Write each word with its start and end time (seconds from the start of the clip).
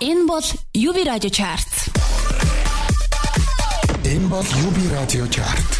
Энэ 0.00 0.26
бол 0.26 0.42
UB 0.74 1.04
радио 1.04 1.30
чарт. 1.30 1.88
Энэ 4.04 4.26
бол 4.28 4.42
UB 4.42 4.92
радио 4.92 5.26
чарт. 5.26 5.70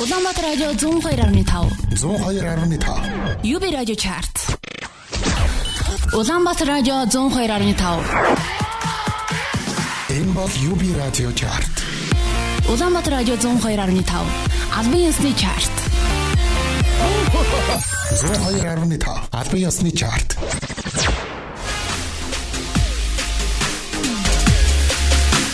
Улаанбаатар 0.00 0.44
радио 0.44 0.70
102.5. 0.72 1.44
102.5. 1.92 3.42
UB 3.44 3.70
радио 3.70 3.94
чарт. 3.94 4.58
Улаанбаатар 6.14 6.68
радио 6.68 6.94
102.5. 7.04 8.04
Энэ 10.10 10.32
бол 10.32 10.48
UB 10.48 10.96
радио 10.98 11.32
чарт. 11.32 11.84
Улаанбаатар 12.68 13.12
радио 13.12 13.34
102.5. 13.34 14.26
Албан 14.76 15.00
ёсны 15.00 15.34
чарт. 15.34 15.70
102.5. 18.12 19.28
Албан 19.32 19.60
ёсны 19.60 19.90
чарт. 19.90 20.38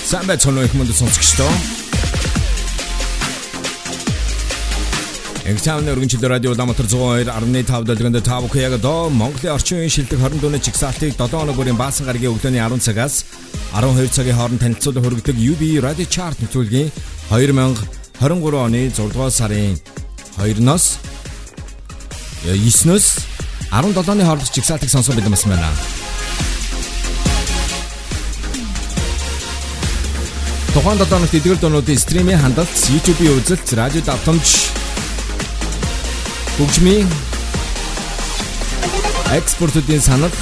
Сайн 0.04 0.26
байцгаана 0.28 0.60
уу 0.60 0.68
хүмүүс 0.68 0.98
сонсогчдоо. 1.00 1.48
Экзамен 5.48 5.88
өргөнчлөлт 5.94 6.26
радио 6.28 6.52
Улаанбаатар 6.52 6.88
102.5 6.92 7.88
дэлгэнд 7.88 8.20
та 8.20 8.36
бүхэн 8.44 8.68
яг 8.68 8.76
одоо 8.76 9.08
Монголын 9.08 9.56
орчин 9.56 9.80
үеийн 9.80 9.94
шилдэг 9.96 10.20
20 10.20 10.44
дууны 10.44 10.60
чигсалтыг 10.60 11.16
7 11.16 11.32
хоног 11.32 11.56
бүрийн 11.56 11.80
баасан 11.80 12.04
гарагийн 12.04 12.36
өглөөний 12.36 12.60
10 12.60 12.84
цагаас 12.84 13.24
12 13.72 14.12
цагийн 14.12 14.36
хооронд 14.36 14.60
танилцуулан 14.60 15.04
хөргөдөг 15.08 15.36
UB 15.40 15.62
Radio 15.80 16.04
Chart 16.04 16.36
нэвтрүүлгийн 16.36 16.92
2023 17.32 18.60
оны 18.60 18.92
6 18.92 19.08
дугаар 19.08 19.32
сарын 19.32 19.80
2-оос 20.36 21.00
9-өөс 22.44 23.06
17-ны 23.72 24.24
хооронд 24.28 24.52
чигсалтыг 24.52 24.92
сонсох 24.92 25.16
бэлэн 25.16 25.32
басан 25.32 25.56
байна. 25.56 26.03
Тухайн 30.74 30.98
дотооногт 30.98 31.30
эдгээр 31.38 31.60
дуунуудын 31.62 31.94
стримийн 32.02 32.40
хандлт, 32.42 32.66
YouTube-ийн 32.90 33.38
үзэлт, 33.38 33.62
радио 33.78 34.02
давтамж, 34.02 34.74
хөгжмийн 36.58 37.06
экспортуудын 39.38 40.02
санал 40.02 40.34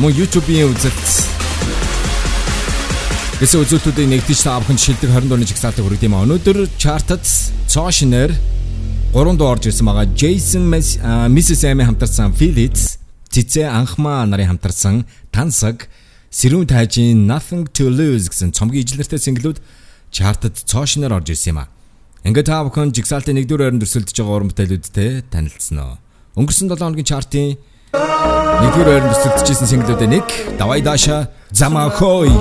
мөн 0.00 0.16
YouTube-ийн 0.16 0.72
үзэлт 0.72 1.04
гэсэн 3.44 3.60
үзүүлэлтүүдийг 3.60 4.08
нэгдэж 4.16 4.48
та 4.48 4.56
бүхэнд 4.64 4.80
шилдэг 4.80 5.12
20 5.12 5.28
дууны 5.28 5.44
жигсаалтыг 5.44 5.84
хүргэж 5.84 6.08
юм. 6.08 6.16
Өнөөдөр 6.24 6.72
чартад 6.80 7.28
цоо 7.68 7.92
шинээр 7.92 8.32
3 9.12 9.36
дуу 9.36 9.52
орж 9.52 9.68
ирсэн 9.68 9.84
байгаа. 9.84 10.08
Jason 10.16 10.72
Mrs. 10.72 11.68
Amy 11.68 11.84
хамтарсан 11.84 12.32
It, 12.40 12.80
Цэцэ 13.28 13.68
анхмаа 13.68 14.24
нарын 14.24 14.56
хамтарсан 14.56 15.04
Тансаг 15.28 15.92
Сэрүүн 16.34 16.66
тайжийн 16.66 17.30
Nothing 17.30 17.62
to 17.78 17.86
Lose 17.86 18.26
гэсэн 18.26 18.50
цомгийн 18.50 18.82
ижлэртэй 18.82 19.22
single-үүд 19.22 19.62
чартад 20.10 20.58
цоошноор 20.66 21.22
орж 21.22 21.30
ирсэн 21.30 21.54
юм 21.54 21.62
а. 21.62 21.70
Ингээд 22.26 22.50
та 22.50 22.66
бүхэн 22.66 22.90
жигсаалтын 22.90 23.38
1-р 23.38 23.62
байранд 23.62 23.86
өрсөлдөж 23.86 24.18
байгаа 24.18 24.34
уран 24.42 24.50
бүтээлүүдтэй 24.50 25.30
танилцсан 25.30 25.78
уу? 25.78 25.94
Өнгөрсөн 26.34 26.74
7 26.74 26.82
хоногийн 26.82 27.06
чартын 27.06 27.54
1-р 27.94 28.82
байранд 28.82 29.14
өрсөлдөжсэн 29.14 29.70
single-үүдээ 29.70 30.10
нэг 30.10 30.26
Давай 30.58 30.82
Даша 30.82 31.30
Замахой 31.54 32.34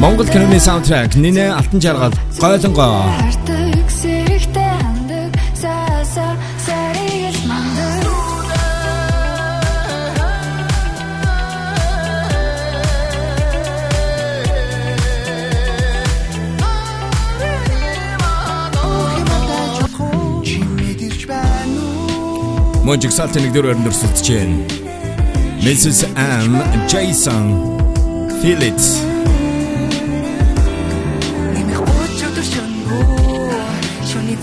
Монгол 0.00 0.28
киноны 0.32 0.56
саундтрак 0.56 1.12
Нинэ 1.12 1.52
Алтан 1.52 1.76
жаргал 1.84 2.16
гойлонгоо 2.40 3.59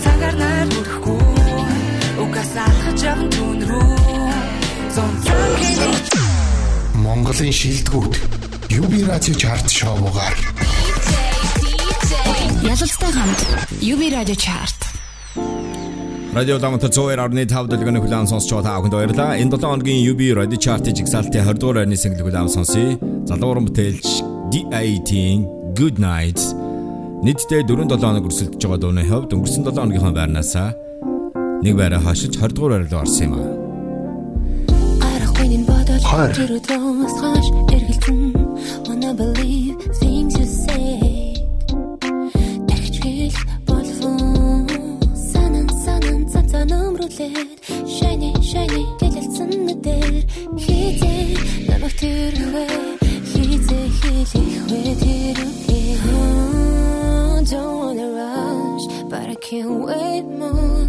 цагаар 0.04 0.34
найр 0.40 0.68
хүрэхгүй 0.72 1.20
угаас 2.24 2.52
алхаж 2.64 3.00
явна 3.04 3.28
түн 3.36 3.58
рүү. 3.68 3.94
Зон 4.94 5.12
цаг 5.26 5.50
Монголын 7.04 7.52
шилдэгүүд 7.52 8.14
UB 8.78 8.92
радио 9.08 9.34
чарт 9.34 9.68
шоугаар. 9.68 10.36
Ялалцтай 12.62 13.12
хамт 13.12 13.40
UB 13.82 14.02
радио 14.14 14.34
чарт. 14.34 14.87
Радио 16.34 16.58
Дамтар 16.58 16.90
102.5 16.90 17.68
дэлгэн 17.72 17.98
хүлээн 18.04 18.28
сонсч 18.28 18.52
байгаа 18.52 18.64
та 18.68 18.78
бүхэнд 18.84 18.94
баярлалаа. 18.94 19.40
Энэ 19.40 19.56
7 19.56 19.64
хоногийн 19.64 20.04
UB 20.12 20.20
Radio 20.36 20.58
Chart-ийн 20.60 20.96
жигсаалтын 21.00 21.40
20 21.40 21.56
дугаар 21.56 21.78
байрны 21.80 21.96
single 21.96 22.22
хүлээн 22.28 22.52
сонсъё. 22.52 23.00
Залууран 23.24 23.64
бүтээлч 23.64 24.06
D18 24.52 25.72
Good 25.72 25.96
Night 25.96 26.40
нийтдээ 27.24 27.64
4-7 27.64 27.96
хоног 27.96 28.28
өрсөлдөж 28.28 28.60
байгаа 28.60 28.78
дууны 28.78 29.02
хувьд 29.08 29.32
өнгөрсөн 29.34 29.64
7 29.64 29.72
хоногийнхоо 29.72 30.12
байрнаас 30.12 30.52
нэг 31.64 31.74
байраа 31.80 32.00
хашиж 32.04 32.36
20 32.36 32.52
дугаар 32.54 32.72
байр 32.76 32.92
руу 32.92 33.00
орсон 33.02 33.24
юм 33.24 33.32
аа. 33.40 33.48
Арахгүй 35.08 35.46
нэг 35.48 35.62
бодол 35.64 36.04
Хоёр. 36.12 36.32
тэр 36.36 36.50
өдрөөс 36.60 37.16
хойш 37.24 37.48
эргэлзэн 37.72 38.18
wanna 38.86 39.10
believe 39.16 39.80
don't 57.44 57.76
wanna 57.78 58.08
rush 58.20 58.86
but 59.10 59.28
i 59.28 59.34
can't 59.34 59.80
wait 59.86 60.22
more. 60.22 60.86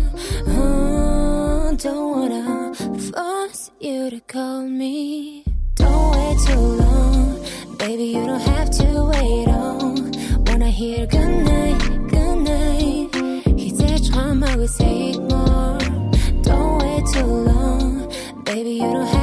Don't 1.77 2.09
wanna 2.15 2.75
force 2.75 3.71
you 3.79 4.09
to 4.11 4.19
call 4.21 4.61
me. 4.61 5.45
Don't 5.75 6.11
wait 6.15 6.37
too 6.45 6.59
long. 6.59 7.43
Baby 7.77 8.03
you 8.13 8.25
don't 8.27 8.41
have 8.41 8.69
to 8.69 8.87
wait 9.11 9.47
on. 9.47 10.11
Wanna 10.45 10.69
hear 10.69 11.07
more. 15.31 15.77
Don't 16.43 16.73
wait 16.83 17.03
too 17.13 17.25
long. 17.25 18.11
Baby 18.43 18.71
you 18.81 18.91
don't 18.93 19.07
have 19.07 19.18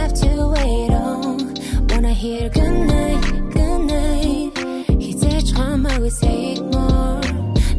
here, 2.21 2.49
good 2.49 2.71
night, 2.87 3.21
good 3.49 3.81
night. 3.89 4.53
이제 4.99 5.39
처음 5.41 5.87
I 5.87 5.97
will 5.97 6.11
say 6.11 6.53
it 6.53 6.61
more. 6.61 7.19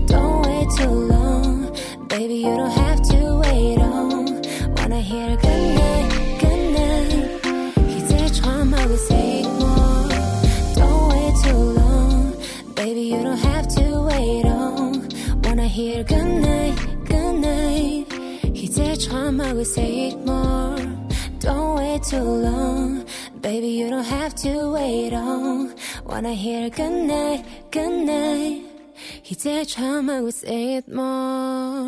Don't 0.06 0.43
wait 0.43 0.69
too 0.77 0.97
long, 1.12 1.71
baby. 2.09 2.43
You 2.43 2.56
don't 2.56 2.73
have 2.73 3.00
to 3.12 3.39
wait 3.39 3.79
on. 3.79 4.43
Wanna 4.77 5.00
hear 5.00 5.37
good 5.37 5.65
night, 5.79 6.11
good 6.43 6.62
night. 6.75 7.39
이제 7.94 8.27
처음 8.35 8.75
I 8.75 8.85
will 8.87 8.99
say 8.99 9.43
it 9.43 9.50
more. 9.62 10.11
Don't 10.75 11.05
wait 11.12 11.35
too 11.45 11.62
long, 11.79 12.35
baby. 12.75 13.03
You 13.15 13.23
don't 13.23 13.38
have 13.38 13.69
to 13.79 13.87
wait 14.11 14.45
on. 14.45 15.06
Wanna 15.45 15.69
hear 15.69 16.03
good 16.03 16.31
night, 16.43 16.75
good 17.06 17.35
night. 17.38 18.06
이제 18.55 18.97
처음 18.97 19.41
I 19.41 19.53
will 19.53 19.65
say 19.65 20.09
it 20.09 20.19
more. 20.27 20.83
Don't 21.38 21.77
wait 21.77 22.03
too 22.03 22.19
long. 22.19 23.05
Baby, 23.43 23.71
you 23.71 23.91
don't 23.91 24.05
have 24.05 24.37
to 24.47 24.73
wait 24.73 25.12
on. 25.12 25.75
Wanna 26.06 26.33
hear 26.33 26.71
good 26.71 27.09
night, 27.11 27.43
good 27.73 28.06
night. 28.06 28.62
Хизээч 29.27 29.75
хамаагүй 29.83 30.31
say 30.31 30.79
it 30.79 30.87
more. 30.87 31.83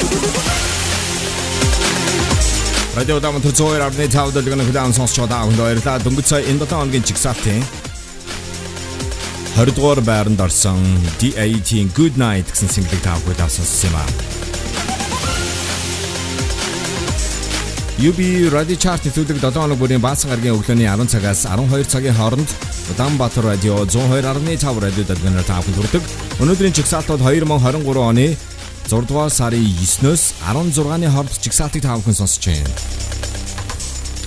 Радио 2.98 3.20
Дамтар 3.22 3.54
102.5 3.54 4.34
дэлгэн 4.34 4.66
хөдөө 4.66 4.92
сонсч 4.98 5.22
байгаа 5.22 5.46
хүнд 5.46 5.60
баярлалаа. 5.62 6.02
Дөнгөж 6.02 6.26
сая 6.26 6.42
энэ 6.42 6.66
7 6.66 6.74
хоногийн 6.74 7.06
чигсалтын 7.06 7.62
20 9.54 9.78
дугаар 9.78 10.00
байранд 10.02 10.40
орсон 10.42 10.82
D18 11.22 11.94
Good 11.94 12.18
Night 12.18 12.50
гэсэн 12.50 12.66
single-ийг 12.66 13.02
та 13.06 13.14
бүхэн 13.22 13.46
сонссон 13.46 13.94
юм 13.94 13.96
аа. 14.02 14.53
UB 18.04 18.20
Radio 18.52 18.76
Chart 18.76 19.00
төлөв 19.00 19.38
7 19.40 19.56
хоног 19.56 19.78
бүрийн 19.80 20.02
баасан 20.04 20.28
гарагийн 20.28 20.58
өглөөний 20.58 20.84
10 20.92 21.08
цагаас 21.08 21.46
12 21.48 21.88
цагийн 21.88 22.12
хооронд 22.12 22.50
Улаанбаатар 22.92 23.46
радио 23.48 23.78
102.5 23.88 24.82
радио 24.84 25.04
дэлгэнээр 25.08 25.46
та 25.48 25.56
бүхэн 25.64 25.78
хүрдэг. 25.78 26.04
Өнөөдрийн 26.44 26.76
чигсалтууд 26.76 27.24
2023 27.24 28.04
оны 28.04 28.26
6 28.92 29.08
дугаар 29.08 29.32
сарын 29.32 29.64
9-өөс 29.80 30.22
16-ны 30.36 31.08
хооронд 31.16 31.40
чигсалтыг 31.40 31.80
та 31.80 31.96
бүхэн 31.96 32.18
сонсож 32.20 32.44
байна. 32.44 32.68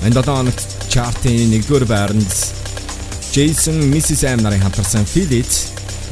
Энэ 0.09 0.25
7 0.25 0.25
хоногт 0.25 0.61
чартын 0.89 1.53
1-р 1.61 1.85
байранд 1.85 2.33
Jason 3.29 3.77
Mrs. 3.93 4.25
M 4.25 4.41
нарын 4.41 4.65
хамтарсан 4.65 5.05
Feel 5.05 5.37
It 5.37 5.53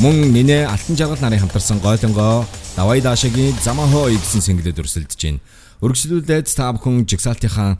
мөн 0.05 0.29
Нинэ 0.37 0.69
Алтан 0.69 1.01
жаргал 1.01 1.17
нарын 1.17 1.41
хамтарсан 1.41 1.81
Гойлонго 1.81 2.45
Давай 2.77 3.01
Дашагийн 3.01 3.57
Замахо 3.57 4.05
гэсэн 4.13 4.45
single-д 4.45 4.85
өрсөлдөж 4.85 5.17
байна. 5.17 5.41
Өргөжлүүлээд 5.83 6.47
та 6.55 6.71
бүхэн 6.71 7.03
жигсаалтынхаа 7.03 7.75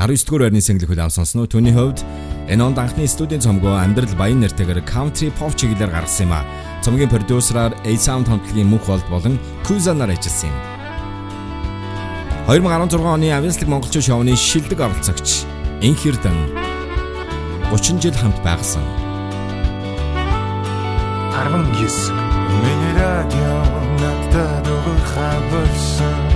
19 0.00 0.24
дугаар 0.24 0.48
байрны 0.48 0.64
single 0.64 0.88
хөл 0.88 1.04
авсан 1.04 1.28
сно. 1.28 1.44
Түүний 1.44 1.76
хувьд 1.76 2.00
энэ 2.48 2.64
онд 2.64 2.80
анхны 2.80 3.04
студийн 3.04 3.44
цомгоо 3.44 3.76
Амьдрал 3.76 4.16
Баян 4.16 4.40
нэртэйгээр 4.40 4.80
country 4.88 5.28
pop 5.36 5.52
чиглэлээр 5.52 5.92
гаргасан 5.92 6.32
юм 6.32 6.32
а. 6.32 6.46
Цомгийн 6.80 7.12
продюсераар 7.12 7.76
A-Sound 7.84 8.32
хамтлагийн 8.32 8.70
мөнх 8.72 8.88
болд 8.88 9.04
болон 9.12 9.36
Kuza 9.66 9.92
нар 9.92 10.08
ажилласан 10.08 10.48
юм. 10.48 10.56
2016 12.48 12.96
оны 12.96 13.28
Авинслиг 13.28 13.68
монголчууд 13.68 14.08
шоуны 14.08 14.32
шилдэг 14.32 14.80
оролцогч 14.80 15.44
Инхэрдэн 15.84 16.38
30 17.68 18.00
жил 18.00 18.16
хамт 18.16 18.40
байгасан. 18.40 18.86
19 21.36 21.76
Миний 22.48 22.94
радио 22.96 23.52
надад 24.00 24.64
өгөхай 24.64 25.36
болсон 25.52 26.27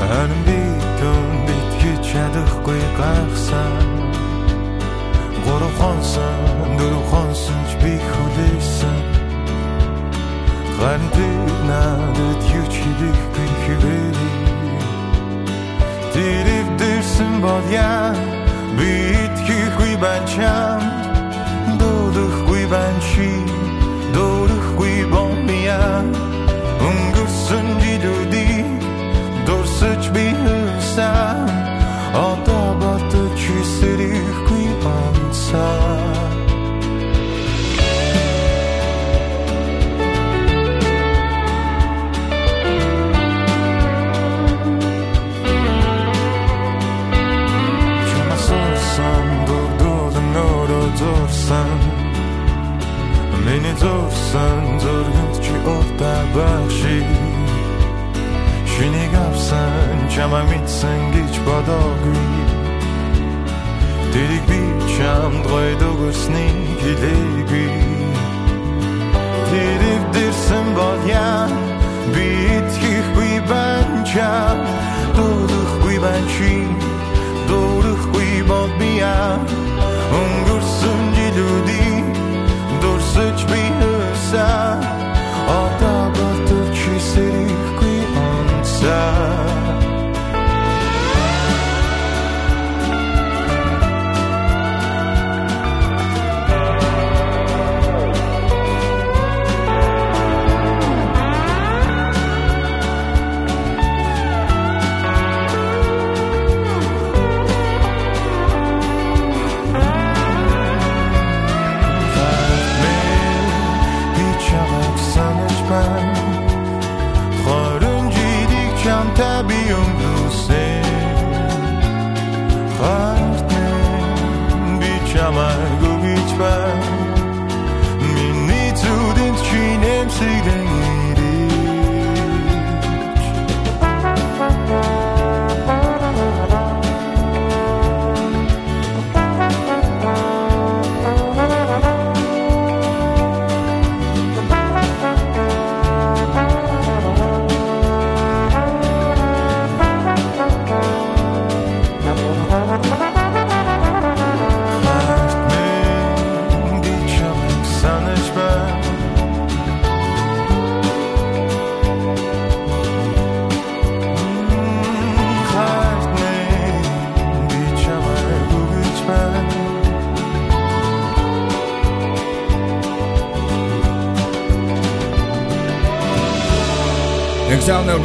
Харин 0.00 0.40
би 0.46 0.60
тун 0.98 1.28
битгэж 1.46 2.00
чадахгүй 2.10 2.82
гахсан. 2.98 3.74
Гурав 5.44 5.74
хонсон, 5.80 6.40
дөрөв 6.78 7.04
хонсон 7.10 7.60
ч 7.68 7.72
би 7.82 7.92
хүлээсэн. 8.10 8.98
Харин 10.78 11.08
тэр 11.16 11.52
надад 11.68 12.40
юу 12.56 12.66
ч 12.72 12.74
хийхгүй 12.82 13.50
хэвээрээ 13.64 14.44
Тэр 16.14 16.46
эвдэрсэн 16.60 17.32
бол 17.42 17.66
яа 17.74 18.14
Би 18.78 18.90
итгэхгүй 19.24 19.94
байна 20.02 20.28
чамд 20.30 21.78
Дуудахгүй 21.80 22.64
байна 22.70 23.02
чи 23.02 23.63
хөөсөн 30.94 31.50
Одоо 32.14 32.66
батж 32.78 33.42
сэрэхгүй 33.74 34.66
онцаа 34.86 36.14
Чамассан 48.08 49.28
дурдуулан 49.46 50.36
өөрөө 50.46 50.86
зурсан. 51.00 51.80
Миний 53.44 53.76
зурсан 53.82 54.62
зурганд 54.82 55.34
чи 55.42 55.54
уртаа 55.74 56.22
багши 56.34 57.03
Шинийг 58.74 59.14
авсан 59.14 59.98
чама 60.10 60.42
мэдсэн 60.50 61.00
гэж 61.14 61.34
бодоогүй. 61.46 62.26
Тэрийг 64.12 64.44
би 64.50 64.60
чамд 64.94 65.46
гойд 65.46 65.82
өгснгийг 65.90 66.78
хэлээгүй. 66.82 67.70
Тэр 69.50 69.80
эвдэрсэн 69.94 70.66
бол 70.74 71.02
яа? 71.06 71.46
Би 72.14 72.26
итгэхгүй 72.58 73.34
байна 73.46 74.02
чам 74.10 74.58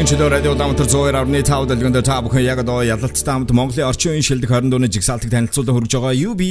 чөлөө 0.09 0.29
радио 0.33 0.55
дамтар 0.57 0.87
102.5 0.89 1.67
дэлгэнд 1.69 1.99
та 2.01 2.15
бүхэн 2.25 2.41
яг 2.41 2.63
одоо 2.63 2.81
ялалттай 2.81 3.29
хамт 3.29 3.53
Монголын 3.53 3.85
орчин 3.85 4.17
үеийн 4.17 4.25
шилдэг 4.25 4.49
20 4.49 4.73
дууны 4.73 4.89
жигсаалтыг 4.89 5.29
танилцуулан 5.29 5.75
хөргөж 5.77 5.93
байгаа 5.93 6.17
UB 6.33 6.41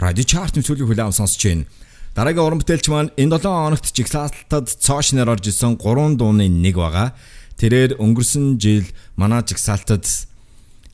Radio 0.00 0.24
Chart 0.24 0.56
нэвтрүүлгийг 0.56 0.88
хүлээн 0.88 1.12
сонсож 1.12 1.44
байна. 1.44 1.68
Дараагийн 2.16 2.46
уран 2.48 2.60
бүтээлч 2.64 2.88
маань 2.88 3.12
энэ 3.20 3.36
7 3.36 3.52
хоногт 3.52 3.92
жигсаалтад 3.92 4.72
цоош 4.80 5.12
нэр 5.12 5.28
орж 5.28 5.44
исэн 5.44 5.76
3 5.76 6.16
дууны 6.16 6.48
нэг 6.48 6.80
байгаа. 6.80 7.12
Тэрээр 7.60 8.00
өнгөрсөн 8.00 8.56
жил 8.56 8.88
манай 9.20 9.44
жигсаалтад 9.44 10.08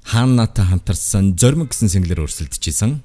Ханнатай 0.02 0.66
хамтарсан 0.74 1.38
Зоримог 1.38 1.70
гэсэн 1.70 1.86
single-ээр 1.86 2.26
өрсөлдөж 2.26 2.64
исэн. 2.66 2.98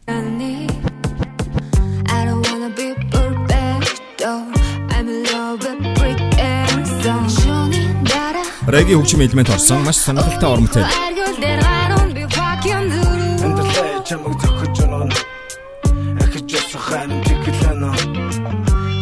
Реги 8.74 8.96
хөгжим 8.98 9.22
элемент 9.22 9.50
орсон 9.54 9.84
маш 9.86 9.98
сонирхолтой 10.02 10.50
ор 10.50 10.62
мэтэл. 10.66 10.82
Аргил 10.82 11.36
дээр 11.38 11.62
гаруун 11.62 12.10
би 12.18 12.24
fucking 12.26 12.88
зүрх 12.90 13.46
Амьдралаа 13.46 14.02
чамайг 14.02 14.38
зөхөж 14.42 14.78
байна. 14.82 15.16
Ахиж 16.24 16.48
ясахаа 16.58 17.06
чиглэнэ. 17.26 17.92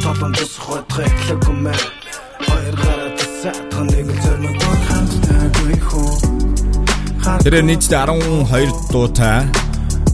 Толон 0.04 0.32
тусах 0.36 0.84
хэтлэг 0.92 1.48
юм. 1.48 1.64
Хоёр 2.52 2.76
гараа 2.84 3.12
тасаатхан 3.16 3.88
нэг 3.96 4.08
л 4.12 4.20
зөрмөг 4.20 4.60
хамтдаггүй 4.92 5.78
хөө. 5.88 7.40
Тэр 7.40 7.56
нийтдээ 7.64 8.04
12 8.12 8.92
дуутай 8.92 9.48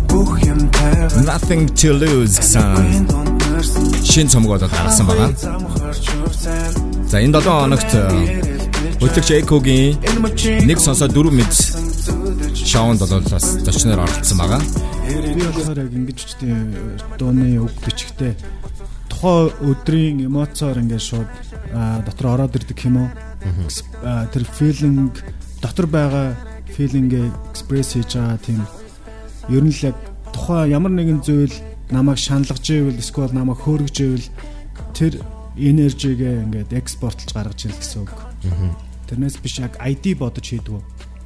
Бүх 0.06 0.38
юм 0.46 0.70
тайван 0.70 1.26
Nothing 1.26 1.66
to 1.74 1.98
lose 1.98 2.38
гэсэн 2.38 3.10
шин 4.06 4.30
цомог 4.30 4.54
болоод 4.54 4.70
гаргасан 4.70 5.06
байгаа. 5.10 5.34
За 7.10 7.18
энэ 7.26 7.42
7 7.42 7.50
хоногт 7.50 8.47
хөтлөгч 8.98 9.30
Экогийн 9.38 9.98
нэг 10.66 10.80
сонсоо 10.82 11.08
дөрөв 11.08 11.34
мэд 11.34 11.54
шоунд 12.58 13.00
бол 13.00 13.22
бас 13.30 13.46
зочноор 13.62 14.10
оролцсон 14.10 14.38
байгаа. 14.42 14.62
Би 15.06 15.46
болохоор 15.46 15.78
яг 15.86 15.92
ингэж 15.94 16.20
дууны 17.22 17.62
үг 17.62 17.74
бичгтээ 17.86 18.34
тухайн 19.12 19.54
өдрийн 19.70 20.26
эмоцоор 20.26 20.82
ингээд 20.82 21.06
шууд 21.06 21.30
дотор 22.10 22.28
ороод 22.34 22.58
ирдэг 22.58 22.80
юм 22.90 23.06
уу? 23.06 23.10
Тэр 24.34 24.44
feeling 24.58 25.14
дотор 25.62 25.86
байгаа 25.86 26.34
feeling-гээ 26.74 27.54
express 27.54 27.94
хийж 27.94 28.18
байгаа 28.18 28.38
тийм 28.42 28.62
ер 29.50 29.64
нь 29.64 29.74
л 29.74 29.86
яг 29.94 29.98
тухайн 30.34 30.74
ямар 30.74 30.94
нэгэн 30.94 31.22
зүйл 31.22 31.54
намайг 31.94 32.18
шаналгаж 32.18 32.66
ивэл 32.70 33.02
эсвэл 33.02 33.34
намайг 33.34 33.62
хөөргөж 33.62 33.98
ивэл 34.02 34.28
тэр 34.98 35.22
энержигээ 35.58 36.46
ингээд 36.46 36.74
экспортлж 36.74 37.30
гаргаж 37.34 37.66
ийн 37.66 37.74
гэсэн 37.78 38.02
үг. 38.06 38.14
Тэрнээс 39.08 39.40
биш 39.40 39.60
яг 39.64 39.80
ID 39.80 40.20
бодож 40.20 40.44
хийдгүү. 40.44 40.82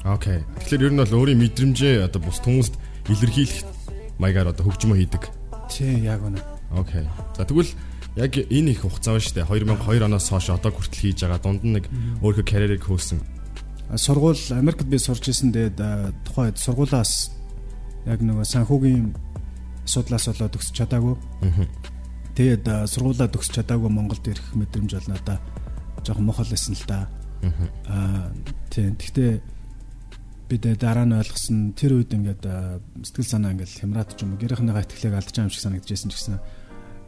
Окей. 0.06 0.42
Тэгэхээр 0.66 0.86
ер 0.90 0.94
нь 0.94 1.02
бол 1.02 1.18
өөрийн 1.22 1.42
мэдрэмжээ 1.42 2.06
одоо 2.06 2.22
бус 2.22 2.42
хүмүүст 2.42 2.78
илэрхийлэх 3.10 3.66
маягаар 4.22 4.54
одоо 4.54 4.70
хөгжмөө 4.70 4.98
хийдэг. 5.02 5.24
Тий, 5.70 6.06
яг 6.06 6.22
үнэ. 6.22 6.42
Окей. 6.74 7.06
За 7.38 7.46
тэгвэл 7.46 7.74
яг 8.18 8.38
энэ 8.38 8.72
их 8.74 8.82
хугацаа 8.82 9.18
байна 9.18 9.26
шүү 9.26 9.36
дээ. 9.38 9.50
2002 9.50 10.06
оноос 10.06 10.30
хойш 10.30 10.50
одоо 10.50 10.72
хүртэл 10.74 11.02
хийж 11.02 11.20
байгаа 11.26 11.42
дунд 11.42 11.62
нь 11.66 11.74
нэг 11.80 11.86
өөрийнхөө 12.22 12.46
карьерийг 12.46 12.84
хөөсөн. 12.86 13.20
Сургууль 13.96 14.40
Америкт 14.52 14.88
би 14.88 14.98
сурч 14.98 15.30
исэн 15.30 15.52
дээд 15.52 15.80
тухайд 16.26 16.58
сургуулаас 16.58 17.32
яг 18.06 18.20
нөгөө 18.22 18.46
санхүүгийн 18.46 19.16
асуудлаас 19.86 20.28
болоод 20.32 20.54
төгсч 20.56 20.74
чадаагүй. 20.76 21.16
Тэгээд 22.36 22.66
сургуулаа 22.88 23.28
төгсч 23.28 23.52
чадаагүй 23.60 23.90
Монголд 23.92 24.26
ирэх 24.28 24.56
мэдрэмж 24.56 24.92
бол 24.96 25.10
надаа 25.12 25.38
жоохон 26.04 26.26
мохол 26.26 26.48
байсан 26.48 26.74
л 26.76 26.86
да. 26.88 27.08
Аа 27.88 28.32
тийм. 28.70 28.96
Гэхдээ 28.98 29.32
би 30.52 30.56
дэ 30.60 30.76
дараа 30.76 31.06
нь 31.08 31.16
ойлгосон 31.16 31.74
тэр 31.74 31.98
үед 31.98 32.12
ингээд 32.14 32.44
сэтгэл 33.08 33.32
санаа 33.32 33.52
ингээд 33.56 33.72
хямраад 33.82 34.10
ч 34.14 34.24
юм 34.24 34.36
уу 34.36 34.42
гэрийнхнийгаа 34.42 34.84
итгэлийг 34.84 35.16
алдаж 35.16 35.36
байгаа 35.36 35.48
юм 35.48 35.54
шиг 35.56 35.64
санагдчихсэн 35.64 36.10
ч 36.12 36.16
гэсэн 36.20 36.38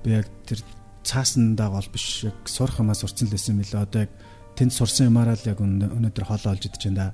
би 0.04 0.10
яг 0.16 0.28
тэр 0.48 0.60
цаасандаа 1.04 1.70
гол 1.70 1.90
биш 1.92 2.24
яг 2.24 2.38
сурах 2.48 2.80
юмаа 2.80 2.96
сурцсан 2.96 3.28
л 3.28 3.36
байсан 3.36 3.60
лээ. 3.60 3.84
Одоо 3.84 4.02
яг 4.08 4.12
тэнд 4.56 4.72
сурсан 4.72 5.12
юмараа 5.12 5.36
л 5.36 5.50
яг 5.50 5.60
өнө- 5.60 5.92
өнөөдөр 5.92 6.26
хоолоо 6.26 6.56
олж 6.56 6.64
идэж 6.72 6.84
байна 6.88 6.98
да. 6.98 7.08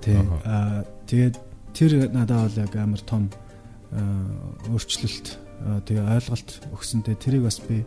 Тий. 0.00 0.16
Аа 0.46 0.86
тэгээд 1.10 1.36
тэр 1.74 1.90
надад 2.14 2.54
бол 2.54 2.62
яг 2.62 2.72
амар 2.78 3.02
том 3.02 3.26
өөрчлөлт 4.70 5.26
тэгээ 5.88 6.06
ойлголт 6.06 6.48
өгсөнтэй 6.70 7.16
тэрийг 7.18 7.44
бас 7.44 7.58
би 7.58 7.82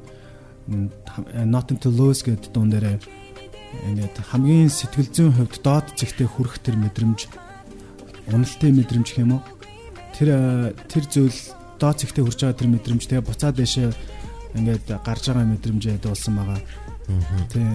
Nothing 0.69 1.79
to 1.81 1.89
lose 1.89 2.21
гэдэг 2.23 2.53
дуун 2.53 2.69
дээрээ 2.69 2.97
ингээд 3.87 4.15
хамгийн 4.29 4.69
сэтгэл 4.69 5.09
зүйн 5.09 5.33
хувьд 5.35 5.55
доод 5.63 5.87
зэгтээ 5.95 6.27
хүрэх 6.27 6.59
тэр 6.59 6.75
мэдрэмж 6.79 7.19
уналтын 8.31 8.75
мэдрэмж 8.77 9.07
гэх 9.09 9.23
юм 9.23 9.39
уу 9.39 9.43
тэр 10.15 10.29
аа, 10.35 10.69
тэр 10.91 11.03
зүйл 11.07 11.39
доод 11.81 11.97
зэгтээ 11.97 12.23
хүрч 12.23 12.39
байгаа 12.45 12.59
тэр 12.59 12.69
мэдрэмж 12.69 13.03
тэгээ 13.09 13.25
буцаад 13.25 13.55
дэшээ 13.57 13.89
ингээд 14.59 14.85
гарч 15.01 15.23
байгаа 15.31 15.47
мэдрэмжээ 15.47 15.97
дуулсан 16.03 16.35
байгаа. 16.37 16.59
Тий. 17.49 17.65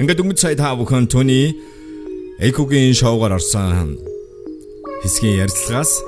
Ингээд 0.00 0.22
өнгөц 0.24 0.40
сая 0.40 0.56
та 0.56 0.72
бүхэн 0.78 1.10
түүний 1.10 1.52
Экогийн 2.40 2.96
шоугаар 2.96 3.36
орсон 3.36 4.00
хэсгийн 5.04 5.44
ярилцлагаас 5.44 6.00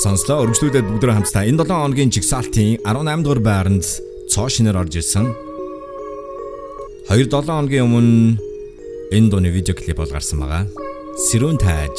сонслоо 0.00 0.48
өргөжлүүлээд 0.48 0.88
бүгдөө 0.88 1.12
хамтдаа 1.12 1.44
энэ 1.44 1.60
7 1.60 1.68
хоногийн 1.68 2.08
жигсаалтын 2.08 2.80
18 2.88 3.20
дугаар 3.20 3.42
байранд 3.44 3.84
цоо 4.32 4.48
шинээр 4.48 4.80
орж 4.80 4.96
ирсэн. 4.96 5.28
2 7.08 7.26
7 7.26 7.42
хоногийн 7.46 7.86
өмнө 7.86 8.38
энэ 9.10 9.30
дууны 9.30 9.50
видео 9.50 9.74
клип 9.74 9.98
бол 9.98 10.06
гарсан 10.06 10.38
байгаа. 10.38 10.70
Сэрүүн 11.26 11.58
тааж 11.58 11.98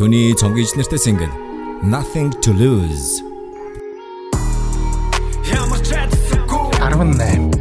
түүний 0.00 0.32
цомгийн 0.40 0.72
нэртэй 0.80 1.00
сингл 1.00 1.28
Nothing 1.84 2.32
to 2.40 2.50
lose. 2.56 3.20
Ямар 5.52 5.80
ч 5.84 5.92
чадсаггүй 5.92 6.64
18 6.80 7.55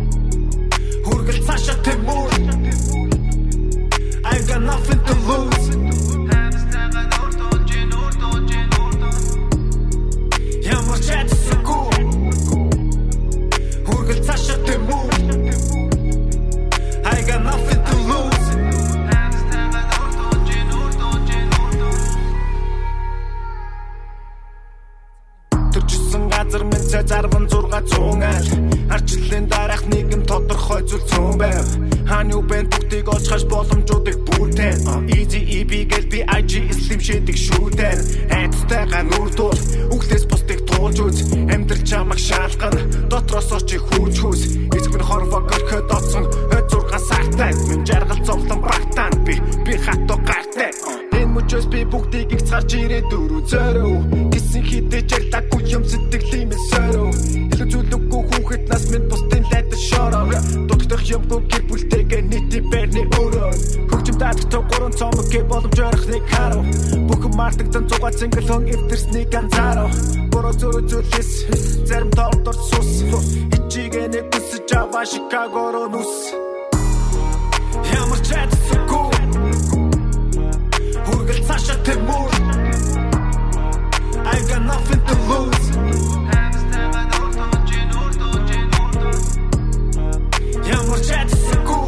газар 26.56 26.64
минь 26.64 26.90
цай 26.90 27.04
66 27.04 27.90
цуунгаал 27.92 28.48
арчлалын 28.90 29.48
дараах 29.48 29.84
нийгэм 29.88 30.24
тодорхой 30.26 30.82
зүйл 30.88 31.04
цөөн 31.12 31.38
байв. 31.38 31.68
Хааны 32.08 32.36
үбэн 32.40 32.70
бүгдийг 32.72 33.10
олж 33.10 33.28
хаш 33.28 33.44
боломжуудыг 33.52 34.18
бүртэн. 34.26 34.80
Easy 35.12 35.42
eb 35.60 35.72
гэл 35.92 36.08
би 36.12 36.20
ig 36.24 36.72
slim 36.72 37.02
шидэг 37.08 37.36
шүүдэн 37.36 38.00
айдтайгаа 38.32 39.04
нүр 39.04 39.30
туул 39.36 39.60
үхлээс 39.92 40.26
бусдыг 40.32 40.60
туулж 40.70 40.98
үз. 41.04 41.18
Амьдрал 41.52 41.84
чамаг 41.84 42.20
шаалгана 42.20 42.82
дотроос 43.12 43.52
очи 43.52 43.78
хүүч 43.78 44.16
хүүс 44.24 44.42
эцэг 44.76 44.92
минь 44.94 45.08
хорвоо 45.10 45.42
горход 45.50 45.92
оцсон 45.92 46.26
26 46.56 47.10
сартай 47.10 47.52
минь 47.68 47.86
жаргал 47.86 48.22
зовлон 48.24 48.62
багтаан 48.62 49.14
би 49.26 49.36
би 49.66 49.74
хатуу 49.84 50.20
гартай 50.24 50.72
энэ 51.46 51.54
мөчөөс 51.54 51.68
би 51.70 51.86
бүгдийг 51.86 52.32
их 52.34 52.42
царч 52.42 52.74
ирээ 52.74 53.02
дөрөв 53.10 53.46
зөрөө 53.46 54.32
гисэн 54.34 54.64
хитэж 54.66 55.14
ягтаггүй 55.14 55.62
юм 55.70 55.84
сэтгэлийн 55.86 56.50
минь 56.50 56.66
сөрөө 56.74 57.10
илүү 57.54 57.84
зүйлгүй 57.86 58.22
хүүхэд 58.34 58.64
нас 58.70 58.84
минь 58.90 59.06
бусдын 59.10 59.46
лайдас 59.52 59.82
шороо 59.90 60.26
дутагдах 60.66 61.04
юмгүй 61.06 61.40
гэр 61.46 61.64
бүлтэйгээ 61.70 62.22
нийти 62.30 62.60
бэрни 62.72 63.04
өрөө 63.22 63.52
хөгжим 63.94 64.18
даадагтай 64.18 64.62
гурван 64.70 64.94
цомог 64.98 65.28
гэ 65.30 65.42
боломж 65.46 65.80
орохныг 65.86 66.26
харав 66.34 66.66
бүхэн 67.10 67.34
мартагдан 67.38 67.86
зугаа 67.90 68.12
цингэл 68.18 68.48
хон 68.50 68.66
эвдэрсний 68.66 69.26
ганцаарав 69.30 69.94
бороо 70.34 70.54
зөрөө 70.58 70.84
зүйлээс 70.90 71.32
зарим 71.86 72.10
тоолдор 72.18 72.58
сус 72.58 73.06
хичээгээ 73.54 74.08
нэг 74.18 74.26
бүсэж 74.34 74.70
аваа 74.82 75.06
Шикагоро 75.06 75.86
нүс 75.94 76.34
Ямар 77.94 78.20
ч 78.26 78.34
чадсаггүй 78.34 78.85
Хүргэл 81.46 81.58
цаашаа 81.62 81.78
тэмүү 81.86 82.26
I 84.26 84.40
got 84.50 84.62
nothing 84.66 85.02
to 85.06 85.16
lose. 85.30 85.68
Ямар 90.66 91.00
ч 91.06 91.08
чадсаггүй 91.10 91.86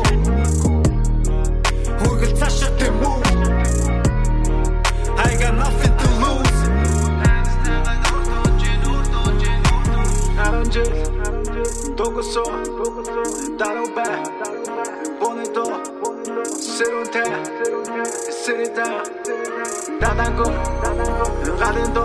Хүргэл 1.99 2.33
цаашаа 2.37 2.71
тэмүү 2.77 3.17
I 5.25 5.33
got 5.41 5.53
nothing 5.57 5.95
to 6.01 6.07
lose. 6.21 6.59
Аранжи 10.45 10.85
Тогосо 11.97 12.45
Дароба 13.57 14.07
Бонето 15.19 15.65
Серунте 16.61 17.25
Серита 18.47 18.87
Даданго 20.01 20.45
Гадендо 21.59 22.03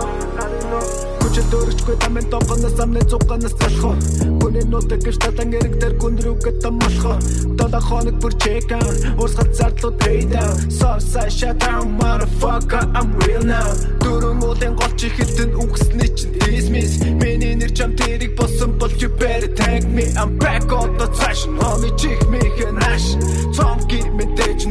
Хүчил 1.21 1.45
дөрөчгүй 1.51 1.95
тамин 2.01 2.25
тонгоноос 2.31 2.79
амны 2.81 3.01
цуганаас 3.09 3.53
залхоо 3.59 3.93
Хүний 4.41 4.65
нутаг 4.65 5.03
гэж 5.05 5.17
татан 5.21 5.53
эрэг 5.53 5.77
дээр 5.81 5.93
гүн 6.01 6.17
рүүгээ 6.25 6.55
тамалхоо 6.63 7.17
Дала 7.57 7.79
хоног 7.79 8.17
бүр 8.21 8.33
check 8.41 8.71
out. 8.73 8.97
Урсгал 9.21 9.53
зардлууд 9.53 9.97
pay 10.01 10.25
down. 10.25 10.57
Southside 10.69 11.31
shut 11.31 11.57
down 11.59 11.97
motherfucker 11.99 12.83
I'm 12.97 13.13
real 13.21 13.45
now. 13.45 13.69
Дөрөн 14.01 14.41
уулын 14.41 14.73
голч 14.75 15.05
ихэлтэн 15.07 15.53
үгсний 15.53 16.09
чинь 16.17 16.33
dismiss. 16.41 16.97
Миний 17.21 17.55
нэр 17.55 17.71
чам 17.77 17.93
тэрийг 17.95 18.33
болсон 18.35 18.77
бол 18.81 18.91
you 18.97 19.09
better 19.21 19.53
thank 19.53 19.85
me. 19.87 20.09
I'm 20.17 20.37
back 20.37 20.65
on 20.73 20.97
the 20.97 21.07
session 21.13 21.57
Homie 21.61 21.93
чих 21.97 22.19
en 22.67 22.77
ash 22.89 23.15
Цомги 23.55 24.01
мэдээж 24.17 24.65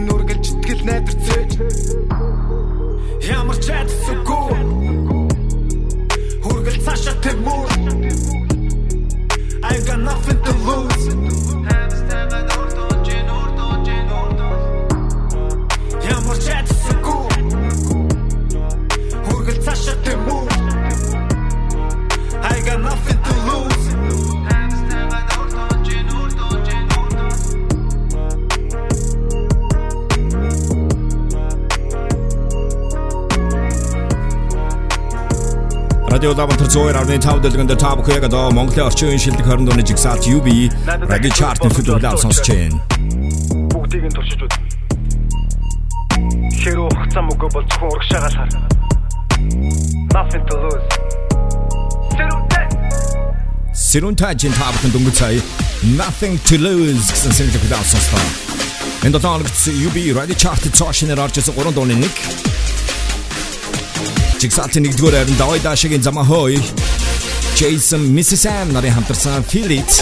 ямар 3.22 3.58
ч 3.62 3.70
айдас 3.70 4.02
үгүй 4.12 4.58
Хүргэл 6.42 6.78
цаашаа 6.84 7.14
тэмүүр 7.22 7.70
I 9.62 9.78
got 9.86 10.00
nothing 10.00 10.40
to 10.42 10.52
lose 10.66 12.51
Радио 36.22 36.34
Улаанбаатар 36.34 36.68
102.5 36.68 37.40
дэлгэнд 37.42 37.74
та 37.82 37.96
бүхэн 37.98 38.22
одоо 38.30 38.54
Монголын 38.54 38.86
орчин 38.86 39.10
үеийн 39.10 39.18
шилдэг 39.18 39.42
20 39.42 39.66
дууны 39.66 39.82
жигсаалт 39.82 40.22
UB 40.30 40.70
радио 41.10 41.30
чарт 41.34 41.58
нөхөд 41.66 41.90
углаа 41.90 42.14
сонсож 42.14 42.46
байна. 42.46 42.78
бүгдийг 43.74 44.06
нь 44.06 44.14
туршиж 44.14 44.38
үз. 44.46 44.54
Хэрүү 46.62 46.86
хугацаа 46.94 47.26
мөгөө 47.26 47.48
бол 47.50 47.66
зөвхөн 47.66 47.90
урагшаагаар 47.90 48.34
хар. 48.38 48.50
Nothing 50.14 50.44
to 50.46 50.54
lose. 50.62 50.86
Сэрүүтэй. 52.14 52.66
Сэрүнтажин 53.74 54.54
та 54.54 54.70
бүхэн 54.78 54.94
дөнгөж 54.94 55.16
сая 55.18 55.42
Nothing 55.98 56.38
to 56.46 56.54
lose 56.62 57.10
гэсэн 57.10 57.34
single 57.34 57.58
углаа 57.66 57.82
сонслоо. 57.82 58.22
Энд 59.02 59.18
одоо 59.18 59.42
нэгц 59.42 59.74
UB 59.74 60.14
радио 60.14 60.38
чарт 60.38 60.70
цаашнаар 60.70 61.18
орж 61.18 61.42
ирсэн 61.42 61.58
3 61.58 61.74
дууны 61.74 61.98
нэг 61.98 62.14
Жигсаалтын 64.42 64.82
нэгдүгээр 64.82 65.14
харин 65.22 65.38
Давай 65.38 65.60
Дашигийн 65.62 66.02
замаа 66.02 66.26
хой 66.26 66.58
Jason 67.54 68.10
Mississam 68.10 68.72
нарын 68.74 68.90
хамтарсан 68.90 69.46
Feel 69.46 69.70
It. 69.70 69.92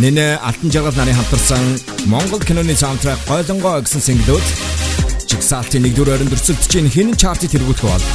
Нэнэ 0.00 0.40
Алтан 0.40 0.72
жаргал 0.72 0.96
нарын 0.96 1.20
хамтарсан 1.20 1.60
Монгол 2.08 2.40
киноны 2.40 2.72
саундтрак 2.72 3.20
Гойлонгоо 3.28 3.84
гэсэн 3.84 4.00
single-ууд 4.00 4.46
Жигсаалтын 5.28 5.84
нэгдүгээр 5.84 6.16
харин 6.16 6.32
дөрцөлдөж 6.32 6.64
чинь 6.72 6.88
хинэн 6.88 7.20
чартыг 7.20 7.52
тэргүүлэх 7.52 7.84
бол. 7.84 8.06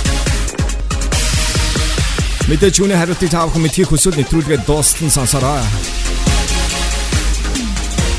Мэдээж 2.49 2.81
үүний 2.81 2.97
хариултыг 2.97 3.29
та 3.29 3.45
бүхэн 3.45 3.61
мэдхийг 3.61 3.93
хүсвэл 3.93 4.17
нэвтрүүлгээд 4.17 4.65
дуустал 4.65 5.05
нь 5.05 5.13
сонсороо. 5.13 5.61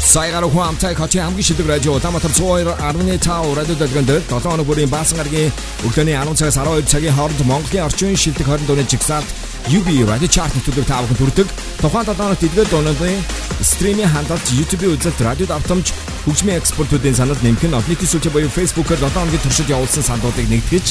Сайгаар 0.07 0.47
хуамтай 0.47 0.95
хачи 0.95 1.19
хамгийн 1.19 1.43
шилдэг 1.43 1.67
радио 1.67 1.99
Улаанбаатар 1.99 2.31
102.5 2.31 3.59
радио 3.59 3.75
дэлгэнд 3.75 4.11
7 4.31 4.39
хоног 4.39 4.67
бүрийн 4.67 4.89
баасан 4.89 5.19
гарагийн 5.19 5.51
өглөөний 5.83 6.15
10 6.15 6.39
цагаас 6.39 6.59
12 6.63 6.87
цагийн 6.87 7.17
хооронд 7.19 7.43
Монголын 7.43 7.87
орчин 7.91 8.15
шилдэг 8.15 8.47
20 8.47 8.71
дууны 8.71 8.87
жигсаалт 8.87 9.27
UB 9.67 9.89
радио 10.07 10.31
чарт 10.31 10.55
нэвтрүүлэг 10.55 10.87
та 10.87 11.03
бүхэн 11.03 11.19
хүрдэг. 11.19 11.49
Тухайн 11.83 12.07
7 12.07 12.23
хоногт 12.23 12.47
эдгээр 12.47 12.71
дуунуудын 12.71 13.19
стримийн 13.67 14.13
хандалт 14.15 14.47
YouTube-ийн 14.55 14.95
үзэлт 14.95 15.21
радиод 15.27 15.51
автомж 15.51 15.91
хөгжмийн 16.23 16.63
экспортуудын 16.63 17.19
санал 17.19 17.43
нэмэх 17.43 17.67
нь 17.67 17.75
олон 17.75 17.91
нийтийн 17.91 18.07
сүлжээ 18.07 18.31
буюу 18.31 18.47
Facebook-оор 18.47 19.03
7 19.03 19.11
хоногийн 19.11 19.43
туршид 19.43 19.75
явуулсан 19.75 20.07
сандуудыг 20.07 20.47
нэгтгэж 20.47 20.87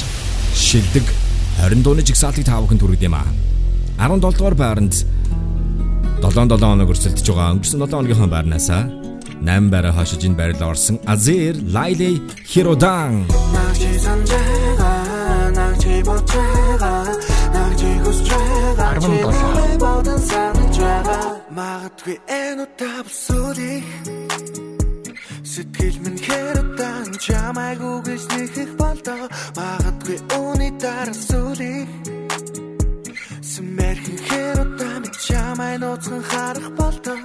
шилдэг 0.60 1.08
20 1.64 1.88
дууны 1.88 2.04
жигсаалтыг 2.04 2.44
та 2.44 2.60
бүхэнд 2.60 2.84
хүргэж 2.84 3.08
юм 3.08 3.16
аа. 3.16 3.32
17 3.96 4.20
дугаар 4.20 4.60
байранд 4.60 5.08
7-7 6.20 6.60
хоног 6.60 6.92
өрсөлдөж 6.92 7.28
байгаа 7.32 7.56
өнгөрсөн 7.56 7.80
7 7.80 7.96
хоногийнхаа 7.96 8.28
байрнаасаа 8.28 9.05
8 9.42 9.70
бараа 9.74 9.94
хашиж 9.98 10.22
энэ 10.28 10.38
байрлал 10.40 10.70
орсон. 10.72 11.00
Азер 11.06 11.56
Лайли 11.76 12.22
Хиродан. 12.52 13.14
Нагчи 13.56 13.92
санжаага 14.06 14.92
нагчи 15.58 15.96
боцаага 16.08 16.94
нагчи 17.56 17.92
хүсчаага 18.04 18.86
17 19.00 19.80
бодон 19.84 20.20
санаж 20.32 20.76
байгаа 20.86 21.26
магадгүй 21.58 22.18
энэ 22.42 22.62
утабсуудыг 22.66 23.86
Сэтгэл 25.52 25.98
минь 26.04 26.22
хэрэтэн 26.26 27.08
чамайгүй 27.26 27.98
гэж 28.08 28.24
нэхэх 28.34 28.72
болдог 28.82 29.22
Магадгүй 29.60 30.18
үүний 30.40 30.72
дараа 30.84 31.18
сүрий 31.28 31.82
Сүмэрхэн 33.52 34.20
хэрэтэн 34.28 35.04
чамай 35.26 35.74
нууцхан 35.82 36.24
харах 36.32 36.70
болдог 36.80 37.22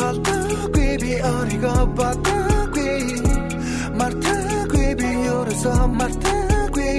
Халтаггүй 0.00 0.92
би 1.02 1.12
оригоо 1.28 1.84
батаггүй 1.98 3.20
Мартаггүй 4.00 4.94
би 5.00 5.10
ерөөсөө 5.28 5.82
мартаггүй. 5.98 6.94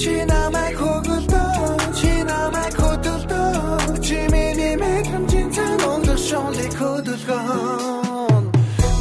Чи 0.00 0.14
намайг 0.30 0.74
хөглөдөө 0.82 1.94
Чи 1.98 2.12
намайг 2.30 2.74
хөдөлдөө 2.80 4.02
Чи 4.06 4.18
миний 4.34 4.74
мэдрэмжийн 4.82 5.48
цан 5.54 5.78
өнгөр 5.90 6.20
шонлыг 6.28 6.74
хөдөлгөөн. 6.80 8.44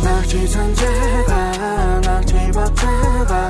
Нагчи 0.05 0.41
санжэга 0.53 1.41
Нагчи 2.05 2.43
батэга 2.57 3.43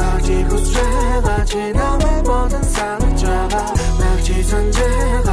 Нагчи 0.00 0.36
хүсрэга 0.50 1.36
Чи 1.50 1.62
намайг 1.78 2.22
бодан 2.26 2.66
санаж 2.74 3.20
байгаа 3.30 3.68
Нагчи 4.00 4.36
санжэга 4.50 5.20
Нагчи 5.24 5.29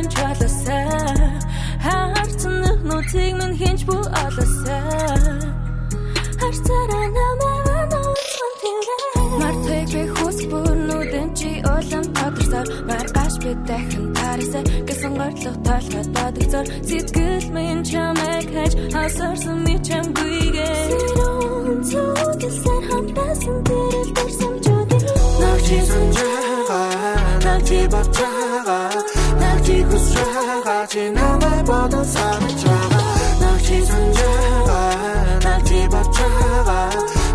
байсан 0.00 0.08
ч 0.08 0.14
болоосаа 0.20 1.40
Харцсан 1.84 2.54
нөхнүүдийг 2.62 3.34
минь 3.40 3.56
хинч 3.60 3.80
бүү 3.88 4.02
олоосаа 4.24 5.34
Харцараа 6.40 7.06
намайг 7.16 7.92
нууцсан 7.92 8.52
тэрэ. 8.60 8.98
Мартыг 9.40 9.88
би 9.92 10.02
хүс 10.16 10.38
бүрнүүдэн 10.50 11.28
чи 11.38 11.50
улам 11.74 12.04
тодорсоор 12.16 12.66
Маргаш 12.88 13.34
би 13.44 13.52
дахин 13.68 14.06
тарисаа 14.16 14.64
Гэсэн 14.88 15.12
гортлох 15.18 15.56
толгой 15.68 16.04
додогцоор 16.16 16.66
Сэтгэл 16.88 17.46
минь 17.54 17.84
чамайг 17.84 18.46
хайж 18.54 18.72
Асарсан 19.04 19.58
ми 19.64 19.74
чамгүйгээ. 19.86 20.76
Сэрүүн 20.88 21.78
зүгэлсээр 21.90 22.82
хамтасан 22.88 23.56
тэрэл 23.68 24.10
Нагчи 25.40 25.78
санжэга 25.88 26.80
Нагчи 27.44 27.80
батэга 27.92 28.28
Нагчи 28.28 28.39
хүсрэга 31.00 31.00
Чи 31.00 31.10
намайг 31.10 31.66
бодан 31.66 32.04
санаж 32.04 32.62
байгаа 32.64 33.08
Нагчи 33.40 33.78
санжэга 33.88 34.80
Нагчи 35.44 35.80
батэга 35.92 36.80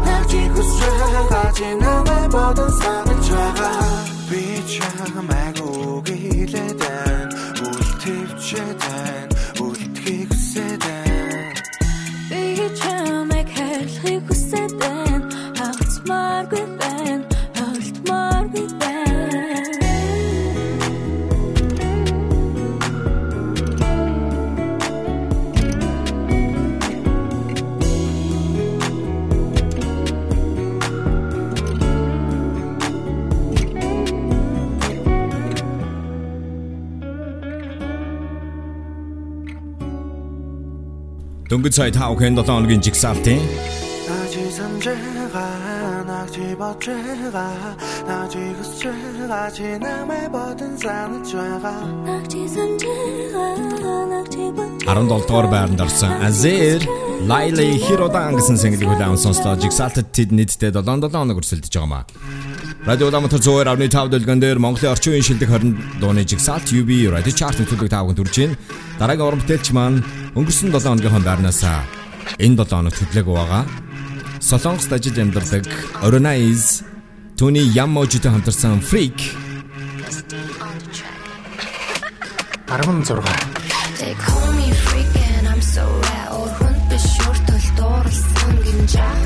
Нагчи 0.06 0.41
хүсрэга 0.54 1.41
Чи 1.58 1.69
намайг 1.82 2.30
бодан 2.32 2.71
санаж 2.82 3.28
байгаа 3.30 3.73
Би 4.30 4.43
чамайг 4.73 5.58
үгилэдэн 5.65 7.28
Үлтивчэдэн 7.65 9.24
Үлтхийг 9.24 9.24
дөнгөж 41.64 41.72
сая 41.72 41.90
та 41.90 42.11
бүхэн 42.12 42.37
7 42.37 42.44
хоногийн 42.46 42.83
жигсаалтын 42.85 43.40
낙지 44.11 44.50
산재가 44.50 45.38
낙지 46.11 46.54
버트가 46.59 47.38
낙지 48.06 48.38
구스트레가 48.59 49.50
지남의 49.50 50.30
버튼 50.30 50.76
산을 50.76 51.22
쬐가 51.22 51.66
낙지 52.04 52.48
산재가 52.48 53.38
낙지 54.12 54.38
бот 54.52 54.70
17 54.85 55.09
дугаар 55.09 55.46
байранд 55.46 55.80
орсон 55.80 56.12
Азер 56.22 56.83
Лайле 57.28 57.76
Хиродан 57.76 58.37
гэсэн 58.37 58.56
single 58.56 58.88
хүлээн 58.88 59.16
сонслоо 59.20 59.54
жигсаалтад 59.61 60.09
тэд 60.11 60.33
нийтдээ 60.33 60.72
7-7 60.72 61.12
хоног 61.12 61.37
өрсөлдөж 61.40 61.68
байгаа 61.68 61.90
маа. 61.92 62.04
Радио 62.86 63.08
Улаанбаатар 63.08 63.41
102.5 63.41 64.10
дэлгэн 64.13 64.39
дээр 64.39 64.60
Монголын 64.62 64.93
орчин 64.93 65.17
үеийн 65.17 65.26
шилдэг 65.26 65.50
20 65.50 65.98
дууны 65.98 66.21
жигсаалт 66.21 66.69
UB 66.69 67.10
радио 67.10 67.34
чарт 67.34 67.58
нэвтрүүлэг 67.58 67.89
та 67.89 68.06
бүхэнд 68.06 68.21
хүрж 68.21 68.36
байна. 68.38 68.56
Дараагийн 69.02 69.26
уран 69.26 69.41
бүтээлч 69.41 69.67
маань 69.74 70.06
өнгөрсөн 70.38 70.69
7 70.69 70.86
хоногийнхоо 70.86 71.26
байрнаасаа 71.26 71.82
энэ 72.38 72.62
7 72.62 72.78
хоног 72.78 72.93
төглөөг 72.93 73.26
байгаа. 73.26 73.65
Солонгост 74.38 74.93
ажил 74.93 75.17
амьдардаг 75.17 75.65
Oronaiz 76.06 76.86
Түүний 77.41 77.65
Яможитой 77.74 78.30
хамтарсан 78.30 78.86
Freak 78.86 79.17
16 82.69 83.17
They 83.98 84.13
call 84.21 84.54
me 84.54 84.69
freak 84.86 85.10
and 85.26 85.48
I'm 85.50 85.62
so 85.65 85.89
Or 86.38 86.50
хүн 86.62 86.78
биш 86.93 87.10
өртөл 87.26 87.67
дуурсан 87.82 88.54
гин 88.62 89.24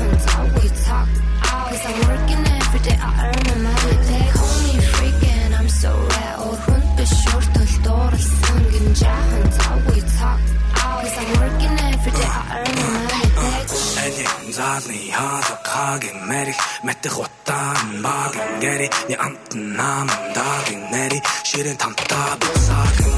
Эли 14.70 14.78
заалны 14.78 14.98
хаалгагийн 15.18 16.18
мэрих 16.30 16.58
мэтэх 16.86 17.18
утаан 17.18 18.02
багын 18.04 18.50
гэри 18.62 18.88
ни 19.08 19.14
амт 19.26 19.50
нам 19.78 20.08
дагийн 20.36 20.82
нэри 20.92 21.18
ширэн 21.48 21.76
тамтаа 21.82 22.32
бисаагийн 22.40 23.14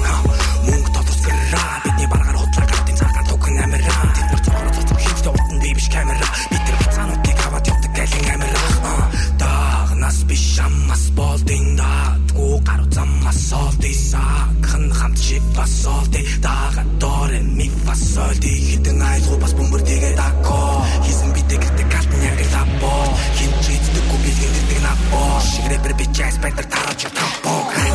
мөнгө 0.66 0.90
тодорцгэраа 0.96 1.74
бидний 1.84 2.08
баргаар 2.12 2.38
худлаа 2.40 2.66
гатын 2.72 2.96
цагаан 3.00 3.26
төгөн 3.30 3.56
амира 3.64 3.94
тэд 4.16 4.26
нар 4.30 4.40
цогцоо 4.46 4.72
цогцоо 4.76 4.98
хийхдээ 5.04 5.32
утан 5.36 5.58
би 5.62 5.70
биш 5.76 5.88
камера 5.94 6.28
бид 6.50 6.62
нар 6.66 6.76
бацаануудыг 6.80 7.38
аваад 7.46 7.68
явдаг 7.72 7.92
гэлэн 7.98 8.26
амира 8.34 8.60
дагнас 9.42 10.18
биш 10.28 10.46
аммас 10.66 11.04
болдин 11.18 11.66
дадгу 11.80 12.46
гару 12.68 12.86
заммас 12.96 13.38
солди 13.50 13.92
сахан 14.10 14.84
хамт 14.98 15.18
шип 15.26 15.44
басолди 15.56 16.20
дага 16.46 16.82
доре 17.02 17.40
ми 17.58 17.66
фасолди 17.84 18.52
хитэн 18.66 19.02
айлгу 19.10 19.36
бас 19.42 19.52
бөмбөр 19.58 19.82
тэгээ 19.88 20.14
дако 20.22 20.71
Chiedere 25.72 25.94
per 25.94 26.06
BCS, 26.06 26.34
spendere 26.34 26.66
taroccia 26.66 27.08
troppo 27.08 27.91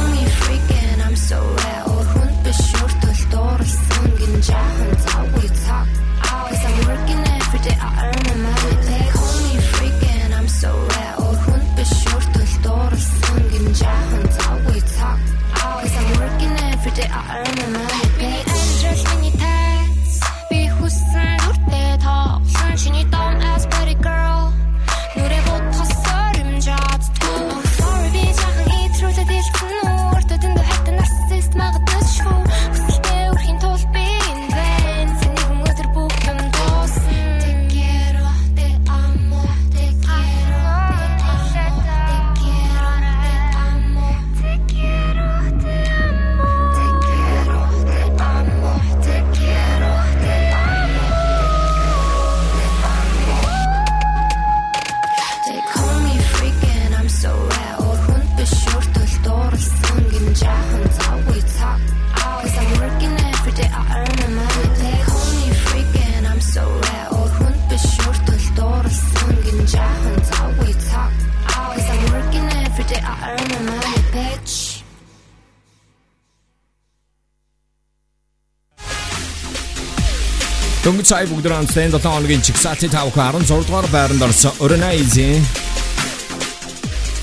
Сая 81.07 81.23
бүгд 81.23 81.47
хамт 81.47 81.71
7 81.71 82.03
хоногийн 82.03 82.41
чигсаатыг 82.43 82.91
тавх 82.91 83.15
16 83.15 83.63
дугаар 83.63 83.87
байранд 83.95 84.23
орсон 84.27 84.51
Organize 84.59 85.39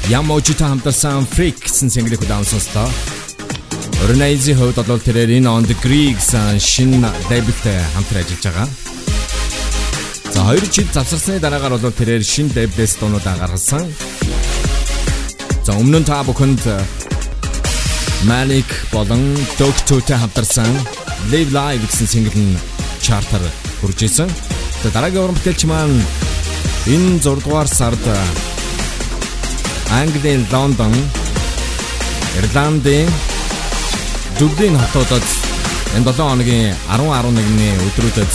Яможитой 0.09 0.68
хамтарсан 0.73 1.29
Freak 1.29 1.61
гэсэн 1.61 1.92
single-ийг 1.92 2.25
удаан 2.25 2.49
сонслоо. 2.49 2.88
Organize 4.09 4.57
хувьд 4.57 4.81
бол 4.88 5.05
тэрээр 5.05 5.37
энэ 5.37 5.53
on 5.53 5.68
the 5.68 5.77
Greek 5.85 6.16
гэсэн 6.16 6.57
шинэ 6.57 7.12
дебюттэй 7.29 7.77
хамтран 7.92 8.25
ажиллаж 8.25 8.44
байгаа. 8.49 8.68
За 10.33 10.40
2 10.49 10.73
жил 10.73 10.88
завсарсны 10.88 11.37
дараагаар 11.37 11.77
бол 11.77 11.92
тэрээр 11.92 12.25
шинэ 12.25 12.57
дебютээс 12.57 12.97
дуунуудаа 12.97 13.37
гаргасан. 13.37 13.85
За 15.61 15.77
өмнө 15.77 16.01
нь 16.01 16.09
та 16.09 16.25
бүхэнд 16.25 16.64
Malik 18.25 18.88
болон 18.97 19.37
Doctor-тэй 19.61 20.16
хамтарсан 20.16 20.73
Live 21.29 21.53
Live 21.53 21.85
гэсэн 21.85 22.09
single 22.09 22.40
нь 22.40 22.57
чартаар 23.05 23.44
хүрж 23.85 24.01
исэн. 24.09 24.31
За 24.83 24.88
дараагийн 24.88 25.29
уран 25.29 25.37
бүтээлч 25.37 25.68
маань 25.68 26.01
энэ 26.88 27.20
6 27.20 27.44
дугаар 27.44 27.68
сард 27.68 28.01
Английн 29.92 30.49
Лондон, 30.49 30.94
Ирландын 32.40 33.12
Дублин 34.40 34.81
хотуудад 34.81 35.27
энэ 35.97 36.05
7 36.09 36.16
хоногийн 36.16 36.73
10 36.88 37.12
11-ний 37.12 37.77
өдрүүдэд 37.77 38.33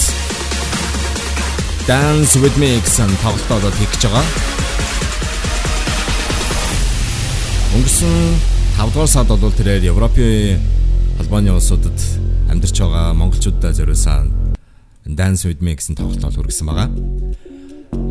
Dance 1.89 2.37
with 2.37 2.53
me 2.61 2.77
гэсэн 2.77 3.09
тоглолтууд 3.25 3.73
хийж 3.73 4.05
байгаа. 4.05 4.25
Өнгөрсөн 7.73 8.13
5 8.77 8.93
дугаар 8.93 9.09
сард 9.09 9.33
бол 9.33 9.57
тэрээр 9.57 9.89
Европын 9.89 10.61
Албаны 11.17 11.57
улсуудад 11.57 11.97
амьдарч 12.53 12.77
байгаа 12.85 13.17
монголчуудаа 13.17 13.73
зориулсан 13.73 14.38
Dance 15.15 15.47
with 15.49 15.61
me 15.61 15.73
гэсэн 15.73 15.97
тоглолтод 15.97 16.37
хүргэсэн 16.37 16.65
байгаа. 16.69 16.89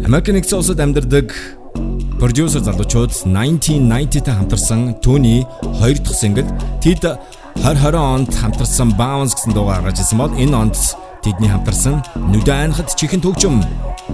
Америк 0.03 0.27
нэгдсэн 0.35 0.59
улсад 0.59 0.83
амьдардаг 0.83 1.31
продюсер 2.19 2.63
залуучууд 2.67 3.15
1990-д 3.31 4.27
хамтарсан 4.27 4.99
түүний 4.99 5.47
хоёр 5.79 5.99
дахь 6.03 6.19
single 6.19 6.49
тэд 6.83 7.07
2020 7.63 7.95
онд 7.95 8.31
хамтарсан 8.35 8.91
Bounce 8.99 9.39
гэсэн 9.39 9.55
дуу 9.55 9.71
гаргаж 9.71 10.03
ирсэн 10.03 10.19
бол 10.19 10.35
энэ 10.35 10.57
онд 10.59 10.77
тэдний 11.23 11.51
хамтарсан 11.51 12.03
нүдэнхад 12.35 12.91
чихэн 12.99 13.23
төгжим 13.23 13.63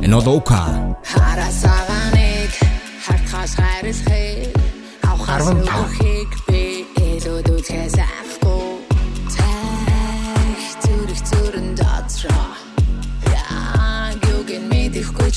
энэ 0.04 0.14
бол 0.20 0.40
Ока 0.40 0.68
Харасаганыг 1.04 2.52
хартхаас 3.00 3.52
хайрлахыг 3.56 4.52
авахаас 5.08 5.40
Арван 5.40 5.58
тав. 5.64 5.88
өгөхийг 5.88 6.30
би 6.48 6.62
элүүд 7.00 7.48
үзэхээс 7.48 7.96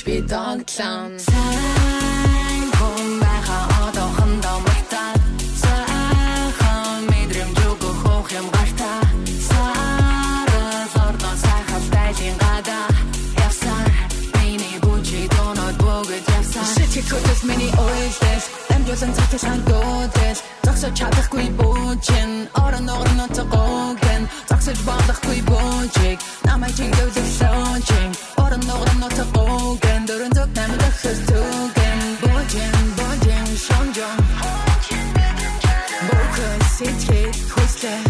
би 0.08 0.22
догтлон 0.22 1.12
Сайн 1.28 2.64
хүн 2.78 3.08
байха 3.24 3.60
одоохондоо 3.86 4.58
мартаад 4.66 5.20
Сайхан 5.64 7.00
мэдрэмж 7.12 7.58
өгөх 7.70 7.98
хөөх 8.04 8.28
юм 8.40 8.48
гартаа. 8.56 9.02
Сарал 9.48 10.94
ордон 11.08 11.36
сайхан 11.44 11.84
дайжин 11.94 12.36
гада 12.44 12.80
Явсаар 13.46 13.88
миний 14.36 14.78
бүчи 14.84 15.22
донод 15.36 15.76
бөгөд 15.84 16.26
явсаар. 16.38 16.72
Шичи 16.76 17.02
көтөс 17.12 17.42
миний 17.50 17.72
ойлдес 17.86 18.44
Амжуулан 18.74 19.12
цагтаа 19.18 19.40
шангуудес 19.46 20.40
Зогсож 20.66 20.94
чадахгүй 21.00 21.48
бүчин 21.60 22.32
Орон 22.64 22.84
ногор 22.88 23.12
ноцогоогэн 23.20 24.24
Зогсож 24.50 24.80
болохгүй 24.88 25.40
бүчиг 25.50 26.18
Намайг 26.48 26.74
чиглүүлэх 26.78 27.30
лоочинг 27.42 28.14
Орон 28.44 28.64
ногор 30.07 30.07
ноцогоогэн 30.07 30.07
Дөрөн 30.07 30.33
зүг 30.37 30.51
намайг 30.57 30.83
өхөс 30.89 31.21
түгэн 31.29 32.01
Бүчин, 32.23 32.77
бүчин, 32.99 33.47
шонжон 33.67 34.19
Бүхës 36.07 36.65
сэтгэл 36.77 37.33
хүслээ 37.53 38.01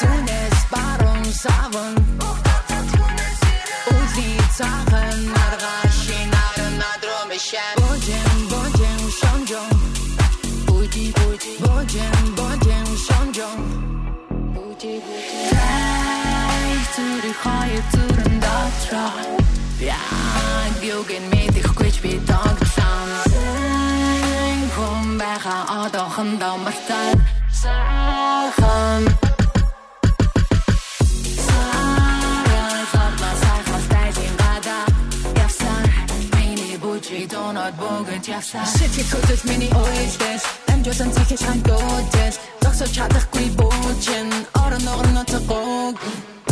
Түнэс 0.00 0.58
баруун 0.72 1.24
саван 1.42 1.94
Үли 3.94 4.30
цагаан 4.56 5.20
наргашин 5.34 6.30
аран 6.44 6.74
надрумишэн 6.82 7.74
Божин, 7.82 8.36
божин, 8.50 9.00
шонжон 9.18 9.72
Буди, 10.66 11.12
буди 11.16 11.52
Божин, 11.64 12.24
божин, 12.38 12.86
шонжон 13.06 13.58
Буди, 14.54 14.94
буди 15.04 15.34
Тай 15.50 16.70
зүрх 16.94 17.36
хоёр 17.42 17.84
зүрэн 17.92 18.40
дотроо 18.40 19.39
Яг 19.81 20.73
юуген 20.83 21.25
мэдэхгүй 21.33 21.89
ч 21.89 21.97
би 22.05 22.13
догтлон 22.29 23.09
одоохондоо 25.83 26.57
мартаад 26.57 27.19
сайхан. 27.61 29.03
Donut 37.31 37.75
богд 37.79 38.27
явсаа 38.27 38.65
Сэтгэл 38.65 39.07
хөдлөл 39.11 39.43
миний 39.49 39.71
ойлдэл 39.71 40.43
Амжуулан 40.73 41.11
зихэж 41.15 41.41
хандуудэл 41.47 42.35
Зогсож 42.61 42.91
чадахгүй 42.95 43.47
буучин 43.55 44.27
Орон 44.63 44.83
ногон 44.83 45.09
ноцгог 45.15 45.95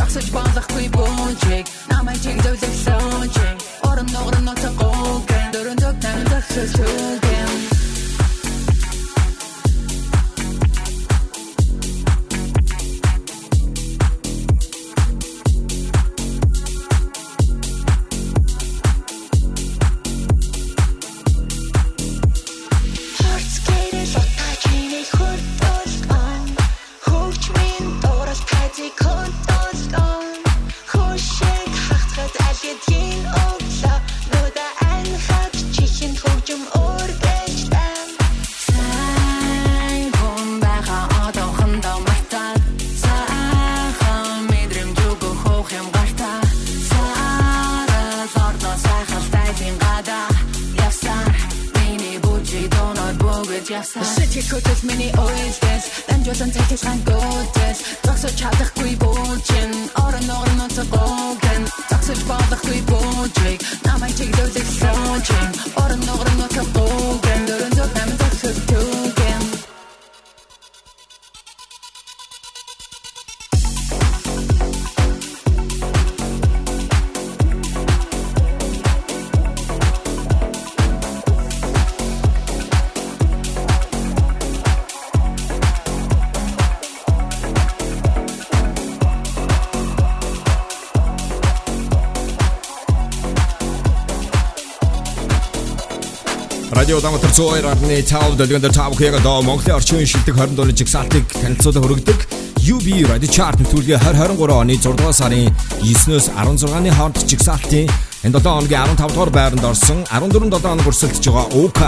Зогсож 0.10 0.32
болохгүй 0.34 0.88
буучиг 0.90 1.66
Намайг 1.92 2.18
чигдүүлэх 2.24 2.74
суучин 2.82 3.56
Орон 3.86 4.10
ногон 4.10 4.42
ноцгог 4.48 5.22
Дөрөн 5.54 5.78
дог 5.78 5.96
нам 6.02 6.20
зогсож 6.34 6.74
түгэн 6.74 7.49
Радио 96.90 97.02
Улаанбаатар 97.06 97.30
102.5 97.30 98.36
дэлгэнд 98.36 98.74
тав 98.74 98.98
хээг 98.98 99.22
доо 99.22 99.44
Монголын 99.44 99.78
орчин 99.78 100.02
шилдэг 100.10 100.34
20 100.34 100.56
дууны 100.58 100.74
жигсаалтыг 100.74 101.22
танилцуулан 101.38 101.84
хүргэдэг 101.86 102.20
UB 102.66 102.88
Radio 103.06 103.30
Chart 103.30 103.62
нэвтрүүлгээ 103.62 104.02
2023 104.10 104.58
оны 104.58 104.74
6 104.74 104.98
дугаар 104.98 105.14
сарын 105.14 105.54
9-өөс 105.86 106.34
16-ны 106.34 106.90
хооронд 106.90 107.22
жигсаалтын 107.30 107.86
энэ 108.26 108.42
7 108.42 108.42
хоногийн 108.42 108.90
15 108.98 109.06
дугаар 109.06 109.30
байранд 109.30 109.66
орсон 109.70 110.02
14 110.10 110.50
7 110.50 110.66
хоног 110.66 110.90
өрсөлдөж 110.90 111.26
байгаа 111.30 111.46
OK 111.62 111.82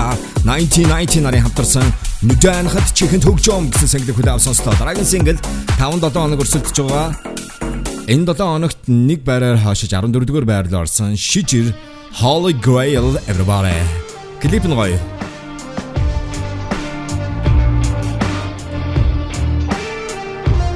1990 0.45 1.25
нарын 1.25 1.45
хамтарсан 1.49 1.87
Нүдэнхад 2.21 2.93
чихэнд 2.93 3.25
хөгжөм 3.25 3.73
гэсэн 3.73 3.89
single 3.89 4.13
хүлээв 4.13 4.37
сонслоо. 4.37 4.77
Дараагийн 4.77 5.09
single 5.09 5.41
5 5.81 5.97
7 5.97 6.13
хоног 6.13 6.45
өрсөлдөж 6.45 6.77
байгаа 6.77 7.09
Энэ 8.05 8.29
7 8.29 8.37
хоногт 8.37 8.79
нэг 8.85 9.25
байраар 9.25 9.57
хаашиж 9.65 9.97
14 9.97 10.29
дугаар 10.29 10.45
байрлал 10.45 10.85
орсон 10.85 11.17
Шижир 11.17 11.73
Holy 12.21 12.53
Grail 12.53 13.17
Everybody 13.25 13.81
Клип 14.41 14.65
нь 14.65 14.75
гоё. 14.75 14.97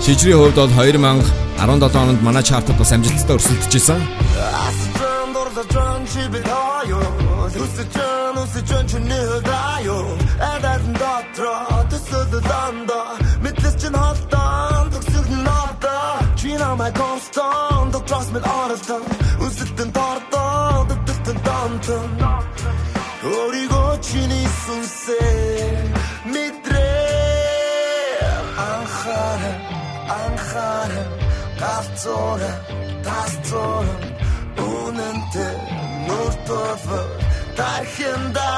Шижрийн 0.04 0.38
хувьд 0.38 0.56
бол 0.56 0.69
2017 0.69 1.95
онд 2.01 2.21
манай 2.21 2.43
чартад 2.49 2.78
бас 2.78 2.91
амжилттай 2.93 3.36
өрсөлдөж 3.38 3.73
исэн. 3.80 4.01
Астран 4.67 5.30
дурдаж 5.34 5.67
жан 5.73 6.01
чи 6.12 6.21
бидаяо 6.34 7.01
Үсэж 7.63 7.89
жан 7.95 8.36
үсэж 8.43 8.65
жан 8.69 8.86
чи 8.91 8.97
нэлдаяо 9.10 9.99
Эдэн 10.54 10.84
дотро 11.01 11.56
төсөд 11.89 12.32
данда 12.49 12.99
сүнсээ 24.65 25.78
Мэдрээ. 26.34 27.75
Анхаараа 28.69 29.58
Анхаараа 30.21 31.08
Галзуураа 31.62 32.58
Тасцуураа 33.06 33.99
Үнэнтэй 34.67 35.56
Нүр 36.08 36.34
тулва 36.47 37.01
Тархинда 37.58 38.49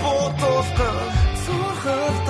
Бутулга 0.00 0.90
Цурхалтон 1.42 2.27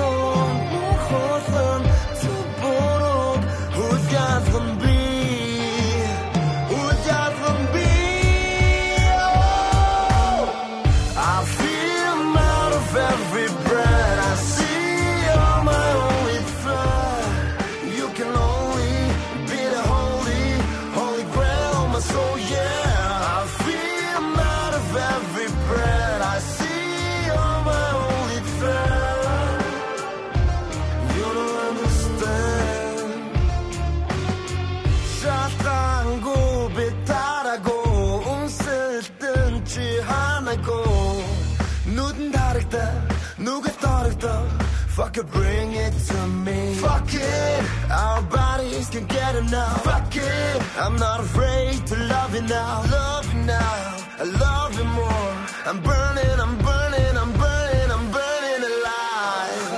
Fuck 44.99 45.17
it, 45.17 45.31
bring 45.31 45.71
it 45.71 45.93
to 46.09 46.27
me. 46.45 46.73
Fuck 46.73 47.13
it. 47.13 47.63
Our 47.89 48.21
bodies 48.23 48.89
can 48.89 49.05
get 49.05 49.33
enough. 49.37 49.81
Fuck 49.85 50.13
it. 50.13 50.77
I'm 50.77 50.97
not 50.97 51.21
afraid 51.21 51.87
to 51.87 51.95
love 51.95 52.35
you 52.35 52.41
now. 52.41 52.83
Love 52.91 53.33
you 53.33 53.41
now. 53.43 53.75
I 54.19 54.23
love 54.45 54.77
you 54.77 54.83
more. 54.99 55.31
I'm 55.69 55.79
burning, 55.81 56.37
I'm 56.45 56.57
burning, 56.67 57.15
I'm 57.23 57.31
burning, 57.43 57.89
I'm 57.95 58.05
burning 58.17 58.63
alive. 58.71 59.69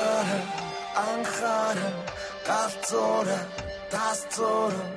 Анхаараа 1.06 1.92
Галзуураа 2.48 3.42
Тасцуураа 3.94 4.88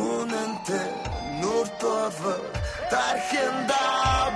Үнэнтэй 0.00 0.88
Нүр 1.40 1.68
тулва 1.80 2.36
Тархинда 2.90 3.84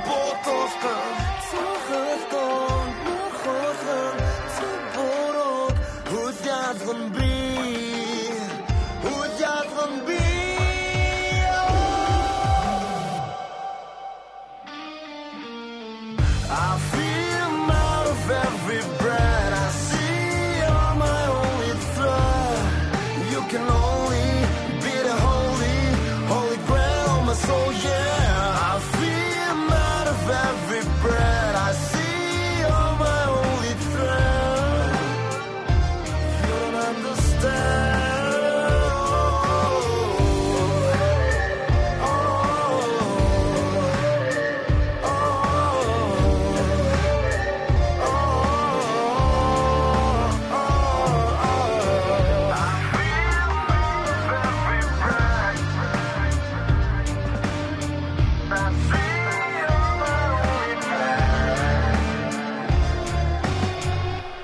Бутулган 0.06 1.14
Цухалтон 1.48 2.86
Мухолган 3.04 3.82
Цубурог 3.82 4.21
Хүлязган 6.72 7.12
би 7.12 7.51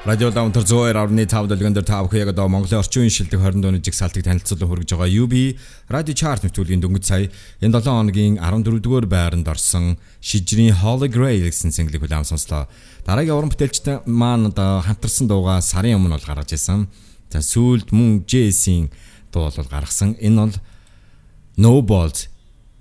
Радио 0.08 0.30
Даунтер 0.30 0.62
102.5 0.62 1.52
дэлгэн 1.52 1.74
дээр 1.76 1.84
та 1.84 2.00
бүхэн 2.00 2.24
яг 2.24 2.32
одоо 2.32 2.48
Монголын 2.48 2.80
орчин 2.80 3.04
үеийн 3.04 3.12
шилдэг 3.12 3.44
20 3.44 3.60
дууны 3.60 3.84
жигсаалтыг 3.84 4.24
танилцуулан 4.24 4.64
хүргэж 4.64 4.96
байгаа 4.96 5.04
UB 5.04 5.34
Radio 5.92 6.14
Chart 6.16 6.40
нэвтрүүлгийн 6.48 6.80
дөнгөж 6.80 7.04
сая 7.04 7.28
энэ 7.60 7.76
7 7.76 7.92
хоногийн 7.92 8.40
14-р 8.40 9.04
байранд 9.04 9.44
орсон 9.44 10.00
шижрийн 10.24 10.80
Holy 10.80 11.12
Grail 11.12 11.44
гэсэн 11.52 11.76
single-ийг 11.76 12.00
хүлээн 12.00 12.24
сонслоо. 12.24 12.72
Дараагийн 13.04 13.36
уран 13.36 13.52
бүтээлчтэй 13.52 14.08
маань 14.08 14.48
одоо 14.48 14.80
хамтарсан 14.80 15.28
дууга 15.28 15.60
сарын 15.60 16.00
өмнө 16.00 16.16
бол 16.16 16.24
гаргаж 16.24 16.56
ирсэн. 16.56 16.88
За 17.28 17.44
сүүлд 17.44 17.92
мөн 17.92 18.24
Jay-ийн 18.24 18.88
дуу 19.28 19.52
бол 19.52 19.68
гаргасан. 19.68 20.16
Энэ 20.24 20.40
бол 20.40 20.56
No 21.60 21.84
Balls 21.84 22.32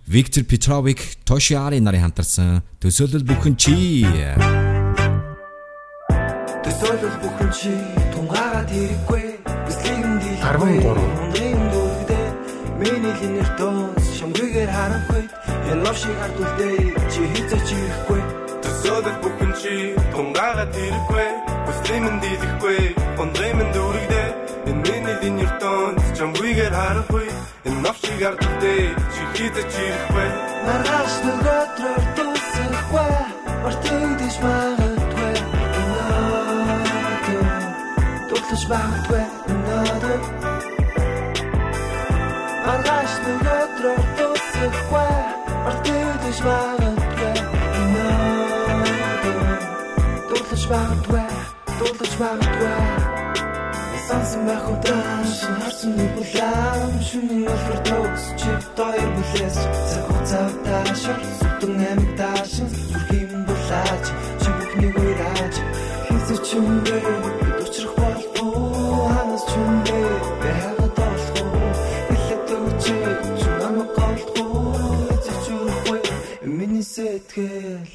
Victor 0.07 0.47
Petrovic, 0.47 1.19
Toshiari 1.27 1.83
нарын 1.83 2.07
хамтарсан 2.07 2.63
төсөөлөл 2.79 3.27
бүхэн 3.27 3.59
чи 3.59 3.75
Төсөөлөл 6.67 7.17
бүхэн 7.23 7.51
чи 7.55 7.71
тунгаагаад 8.11 8.67
хэрэггүй 8.67 9.23
Бислийг 9.67 10.03
нь 10.03 10.19
дийлэхгүй 10.19 10.73
13. 10.83 11.23
Ундрын 11.23 11.61
дүүргдээ 11.71 12.27
Миний 12.79 13.15
линер 13.21 13.49
донс 13.55 14.03
Шамгүйгээр 14.19 14.71
харахгүй. 14.75 15.23
Энэ 15.71 15.83
лав 15.87 15.95
шиг 15.95 16.17
хардулдээ 16.19 16.75
Чи 17.07 17.21
хизээч 17.31 17.69
ирэхгүй 17.71 18.21
Төсөөлөл 18.63 19.19
бүхэн 19.23 19.51
чи 19.61 19.75
тунгаагаад 20.11 20.75
ирэхгүй 20.75 21.27
Хүслийн 21.71 22.03
минь 22.03 22.19
дийлэхгүй 22.23 22.79
Ундрын 23.15 23.55
минь 23.59 23.71
дүүрэгдээ 23.71 24.27
Энэ 24.67 24.81
миний 24.83 25.17
линер 25.23 25.51
донс 25.63 26.03
Чамгүйгээр 26.19 26.73
харахгүй. 26.75 27.27
Энэ 27.63 27.79
нов 27.79 27.95
шиг 28.03 28.21
ардтай 28.27 28.91
Чи 29.15 29.21
хизээч 29.39 29.71
ирэхгүй 29.87 30.29
Маргааш 30.67 31.13
нөгөөдрөөр 31.23 32.03
дуусахгүй 32.19 33.09
Мартагдаж 33.63 34.35
магадгүй 34.43 34.86
Дутлаж 38.47 38.63
магадгүй 38.71 39.23
Өнөөдөр 39.51 40.21
Маргааш 42.63 43.13
нөгөөдрөөр 43.23 44.05
дуусахгүй 44.19 45.15
Мартагдаж 45.65 46.39
магадгүй 46.45 47.33
Өнөөдөр 47.81 49.41
Дутлаж 50.29 50.63
магадгүй 50.71 51.25
Дутлаж 51.75 52.13
магадгүй 52.21 52.71
Сансан 54.07 54.47
байх 54.47 54.63
удаан 54.71 55.27
шин 55.33 55.59
харсан 55.65 55.91
нэг 55.99 56.15
улаан 56.23 56.95
шүний 57.09 57.43
олгор 57.51 57.79
төгс 57.89 58.25
чи 58.39 58.51
тойр 58.79 59.09
бүлээс 59.17 59.59
цаг 59.91 60.07
хугацаа 60.07 60.47
таашаа 60.63 61.19
сүтэн 61.41 61.83
амиг 61.91 62.11
таашаа 62.15 62.71
зүрхийн 62.71 63.43
булаач 63.43 64.05
чи 64.39 64.49
бүхнийг 64.55 64.95
уйраач 65.03 65.55
хийсэ 66.07 66.35
чүмбэ 66.47 67.46
миний 77.17 77.25
сэтгэл 77.25 77.89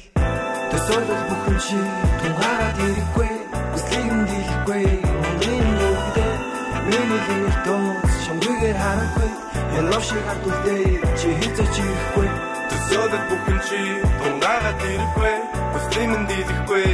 төсөөлөл 0.71 1.23
бүхэн 1.29 1.57
чи 1.65 1.79
тунгаараад 2.19 2.77
ирэхгүй 2.87 3.31
хүслийг 3.71 4.11
нь 4.19 4.25
дийлэхгүй 4.29 4.83
ундрын 5.27 5.67
нүгдээ 5.79 6.33
миний 6.89 7.21
линер 7.27 7.57
донс 7.65 8.11
шамгүйгээр 8.25 8.77
харахгүй 8.83 9.31
ялав 9.79 10.03
шиг 10.07 10.23
хардулдээ 10.27 10.83
чи 11.19 11.27
хизээч 11.39 11.75
ирэхгүй. 11.83 12.27
Төсөөлөл 12.69 13.25
бүхэн 13.29 13.59
чи 13.67 13.79
тунгаагаад 14.19 14.81
ирэхгүй 14.91 15.35
Хүслийн 15.73 16.09
минь 16.11 16.27
дийлэхгүй 16.29 16.87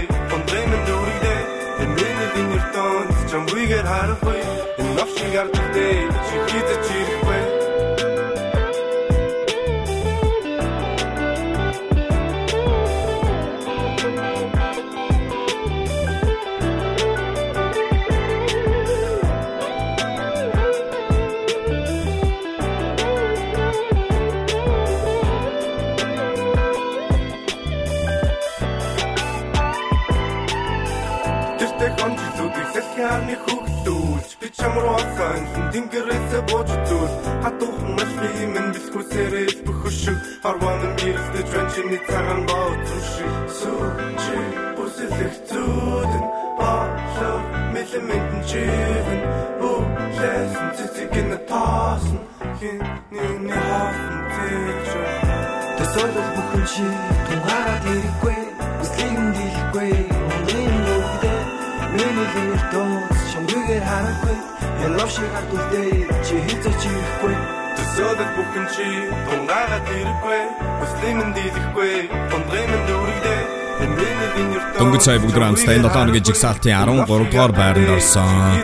дүүрэгдээ 0.87 1.39
Энэ 1.81 1.93
миний 1.97 2.29
линер 2.35 2.65
донс 2.75 3.17
Чамгүйгээр 3.31 3.87
харахгүй 3.91 4.39
Энэ 4.79 4.93
нов 4.97 5.09
шиг 5.17 5.35
ардтай 5.41 5.93
Чи 6.27 6.35
хизээч 6.49 6.85
ирэхгүй 6.99 7.41
сэлхианы 32.99 33.35
хөвгдүүлж 33.47 34.29
би 34.39 34.47
чамруу 34.59 34.95
осон 34.99 35.43
тэнгэрээсээ 35.71 36.41
бууж 36.51 36.69
үзүүл 36.75 37.13
хатуухан 37.43 37.91
машины 37.95 38.45
минь 38.53 38.71
бэлгүүсээрээ 38.75 39.49
бөхөшөг 39.65 40.19
харван 40.43 40.81
гэрэлдэж 40.99 41.47
байна 41.53 41.71
чиний 41.73 42.01
цагаан 42.09 42.41
бооцрушиг 42.49 43.35
сүүчи 43.59 44.39
бүсэлэх 44.75 45.35
зүудэн 45.47 46.25
баалаа 46.59 47.37
мэлэмэтэн 47.73 48.41
чивэн 48.49 49.21
оо 49.63 49.79
лэсэн 50.19 50.67
цэцэг 50.75 51.11
ин 51.21 51.31
таасан 51.47 52.19
хин 52.59 52.83
нүний 53.15 53.59
хаасан 53.69 54.19
тэгж 54.35 54.91
төсөөлөл 55.77 56.31
бүхэн 56.35 56.65
чи 56.71 56.87
тунгаараад 57.27 57.83
ирэхгүй 57.95 58.39
хүслийг 58.79 59.17
нь 59.23 59.31
дийлэхгүй 59.35 60.08
миний 62.09 62.27
линер 62.35 62.61
донс 62.73 63.17
шамгүйгээр 63.31 63.85
харахгүй 63.85 64.37
ялав 64.85 65.09
шиг 65.13 65.29
хардулдээ 65.35 65.91
чи 66.25 66.35
хизээч 66.47 66.83
ирэхгүй 66.89 67.35
Төсөөлөл 67.77 68.31
бүхэн 68.37 68.65
чи 68.73 68.87
тунгаагаад 69.29 69.87
ирэхгүй 69.93 70.41
Хүслийн 70.79 71.15
минь 71.21 71.33
дийлэхгүй 71.37 71.93
минь 72.09 72.85
дүүрэгдээ 72.89 73.41
Дөнгөж 73.79 75.03
сая 75.05 75.19
бүгд 75.21 75.37
энэ 75.37 75.59
7 75.59 75.87
хоногийн 75.87 76.25
жигсаалтын 76.27 76.75
13 76.75 77.31
дугаар 77.31 77.53
байранд 77.55 77.91
орсон. 77.93 78.59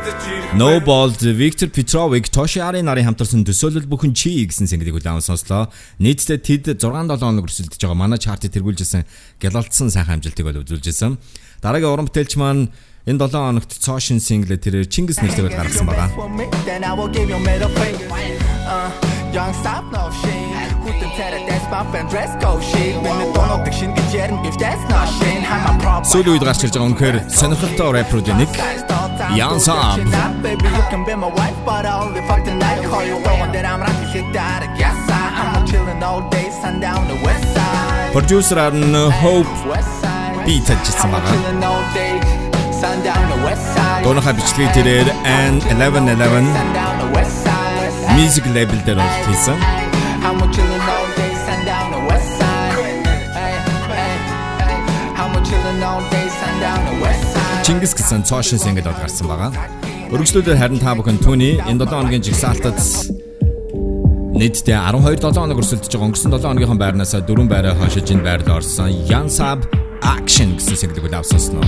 No 0.59 0.79
Ball 0.83 1.11
Victor 1.13 1.69
Petrovic 1.71 2.27
Toshiari 2.31 2.81
нарын 2.83 3.11
хамтарсан 3.11 3.45
төсөөлөл 3.47 3.87
бүхэн 3.87 4.11
чи 4.15 4.43
гэсэн 4.43 4.67
single-ийг 4.67 4.95
хүлээн 4.95 5.23
сонслоо. 5.23 5.71
Нийтдээ 6.03 6.39
тэд 6.39 6.79
6 6.79 6.83
7 6.83 7.19
хоног 7.19 7.47
өрсөлдөж 7.47 7.79
байгаа 7.79 7.99
манай 7.99 8.19
чартыг 8.19 8.51
тэргүүлжсэн 8.55 9.07
гялалтсан 9.39 9.91
сайхан 9.91 10.19
амжилтыг 10.19 10.43
бол 10.47 10.63
үзүүлжсэн. 10.63 11.19
Дараагийн 11.63 11.91
уран 11.91 12.07
бүтээлч 12.11 12.35
маань 12.39 12.71
энэ 13.05 13.19
7 13.21 13.37
хоногт 13.37 13.69
цоошин 13.69 14.17
single 14.17 14.57
тэрээр 14.57 14.89
Чингис 14.89 15.21
нэртэйг 15.21 15.45
бол 15.45 15.53
гаргасан 15.53 15.85
байгаа. 15.85 16.09
I. 18.09 18.33
Uh, 18.65 18.89
young 19.29 19.53
stop 19.61 19.85
no 19.93 20.09
shame. 20.25 20.49
Хүтэн 20.81 21.11
царай 21.13 21.45
that's 21.45 21.69
pop 21.69 21.93
and 21.93 22.09
dress 22.09 22.33
code 22.41 22.65
shit. 22.65 22.97
Миний 23.05 23.29
тоног 23.37 23.61
шиг 23.69 23.93
гэж 23.93 24.09
ярин 24.09 24.41
if 24.41 24.57
that's 24.57 24.81
not. 24.89 25.05
I'm 25.21 25.69
a 25.69 25.73
problem. 25.77 26.09
Сүүлийн 26.09 26.33
үед 26.33 26.45
гарч 26.49 26.65
ирж 26.65 26.73
байгаа 26.73 26.89
үнэхээр 26.89 27.17
сонирхолтой 27.29 27.89
рэпрүүд 28.01 28.27
нэг 28.41 28.49
Young 29.37 29.59
Sam. 29.61 30.01
Baby, 30.41 30.65
you 30.65 30.83
can 30.89 31.05
be 31.05 31.13
my 31.15 31.29
wife, 31.29 31.57
but 31.65 31.85
I 31.85 32.01
only 32.01 32.21
fuck 32.25 32.41
the 32.41 32.53
night. 32.57 32.81
Call 32.89 33.05
you 33.05 33.17
one 33.21 33.53
that 33.53 33.65
I'm 33.69 33.81
rocking 33.85 34.09
shit 34.13 34.35
out 34.35 34.65
of 34.65 34.71
gas. 34.81 34.97
I'm 35.09 35.65
chilling 35.69 36.01
all 36.01 36.25
day, 36.33 36.49
sundown 36.61 37.05
the 37.07 37.17
west 37.21 37.45
side. 37.53 38.73
Нь 38.73 38.97
Hope 39.21 39.53
би 40.45 40.61
таджсан 40.61 41.11
байгаа. 41.11 42.34
Дууныхаа 44.03 44.33
бичлэгийг 44.37 44.71
тэрээр 44.77 45.07
N1111 45.25 46.45
Sundown 46.55 46.93
the 47.01 47.09
west 47.15 47.37
side. 47.45 47.91
music 48.17 48.45
label 48.55 48.79
дээр 48.85 48.99
бол 48.99 49.15
хийсэн. 49.27 49.57
Чингис 57.65 57.93
гэсэн 57.97 58.21
цоошин 58.29 58.59
single 58.61 58.85
бол 58.85 58.99
гарсан 59.01 59.25
байгаа. 59.25 59.51
Өргөжлөлөөр 60.13 60.59
харин 60.61 60.77
та 60.77 60.93
бүхэн 60.93 61.17
түүний 61.17 61.57
энэ 61.65 61.81
7 61.81 61.97
хоногийн 61.97 62.21
жигсаалтад 62.21 62.77
нийтдээ 64.37 64.77
12 64.77 65.17
7 65.17 65.33
хоног 65.33 65.57
өрсөлдөж 65.65 65.89
байгаа 65.89 66.07
өнгөрсөн 66.13 66.29
7 66.29 66.45
хоногийнхаа 66.45 66.77
байрнаас 66.77 67.17
дөрвөн 67.25 67.49
байраа 67.49 67.73
хашиж 67.81 68.13
энэ 68.13 68.21
байранд 68.21 68.53
орсон 68.53 68.93
Yansab 69.09 69.65
Action 70.05 70.53
гэсэн 70.61 70.77
single-ийг 70.77 71.17
авсан 71.17 71.41
сноо. 71.41 71.65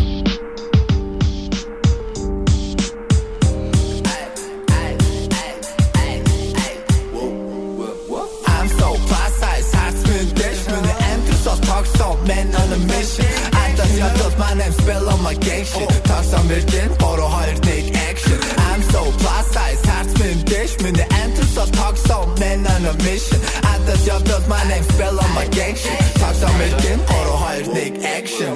gang 15.47 15.65
shit 15.71 15.89
Тарсан 16.09 16.47
берген 16.51 16.89
боро 17.01 17.27
хоёр 17.35 17.57
нэг 17.69 17.85
action. 18.09 18.37
I'm 18.69 18.81
so 18.91 19.01
plus 19.21 19.45
size 19.55 19.83
heart 19.89 20.09
мен 20.19 20.37
дэш 20.51 20.71
мен 20.83 20.93
the 20.99 21.07
enters 21.23 21.55
of 21.61 21.69
talk 21.79 21.95
so 22.07 22.17
man 22.41 22.59
on 22.73 22.85
a 22.91 22.93
mission 23.07 23.39
At 23.71 23.79
the 23.87 23.95
job 24.05 24.21
does 24.29 24.45
my 24.47 24.63
name 24.71 24.85
spell 24.91 25.17
on 25.23 25.31
my 25.39 25.47
gang 25.57 25.75
shit. 25.81 25.99
Тарсан 26.21 26.53
берген 26.59 26.99
боро 27.09 27.35
хоёр 27.43 27.67
нэг 27.77 27.93
action. 28.17 28.53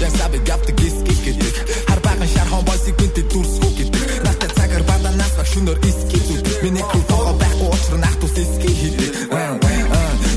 Яг 0.00 0.10
сабы 0.16 0.38
гавт 0.48 0.70
гис 0.80 0.94
гис 1.04 1.18
гэдэг 1.26 1.54
Хар 1.88 2.00
баган 2.00 2.28
шар 2.34 2.48
хон 2.48 2.64
бойсыг 2.64 2.96
гүнтэй 2.96 3.24
дүрсгүй 3.28 3.72
гэдэг 3.78 4.02
Наттай 4.24 4.50
цагаар 4.56 4.82
бада 4.88 5.10
нас 5.12 5.32
баг 5.36 5.46
шүнөр 5.52 5.78
иский 5.84 6.22
зүдэг 6.24 6.56
Миний 6.64 6.84
кул 6.88 7.04
тоогоо 7.10 7.34
байхгүй 7.36 7.68
учрын 7.68 8.04
ах 8.08 8.16
тус 8.20 8.32
иский 8.32 8.74
хийдэг 8.80 9.10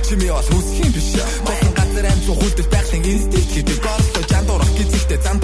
Чимээ 0.03 0.35
бол 0.35 0.49
хүсхийн 0.51 0.91
биш 0.91 1.15
Бохон 1.47 1.71
газар 1.79 2.05
амжуу 2.11 2.35
хүлдэл 2.43 2.69
байхлын 2.75 3.07
инстинкт 3.07 3.51
гэдэг 3.55 3.77
Горлоо 3.87 4.23
жандурах 4.27 4.71
гизэгтэй 4.75 5.19
зам 5.23 5.37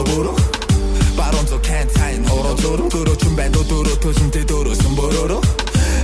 өнөөр 0.00 0.28
баруун 1.18 1.46
зүг 1.50 1.62
хэн 1.68 1.88
цайн 1.96 2.22
хороо 2.28 2.54
дөрөв 2.64 2.88
дөрөв 2.94 3.16
ч 3.20 3.22
юм 3.28 3.34
байна 3.40 3.62
дөрөв 3.70 3.96
төлөнтэй 4.04 4.44
дөрөвсөн 4.50 4.94
бороо 5.00 5.40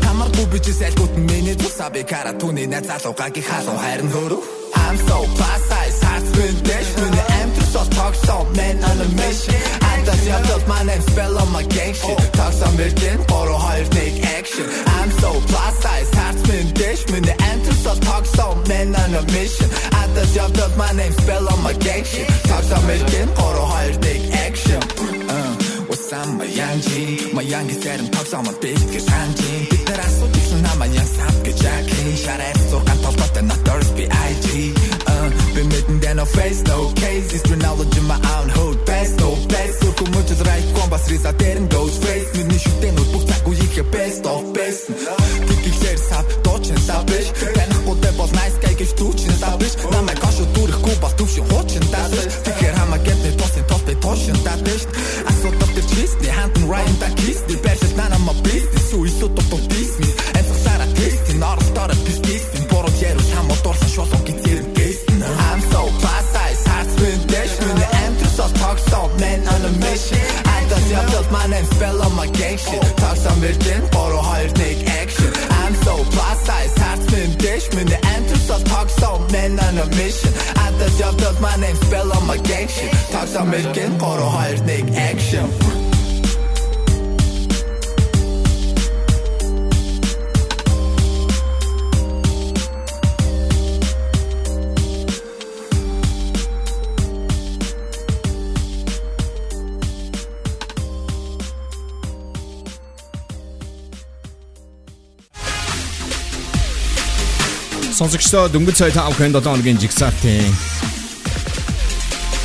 хамаргүй 0.06 0.46
бичээс 0.52 0.80
айлгууд 0.86 1.12
нь 1.18 1.26
миний 1.30 1.56
тусаа 1.60 1.90
би 1.94 2.02
кара 2.12 2.32
түүний 2.40 2.66
нацаалуу 2.72 3.14
гаги 3.20 3.42
халуу 3.48 3.76
хайрн 3.84 4.10
хөрөв 4.16 4.42
I'm 4.82 4.96
so 5.08 5.18
fast 5.38 5.70
I 5.84 5.88
start 5.98 6.24
with 6.36 6.58
dash 6.68 6.90
when 7.00 7.12
the 7.16 7.24
am 7.40 7.48
to 7.56 7.62
so 7.72 7.80
talk 7.96 8.14
so 8.26 8.36
man 8.56 8.76
on 8.88 8.98
a 9.06 9.08
mission 9.20 9.54
I 9.92 9.94
just 10.06 10.24
got 10.28 10.50
up 10.54 10.62
my 10.68 10.82
name 10.88 11.02
spell 11.10 11.38
on 11.42 11.48
my 11.52 11.62
gang 11.74 11.94
shit. 11.94 12.18
Talk 12.38 12.52
some 12.52 12.74
virgin 12.80 13.18
for 13.28 13.44
a 13.48 13.58
higher 13.64 13.86
take 13.96 14.18
action. 14.38 14.66
I'm 14.96 15.10
so 15.22 15.30
fast 15.52 15.86
I 15.86 16.02
start 16.12 16.36
with 16.48 16.68
dash 16.80 17.02
when 17.12 17.22
the 17.28 17.36
am 17.50 17.58
to 17.66 17.72
so 17.84 17.92
talk 18.08 18.24
so 18.36 18.46
man 18.68 18.88
on 19.02 19.10
a 19.20 19.22
mission 19.36 19.68
I 20.00 20.02
just 20.16 20.32
got 20.36 20.50
my 20.82 20.92
name 20.92 21.12
spell 21.12 21.48
on 21.52 21.62
my 21.62 21.74
gang 21.84 22.04
shit 22.04 22.28
talk 22.48 22.64
some 22.70 22.84
virgin 22.88 23.28
borrow 23.38 23.66
higher 23.72 23.94
take 24.04 24.26
action. 24.46 24.80
Uh, 25.34 25.54
What's 25.88 26.12
up 26.12 26.28
my 26.40 26.44
young 26.44 26.80
G 26.86 26.88
My 27.36 27.42
young 27.42 27.66
is 27.72 27.80
there 27.84 27.98
and 27.98 28.12
talks 28.12 28.32
on 28.34 28.44
my 28.46 28.54
big 28.62 28.78
get 28.92 29.06
handy 29.14 29.52
Бид 29.70 29.82
нар 29.88 30.00
асуудал 30.06 30.60
намаа 30.66 30.86
young 30.96 31.10
sap 31.16 31.34
гэж 31.46 31.58
яг 31.68 31.86
шараад 32.24 32.58
зургаан 32.70 32.98
толгойтой 33.04 33.44
not 33.50 33.60
be 33.96 34.04
IG 34.28 34.46
uh, 35.12 35.28
Been 35.54 35.66
making 35.74 36.00
that 36.04 36.14
no 36.20 36.24
face 36.36 36.60
no 36.70 36.78
case 37.02 37.28
It's 37.36 37.44
knowledge 37.62 37.96
in 38.00 38.06
my 38.12 38.20
own 38.34 38.48
hood 38.56 38.76
best 38.88 39.12
no 39.22 39.30
best. 39.52 39.74
Сурку 39.82 40.04
мөчөд 40.14 40.40
right 40.48 40.66
ком 40.74 40.88
бас 40.92 41.04
риса 41.10 41.32
дэрэн 41.40 41.66
goes. 41.74 41.94
Face 42.04 42.28
Миний 42.38 42.60
шүтэнүүд 42.64 43.08
бүх 43.12 43.24
цаг 43.30 43.42
үеийнхээ 43.50 43.86
best 43.94 44.22
of 44.32 44.42
best. 44.56 44.84
Тикихлэр 44.88 45.21
on 72.68 72.76
my 72.76 72.86
gang 72.86 72.88
shit 72.88 72.96
Talk 72.96 73.16
some 73.16 73.40
virgin 73.40 73.82
Boroo 73.90 74.22
хоёр 74.22 74.54
take 74.54 74.86
action. 74.88 75.32
I'm 75.50 75.74
so 75.74 75.94
plus 76.04 76.46
size 76.46 76.76
heart 76.78 77.00
spin 77.00 77.30
dash 77.38 77.74
When 77.74 77.86
the 77.86 77.98
empty 78.14 78.36
so 78.36 78.58
talk 78.64 78.88
so 78.88 79.18
man 79.32 79.58
on 79.58 79.78
a 79.78 79.86
mission. 79.96 80.32
I 80.56 80.70
don't 80.78 81.00
have 81.00 81.16
built 81.16 81.40
my 81.40 81.56
name 81.56 81.76
spell 81.76 82.12
on 82.16 82.26
my 82.26 82.36
gang 82.38 82.68
shit 82.68 82.92
Talk 83.10 83.28
some 83.28 83.50
virgin 83.50 83.92
Boroo 83.98 84.30
хоёр 84.30 84.58
take 84.66 84.88
action 84.96 85.81
Сонсогчдоо 108.02 108.48
дөнгөж 108.50 108.74
сая 108.82 108.90
5 108.90 109.14
хэн 109.14 109.30
7 109.30 109.46
хоногийн 109.46 109.78
жигсаалтын 109.78 110.42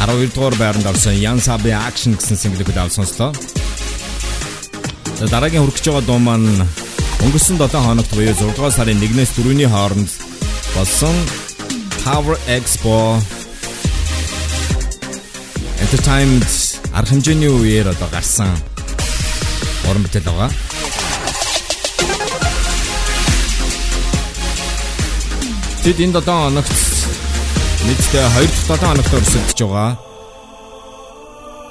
12 0.06 0.30
дугаар 0.38 0.54
байранд 0.54 0.86
орсон 0.86 1.18
Ян 1.18 1.42
Саби 1.42 1.74
Action 1.74 2.14
гэсэн 2.14 2.38
single-ийг 2.38 2.78
авал 2.78 2.94
сонслоо. 2.94 3.34
Дараагийн 5.34 5.66
гэж 5.66 5.82
байгаа 5.90 6.06
дуу 6.06 6.22
маань 6.22 6.62
өнгөрсөн 7.26 7.58
7 7.58 7.74
хоногт 7.74 8.14
буюу 8.14 8.38
6 8.38 8.54
дугаар 8.54 8.70
сарын 8.78 9.02
1-ээс 9.02 9.34
4-ний 9.34 9.66
хооронд 9.66 10.10
болсон 10.78 11.16
Power 12.06 12.38
Expo 12.46 13.18
Entertainment 15.82 16.54
арга 16.94 17.10
хэмжээний 17.18 17.50
үеэр 17.50 17.98
одоо 17.98 18.10
гарсан 18.14 18.54
уран 19.90 20.06
бүтээл 20.06 20.30
байгаа. 20.30 20.67
Тэд 25.88 26.04
энэ 26.04 26.20
7 26.20 26.28
хоногт 26.28 26.76
нийтдээ 27.88 28.28
2 28.44 28.68
дахь 28.68 28.76
7 28.76 28.92
хоногт 28.92 29.14
өрсөлдөж 29.16 29.60
байгаа. 29.64 29.96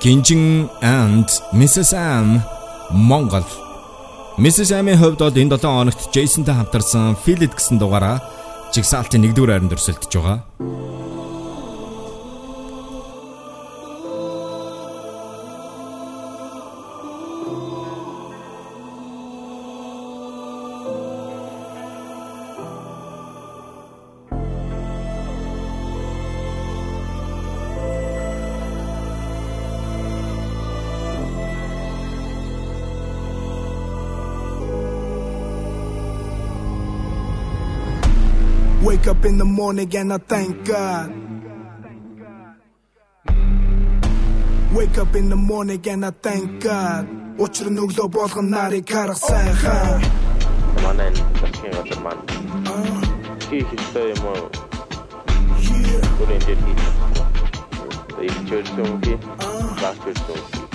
Гинжин 0.01 0.73
and 0.81 1.29
Mrs. 1.53 1.93
Am 1.93 2.41
Монгол. 2.89 3.45
Mrs. 4.41 4.73
Am-ийн 4.73 4.97
хувьд 4.97 5.21
бол 5.21 5.37
энэ 5.37 5.61
7 5.61 5.69
хоногт 5.69 6.01
Jason-тай 6.17 6.57
хамтарсан 6.57 7.21
It 7.29 7.53
гэсэн 7.61 7.77
дугаараа 7.77 8.25
жигсаалтын 8.73 9.21
1-р 9.21 9.53
хайранд 9.53 9.77
өрсөлдөж 9.77 10.09
байгаа. 10.17 10.41
Wake 38.97 39.09
up 39.09 39.24
in 39.26 39.36
the 39.36 39.44
morning 39.44 39.94
and 39.94 40.11
I 40.14 40.16
thank 40.16 40.64
God. 40.64 41.12
Wake 44.72 44.97
up 44.97 45.14
in 45.14 45.28
the 45.28 45.36
morning 45.36 45.86
and 45.86 46.07
I 46.07 46.11
thank 46.11 46.62
God. 46.64 47.05
Учир 47.38 47.68
нь 47.68 47.76
өглөө 47.76 48.09
болгон 48.09 48.49
нарыг 48.49 48.88
харах 48.88 49.20
сайхан. 49.20 50.01
Манай 50.82 51.12
засгийн 51.12 51.72
газар 51.76 52.01
маань 52.05 52.22
хийх 53.51 53.68
ёстой 53.76 54.16
юм 54.16 54.24
уу? 54.32 54.49
Гүрэн 56.16 56.40
дээр 56.47 56.61
хийх. 56.64 56.82
Энэ 58.24 58.40
чөлсөн 58.49 58.90
хий. 59.05 59.18
Бас 59.82 59.97
чөлсөн. 60.05 60.66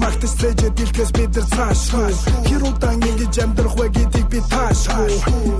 Магтас 0.00 0.32
цэжэ 0.40 0.68
дэлгэс 0.76 1.10
бид 1.16 1.30
нар 1.36 1.46
цаашгүй. 1.54 2.12
Хэр 2.48 2.62
удаан 2.68 3.02
ингэж 3.08 3.34
амьдрах 3.44 3.74
вэ 3.78 3.86
гэдгийг 3.96 4.26
би 4.32 4.40
таашгүй. 4.52 5.12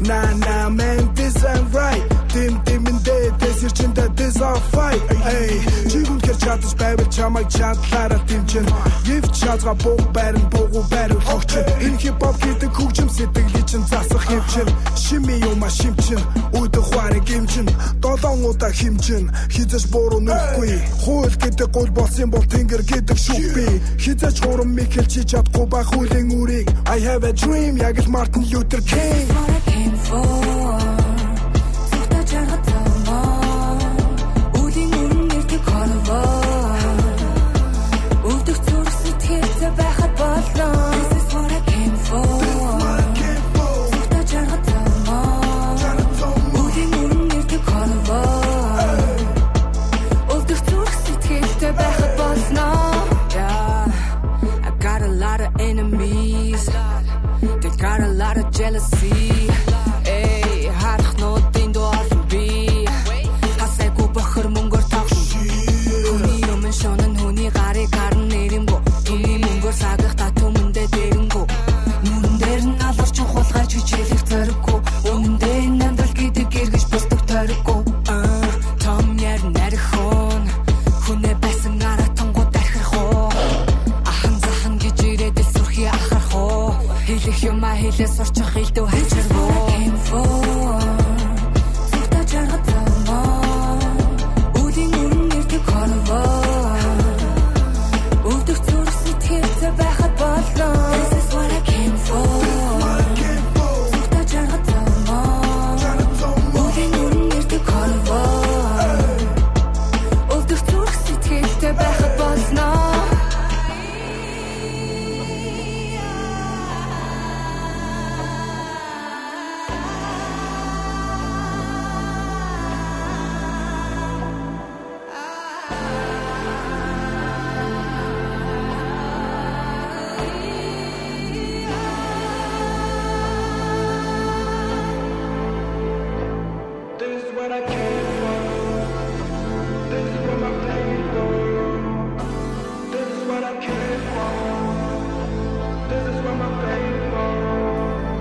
На 0.09 0.21
на 0.45 0.57
man 0.77 1.03
this 1.17 1.37
ain't 1.45 1.69
right 1.75 2.05
Dim 2.33 2.55
dimэндэ 2.63 3.35
дэсэр 3.41 3.73
чиндэ 3.75 4.07
this 4.15 4.41
all 4.41 4.61
fight 4.71 5.03
Эй 5.27 5.59
чигүн 5.91 6.21
хэр 6.23 6.37
чадаж 6.39 6.73
байвал 6.79 7.11
чамайг 7.11 7.49
чадлаараа 7.51 8.23
дэмчин 8.29 8.67
Гив 9.03 9.25
чадга 9.35 9.75
бог 9.83 10.01
байрн 10.15 10.45
богу 10.55 10.81
байр 10.91 11.11
хогч 11.27 11.59
Энэ 11.83 11.99
хип 11.99 12.23
хоп 12.23 12.37
гэдэг 12.39 12.71
хөгжим 12.71 13.09
сэтгэлийн 13.11 13.67
чин. 13.67 13.83
Засах 13.91 14.23
хэмчин 14.31 14.69
Шими 14.95 15.43
юм 15.43 15.65
а 15.65 15.71
шимчин 15.71 16.23
Үдэх 16.55 16.87
хуарыг 16.87 17.25
гимчин 17.27 17.67
Долоон 17.99 18.45
удаа 18.45 18.71
химчин 18.71 19.27
Хизэж 19.51 19.91
буруу 19.91 20.21
нүхгүй. 20.23 20.73
Хууль 21.03 21.35
гэдэг 21.35 21.71
гол 21.75 21.91
болсон 21.91 22.31
бол 22.31 22.47
тэнгэр 22.47 22.83
гэдэг 22.87 23.19
шүх 23.19 23.47
би 23.59 23.67
Хизэж 23.99 24.39
хурам 24.39 24.71
михэлж 24.79 25.27
чадахгүй 25.27 25.67
байх 25.67 25.89
хүлийн 25.91 26.31
үрийг. 26.31 26.71
I 26.87 26.99
have 27.03 27.25
a 27.27 27.33
dream 27.33 27.77
яг 27.77 27.99
л 27.99 28.09
Martin 28.09 28.47
Luther 28.51 28.83
King. 28.87 29.27
Зүгтээ 30.07 30.60
see. 58.81 59.40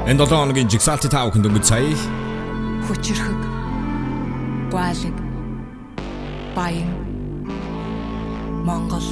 Энэ 0.10 0.26
7 0.26 0.42
хоногийн 0.42 0.70
жигсаалтын 0.74 1.12
тав 1.14 1.30
хүнд 1.30 1.46
өнгөц 1.46 1.70
сая. 1.70 1.94
Хүчрхэг 2.90 3.42
гуайлаг 4.74 5.18
баян 6.58 6.90
Монгол. 8.66 9.06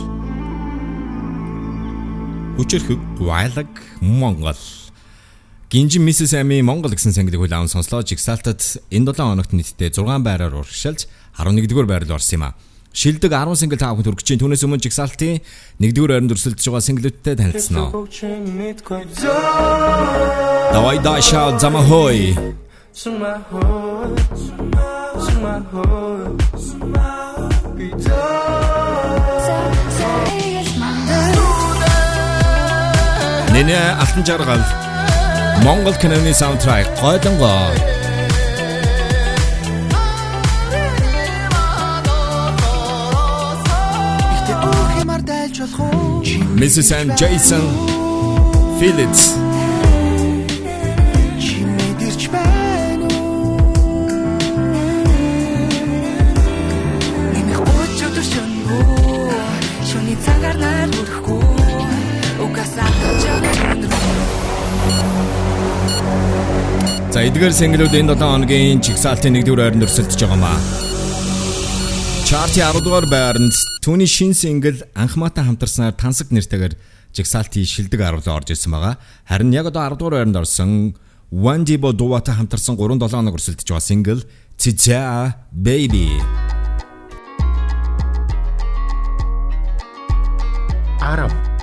Хүчрхэг 2.57 2.97
гуайлаг 3.21 3.69
Монгол. 4.01 4.57
Гинжин 5.69 6.01
Миссис 6.01 6.33
Ами 6.33 6.65
Монгол 6.65 6.89
гэсэн 6.89 7.13
сангилыг 7.13 7.45
хүлээн 7.45 7.69
сонслоо. 7.69 8.01
Жигсаалтад 8.01 8.81
энэ 8.89 9.13
7 9.13 9.21
хоногт 9.21 9.53
нийтдээ 9.53 9.93
6 9.93 10.01
байраар 10.01 10.65
урагшилж 10.65 11.05
11-р 11.37 11.85
байранд 11.85 12.09
орсон 12.09 12.41
юм 12.41 12.43
а. 12.49 12.57
Шилдэг 12.97 13.29
10 13.29 13.53
сингл 13.61 13.77
тав 13.77 13.93
хүнд 13.93 14.09
хүргэж 14.09 14.41
түүнээс 14.41 14.65
өмнө 14.65 14.81
жигсаалтын 14.81 15.37
1-р 15.77 16.09
байранд 16.09 16.33
өрсөлдөж 16.33 16.65
байгаа 16.65 16.81
синглүүдтэй 16.81 17.37
танилцсан 17.37 17.93
уу. 17.93 18.09
Давай 20.73 20.97
даша 21.05 21.53
замахой. 21.61 22.33
Нэнэ 33.53 33.77
алтан 34.01 34.25
жаргал 34.25 34.63
Монгол 35.61 35.93
киноны 36.01 36.33
саундтрек 36.33 36.89
гойдонгоо 36.97 37.96
Mrs. 46.57 46.91
and 46.91 47.11
Jason 47.15 47.61
чамд 63.23 63.83
За 67.13 67.21
эдгээр 67.21 67.53
single-үүд 67.53 67.93
энэ 68.01 68.13
7 68.13 68.21
хоногийн 68.21 68.81
чигсаалтын 68.81 69.37
1-р 69.37 69.57
байранд 69.61 69.85
өрсөлдөж 69.85 70.21
байгаа 70.21 70.41
маа. 70.41 70.86
Чартын 72.27 72.59
10 72.59 72.83
дугаар 72.83 73.05
байранд 73.07 73.55
түүний 73.79 74.03
шин 74.03 74.33
single 74.35 74.83
анхмаатай 74.99 75.47
хамтарснаар 75.47 75.93
тансаг 75.95 76.27
нэртэйгээр 76.35 76.73
жигсаалтын 77.15 77.63
шилдэг 77.63 78.03
10-д 78.03 78.27
орж 78.27 78.51
ирсэн 78.51 78.75
байгаа. 78.75 78.99
Харин 79.23 79.55
яг 79.55 79.71
одоо 79.71 79.87
10 79.87 79.95
дугаар 79.95 80.15
байранд 80.19 80.35
орсон 80.35 80.91
One 81.31 81.63
Dibo 81.63 81.95
Duwata 81.95 82.35
хамтарсан 82.35 82.75
3-7 82.75 83.15
хоног 83.15 83.39
өрсөлдөж 83.39 83.71
байгаа 83.71 83.79
single 83.79 84.27
Tija 84.59 85.39
Baby. 85.55 86.19
Арав. 90.99 91.56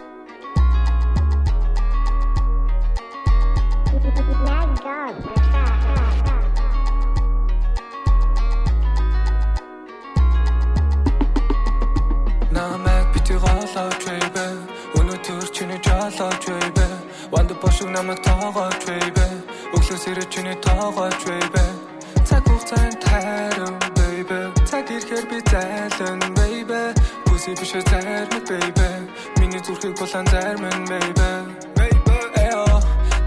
Чиний 16.14 16.16
жолооч 16.16 16.46
baby 16.46 16.86
Ванд 17.30 17.52
бошиг 17.60 17.88
намайг 17.88 18.22
тоогооч 18.22 18.84
baby 18.86 19.26
Өглөөс 19.74 20.06
ирээ 20.10 20.26
чиний 20.30 20.54
тоогооч 20.62 21.20
baby 21.26 21.64
Цаг 22.24 22.44
хугацаанд 22.46 23.00
тайран 23.02 23.74
baby 23.96 24.40
Цаг 24.66 24.90
ирэхээр 24.90 25.26
би 25.30 25.38
зайлан 25.50 26.20
baby 26.36 26.94
Бүсий 27.26 27.54
биш 27.58 27.72
зармаг 27.72 28.44
baby 28.48 28.88
Миний 29.38 29.60
зүрхийг 29.60 29.98
булан 29.98 30.26
зарман 30.26 30.84
baby 30.86 31.30
Baby 31.76 32.18
эё. 32.46 32.64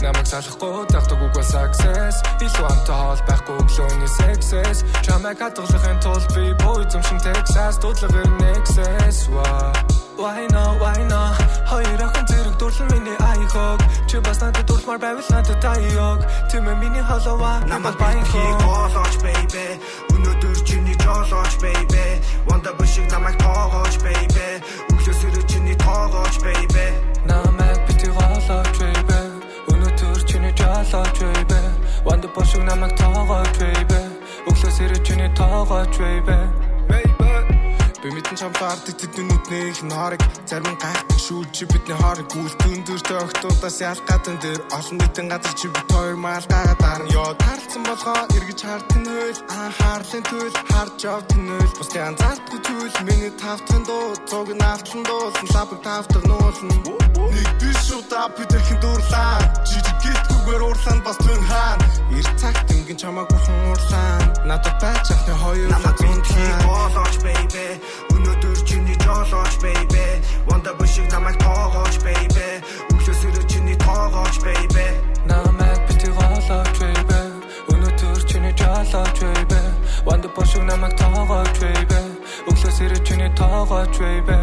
Намайг 0.01 0.27
салахгүй 0.27 0.88
тагдаг 0.88 1.19
үг 1.19 1.31
бол 1.35 1.43
success. 1.43 2.15
Илүү 2.39 2.65
амтай 2.71 2.95
хоол 2.95 3.21
байхгүй 3.27 3.55
өглөөний 3.61 4.11
sexes 4.19 4.85
Чамайг 5.03 5.39
хадгалахын 5.41 5.99
тулд 5.99 6.27
би 6.35 6.53
бой 6.63 6.85
зэмшин 6.88 7.19
Texas. 7.19 7.75
Дудлага 7.81 8.23
Nexus 8.39 9.27
Why 9.33 10.07
Why 10.18 10.47
not 10.49 10.82
why 10.82 10.97
not? 11.05 11.38
Хоёр 11.70 12.01
охин 12.01 12.26
зэрэг 12.26 12.57
дурлал 12.57 12.89
миний 12.89 13.18
аяхог 13.22 13.80
Чи 14.09 14.18
бас 14.18 14.41
надад 14.41 14.65
дурмаар 14.65 14.97
байвал 14.97 15.24
надад 15.30 15.61
таяог 15.61 16.26
Тэмээ 16.49 16.76
миний 16.82 17.05
холова 17.05 17.61
Намайг 17.70 17.95
бихийг 18.01 18.57
боолооч 18.65 19.15
baby 19.22 19.78
Өнөөдөр 20.09 20.57
чиний 20.65 20.97
жолооч 21.05 21.53
baby 21.61 22.18
Ванда 22.49 22.74
бишиг 22.80 23.05
намайг 23.11 23.38
тоогооч 23.38 23.95
baby 24.01 24.47
Өглөөс 24.89 25.22
ирээ 25.22 25.45
чиний 25.45 25.78
тоогооч 25.78 26.36
baby 26.41 26.88
Намайг 27.30 27.78
бити 27.86 28.09
голооч 28.09 28.74
baby 28.82 29.22
Өнөөдөр 29.70 30.20
чиний 30.26 30.53
жолооч 30.57 31.18
baby 31.22 31.61
Ванд 32.05 32.26
бошиг 32.34 32.63
намайг 32.65 32.97
тоогооч 32.97 33.53
baby 33.61 34.01
Өглөөс 34.49 34.78
ирээ 34.82 35.05
чиний 35.05 35.30
тоогооч 35.38 35.93
baby 36.01 36.66
Би 38.08 38.14
мэдэн 38.16 38.39
чам 38.39 38.53
баардаг 38.55 38.95
тэдний 38.95 39.28
нүднийх 39.28 39.84
нь 39.84 39.91
хорыг 39.91 40.24
зарим 40.47 40.80
гайхдаг 40.80 41.16
шүү 41.28 41.43
чи 41.51 41.65
бидний 41.67 41.97
хорыг 41.99 42.28
гүйл 42.32 42.55
дүндөртэй 42.63 43.19
огтудаас 43.19 43.78
ялгаатан 43.84 44.38
дээр 44.39 44.61
олон 44.78 44.95
нийтийн 44.95 45.28
газар 45.28 45.53
чи 45.59 45.67
бит 45.67 45.91
хоёр 45.91 46.15
маал 46.15 46.45
гагаад 46.47 46.80
дарна. 46.80 47.11
Ёо 47.19 47.32
тарлцсан 47.43 47.84
болгоо 47.84 48.21
эргэж 48.38 48.59
хардсан 48.63 49.03
хөл 49.03 49.39
анхаарлын 49.59 50.23
төл 50.32 50.55
харж 50.71 50.97
явдаг 51.03 51.39
нөл 51.47 51.71
бусдын 51.75 52.07
анзаардгүй 52.09 52.59
зүйл 52.63 52.97
миний 53.07 53.34
тавтахын 53.43 53.84
дуу 53.89 54.07
цуг 54.30 54.49
нь 54.55 54.67
автлан 54.71 55.03
дуулсан 55.03 55.47
лабыг 55.55 55.80
тавтах 55.84 56.23
нуулна 56.32 56.75
нэг 57.36 57.49
биш 57.59 57.80
шүү 57.88 58.01
та 58.11 58.21
бидэрхэн 58.36 58.80
дурлаа 58.80 59.36
жижиг 59.67 59.97
гитгүүгээр 60.03 60.63
уурлаа 60.63 60.97
бас 61.07 61.17
түн 61.25 61.41
хаан 61.49 61.80
ир 62.17 62.28
цагт 62.39 62.71
ингэн 62.71 62.97
чамааг 63.01 63.28
бурхан 63.32 63.57
уурлаа 63.67 64.11
надад 64.49 64.75
байж 64.80 65.05
ахны 65.11 65.34
хоёр 65.43 65.69
Намайг 65.75 65.97
бихийг 65.99 66.57
боолооч 66.63 67.15
baby 67.25 67.67
Өнөөдөр 68.15 68.57
чиний 68.67 68.97
жолооч 69.03 69.53
baby 69.63 70.07
Ванда 70.48 70.74
бишиг 70.80 71.12
намайг 71.12 71.38
тоогооч 71.38 71.95
baby. 72.06 72.48
Өглөөс 72.91 73.22
ирээ 73.28 73.45
чиний 73.52 73.78
тоогооч 73.78 74.36
baby. 74.45 74.88
Намайг 75.28 75.80
бити 75.88 76.10
голооч 76.18 76.78
baby. 76.80 77.20
Өнөөдөр 77.72 78.22
чиний 78.30 78.54
жолооч 78.60 79.20
baby. 79.22 79.60
Ванд 80.06 80.26
бошиг 80.36 80.64
намайг 80.64 80.95
тоогооч 80.98 81.56
baby. 81.60 82.00
Өглөөс 82.50 82.80
ирээ 82.84 83.04
чиний 83.06 83.32
тоогооч 83.36 83.95
baby. 84.00 84.39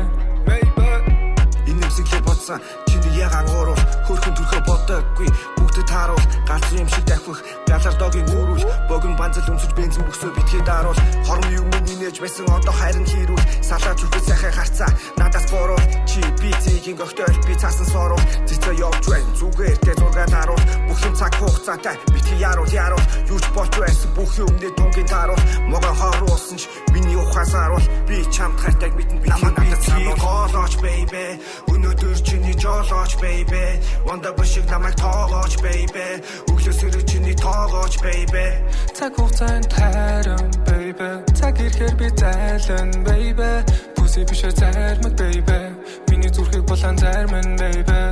Энэ 1.67 1.81
нэмсэглээ 1.81 2.23
бодсон. 2.29 2.61
Чиний 2.89 3.17
ягаан 3.25 3.49
ууруур 3.49 3.81
хөрхөн 4.07 4.35
төрхөө 4.37 4.61
бодоогүй 4.69 5.29
бүгд 5.75 5.83
нүдэд 5.83 5.91
тааруул 5.91 6.25
галзуу 6.47 6.79
юм 6.79 6.89
шиг 6.89 7.05
давхих 7.05 7.41
галардогийн 7.67 8.29
үүрүүл 8.31 8.65
богино 8.89 9.19
банзал 9.19 9.51
өмсөж 9.51 9.73
бензин 9.75 10.07
бөксөө 10.07 10.31
битгий 10.37 10.63
daarуул 10.63 11.01
хорон 11.27 11.51
юм 11.51 11.67
нинэж 11.87 12.21
байсан 12.23 12.47
одоо 12.47 12.75
харин 12.75 13.07
хийрүүл 13.07 13.45
салаад 13.59 13.99
зүрхээ 13.99 14.23
сайхан 14.23 14.55
харцаа 14.55 14.91
надаас 15.19 15.47
бороо 15.51 15.81
чи 16.07 16.21
би 16.39 16.51
цэгийн 16.63 16.97
гогтой 16.97 17.27
би 17.47 17.55
цаасан 17.59 17.89
сороо 17.91 18.21
цэцээ 18.47 18.75
явж 18.87 19.03
байна 19.11 19.35
зүгээр 19.35 19.79
тэ 19.83 19.93
зургаа 19.99 20.29
даруул 20.31 20.65
бүх 20.87 21.01
юм 21.03 21.15
цаг 21.19 21.35
хугацаатай 21.43 21.97
битгий 22.15 22.39
яруул 22.39 22.71
яруул 22.71 23.07
юу 23.27 23.41
ч 23.43 23.47
болж 23.57 23.75
байсан 23.75 24.11
бүх 24.15 24.31
юмний 24.39 24.73
тунгийн 24.79 25.09
тааруул 25.11 25.43
могоо 25.67 25.95
хоруулсан 25.99 26.59
ч 26.61 26.71
миний 26.95 27.19
ухаас 27.19 27.51
харуул 27.51 27.87
би 28.07 28.23
чамд 28.31 28.59
хайтаг 28.63 28.93
мэдэн 28.95 29.19
би 29.19 29.27
намайг 29.27 29.55
надад 29.59 29.83
санаа 29.83 30.17
гоолооч 30.23 30.75
baby 30.79 31.27
өнөөдөр 31.67 32.17
чиний 32.55 32.63
жолооч 32.63 33.15
baby 33.17 33.81
ванда 34.07 34.33
бишиг 34.33 34.65
намайг 34.71 34.95
тоогооч 34.97 35.57
baby 35.59 36.23
өглөөс 36.49 36.83
ирэх 36.87 37.05
чиний 37.05 37.35
тоогооч 37.35 37.99
baby 37.99 38.47
Цаг 38.95 39.15
хугацаанд 39.17 39.69
тайран 39.69 40.51
baby 40.67 41.11
Цаг 41.35 41.59
ирэхээр 41.61 41.95
би 41.97 42.09
зайлан 42.17 42.91
baby 43.05 43.65
Бүсээ 43.97 44.25
бишээ 44.29 44.53
зармаг 44.55 45.15
baby 45.19 45.61
Миний 46.11 46.31
зүрхийг 46.31 46.65
булан 46.67 46.97
зарман 46.99 47.57
baby 47.57 48.03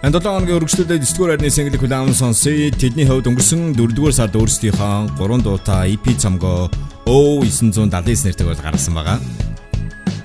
Энэ 0.00 0.16
7 0.16 0.32
хоногийн 0.32 0.56
өргөжлөлөд 0.56 0.96
9 0.96 1.12
дугаар 1.12 1.36
арны 1.36 1.50
single 1.52 1.76
хүлээм 1.76 2.16
сонсъё. 2.16 2.72
Тэдний 2.72 3.04
хувьд 3.04 3.28
өнгөрсөн 3.28 3.76
4 3.76 3.92
дугаар 3.92 4.16
сард 4.16 4.32
өөрсдийнхөө 4.32 5.20
3 5.20 5.44
дуутай 5.44 5.92
EP 5.92 6.16
цомгоо 6.16 6.72
O979 7.04 8.24
нэртэйг 8.24 8.48
бол 8.48 8.64
гаргасан 8.64 8.96
байгаа. 8.96 9.20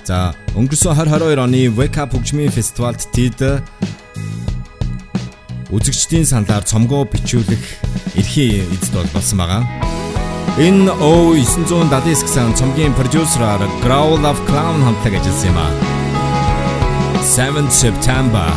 За, 0.06 0.36
өнгөрсөн 0.54 0.94
2022 0.94 1.42
оны 1.42 1.60
Wake 1.74 1.98
Up 1.98 2.14
хөгжмийн 2.14 2.54
фестивальд 2.54 3.02
тэд 3.10 3.42
үзэгчдийн 5.74 6.30
саналаар 6.30 6.62
цомгоо 6.62 7.10
бичүүлэх 7.10 7.66
эрхийн 8.14 8.70
эзэд 8.70 8.94
бол 8.94 9.10
болсон 9.18 9.42
байгаа. 9.42 9.66
Энэ 10.62 10.94
O979 11.02 12.22
гэсэн 12.22 12.54
цомгийн 12.54 12.94
продюсераар 12.94 13.66
Growl 13.82 14.22
of 14.30 14.38
Clown 14.46 14.86
хамтлаг 14.86 15.18
ажилласан 15.18 15.50
юм 15.50 15.58
а. 15.58 15.68
7 17.26 17.74
September 17.74 18.54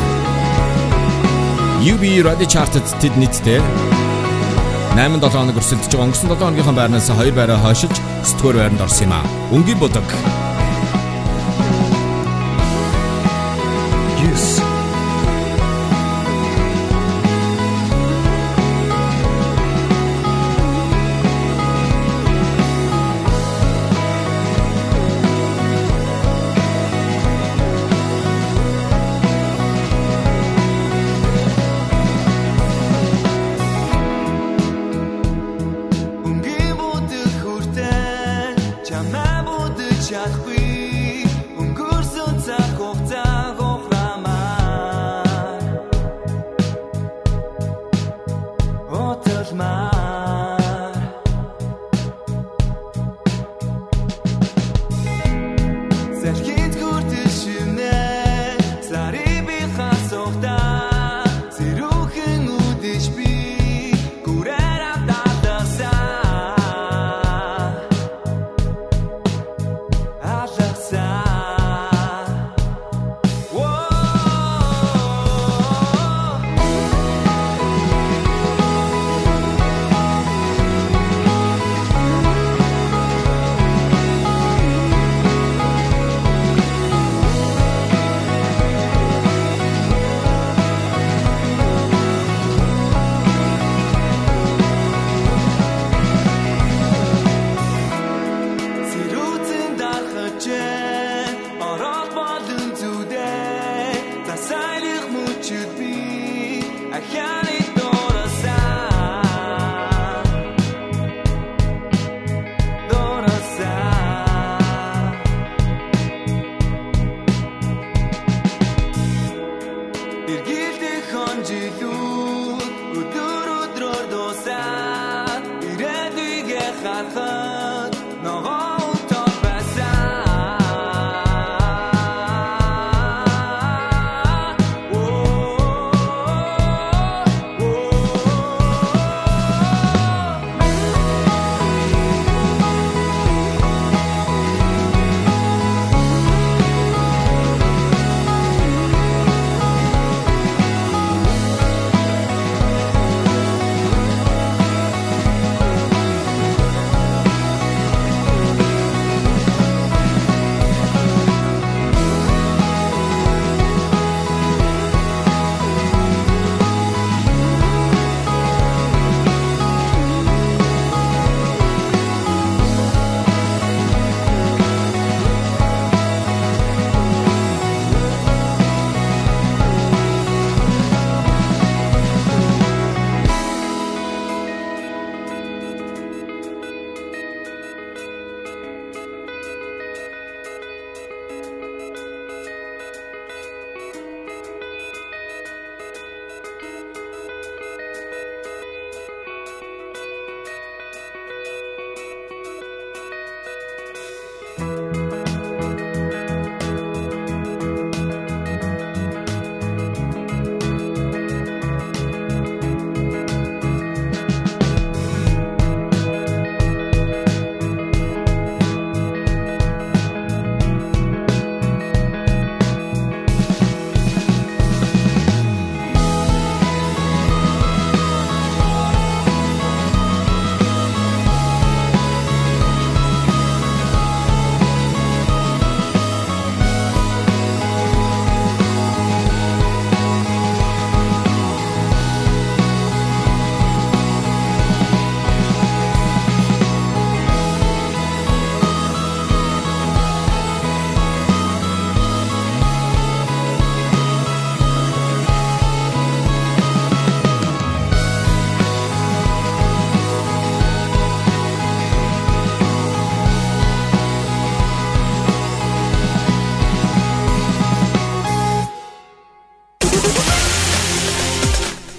UB 1.80 2.04
Radio 2.28 2.44
Chart-д 2.44 2.76
тэд 3.00 3.16
нийтдээ 3.16 3.64
8 5.00 5.16
7 5.16 5.32
хоног 5.32 5.56
өрсөлдөж 5.56 5.96
байгаа. 5.96 6.12
Өнгөрсөн 6.12 6.28
7 6.28 6.44
хоногийнхаа 6.44 6.76
байрнаас 6.76 7.08
2 7.08 7.32
байраа 7.32 7.56
хойшилж 7.64 7.96
9 7.96 8.36
дугаар 8.36 8.56
байранд 8.68 8.84
орсон 8.84 9.08
юм 9.08 9.16
а. 9.16 9.24
Өнгийн 9.48 9.80
будаг. 9.80 10.04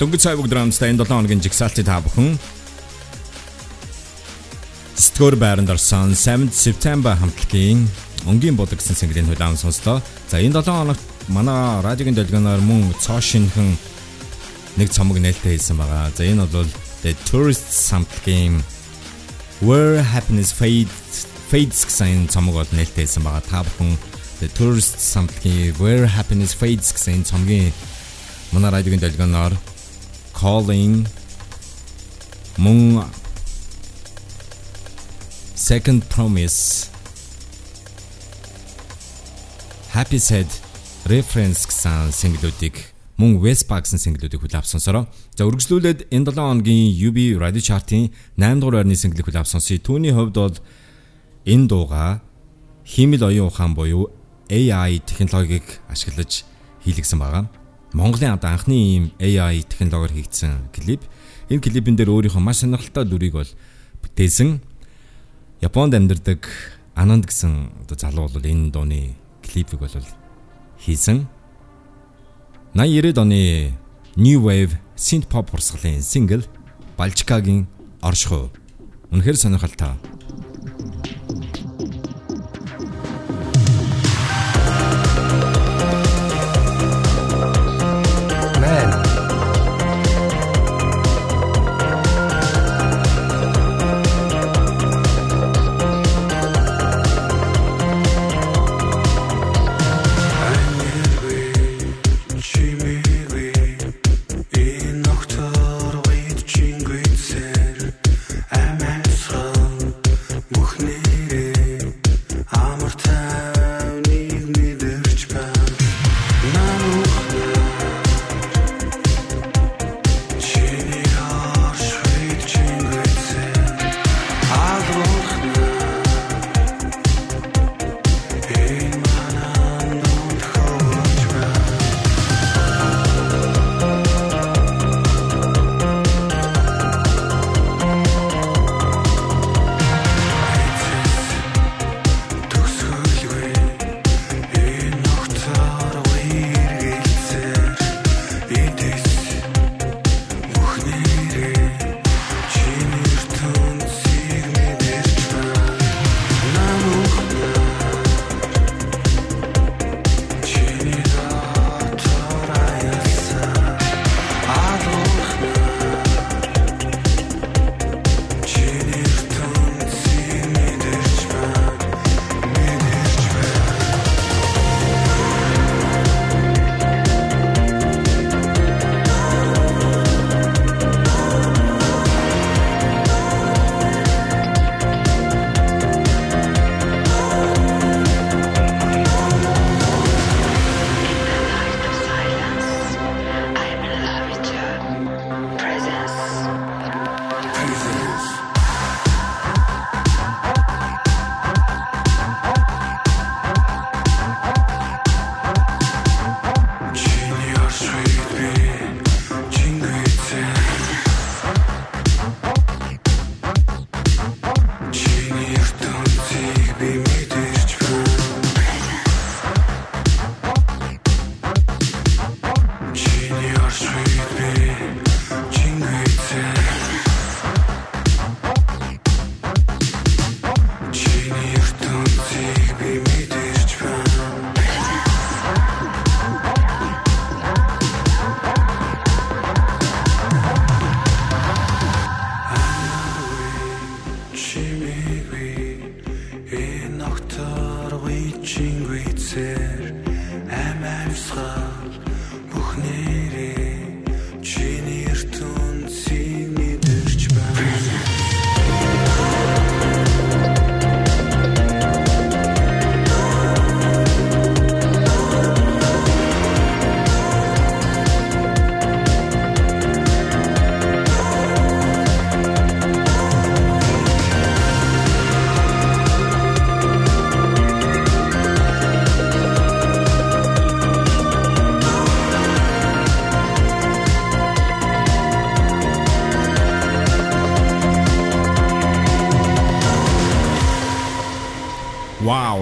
Дөнгөж 0.09 0.25
цай 0.25 0.37
бүгд 0.41 0.53
рамстай 0.57 0.89
энэ 0.89 1.05
7 1.05 1.13
хоногийн 1.13 1.41
жигсаалтыг 1.45 1.85
та 1.85 2.01
бүхэн 2.01 2.33
Стгор 4.97 5.37
байранд 5.37 5.69
орсон 5.69 6.17
7 6.17 6.49
September 6.49 7.13
хамтлагийн 7.13 7.85
өнгийн 8.25 8.57
бод 8.57 8.73
гэсэн 8.73 8.97
single-ийн 8.97 9.29
хүлээм 9.29 9.53
сонслоо. 9.53 10.01
За 10.25 10.41
энэ 10.41 10.65
7 10.65 10.65
хоногт 10.65 11.05
манай 11.29 11.85
радиогийн 11.85 12.17
дэлгэнээр 12.17 12.57
мөн 12.57 12.97
цоо 12.97 13.21
шинхэн 13.21 13.77
нэг 14.81 14.89
цомог 14.89 15.21
нээлттэй 15.21 15.61
хийсэн 15.61 15.77
байгаа. 15.77 16.09
За 16.17 16.25
энэ 16.25 16.49
бол 16.49 16.65
The 17.05 17.13
Tourists 17.29 17.93
хамтлагийн 17.93 18.65
Where 19.61 20.01
Happiness 20.01 20.49
Fades 20.57 21.29
Fades 21.53 21.85
гэсэн 21.85 22.33
цомог 22.33 22.57
бол 22.57 22.73
нээлттэй 22.73 23.05
хийсэн 23.05 23.21
байгаа. 23.21 23.45
Та 23.45 23.61
бүхэн 23.61 23.93
The 24.41 24.49
Tourists 24.57 25.05
хамтлагийн 25.13 25.77
Where 25.77 26.09
Happiness 26.09 26.57
Fades 26.57 26.97
гэсэн 26.97 27.29
цомгийн 27.29 27.69
манай 28.49 28.73
радиогийн 28.73 29.05
дэлгэнээр 29.05 29.53
Calling 30.39 31.03
мөн 32.55 33.03
Second 35.55 36.07
Promise 36.07 36.87
Happy 39.91 40.15
Said 40.15 40.47
Reference 41.11 41.67
гэсэн 41.67 42.15
single-үүдийг 42.15 42.79
мөн 43.19 43.35
Vespa 43.43 43.83
гэсэн 43.83 43.99
single-үүдийг 43.99 44.39
хүлээв 44.39 44.63
сонсороо. 44.63 45.11
За 45.35 45.43
үргэлжлүүлээд 45.43 46.07
энэ 46.07 46.31
7 46.31 46.39
хоногийн 46.39 46.87
UB 46.95 47.19
Radio 47.35 47.59
Chart-ын 47.59 48.07
8 48.39 48.63
дугаар 48.63 48.87
байрны 48.87 48.95
single-ийг 48.95 49.27
хүлээв 49.27 49.43
сонсъё. 49.43 49.83
Түүний 49.83 50.15
хувьд 50.15 50.39
бол 50.39 50.55
энэ 51.43 51.67
дууга 51.67 52.23
химэл 52.87 53.27
оюун 53.27 53.51
ухаан 53.51 53.75
буюу 53.75 54.07
AI 54.47 55.03
технологиг 55.03 55.83
ашиглаж 55.91 56.47
хийлгсэн 56.87 57.19
байгаа. 57.19 57.58
Монголын 57.93 58.37
одоо 58.37 58.53
анхны 58.53 58.73
ийм 58.77 59.11
AI 59.19 59.63
технологиор 59.65 60.13
хийгдсэн 60.13 60.69
клип. 60.73 61.01
Энэ 61.49 61.61
клипэн 61.61 61.97
дээр 61.97 62.13
өөрийнхөө 62.13 62.41
маш 62.41 62.61
сонирхолтой 62.61 63.05
дүрийг 63.05 63.33
бол 63.33 63.49
бүтээсэн. 64.05 64.61
Японд 65.61 65.97
амьдардаг 65.97 66.45
Ананд 66.93 67.25
гэсэн 67.25 67.85
одоо 67.87 67.97
залуу 67.97 68.29
бол 68.29 68.45
энэ 68.45 68.69
дууны 68.69 69.17
клипийг 69.41 69.81
бол 69.81 70.05
хийсэн. 70.85 71.25
80-90-ад 72.77 73.17
оны 73.17 73.73
New 74.15 74.45
Wave 74.45 74.77
synth 74.93 75.25
pop 75.25 75.49
урсгалын 75.53 76.05
сингл 76.05 76.45
Балчкагийн 76.97 77.65
Оршихуу. 78.05 78.53
Үнэхээр 79.09 79.37
сонирхолтой. 79.37 79.97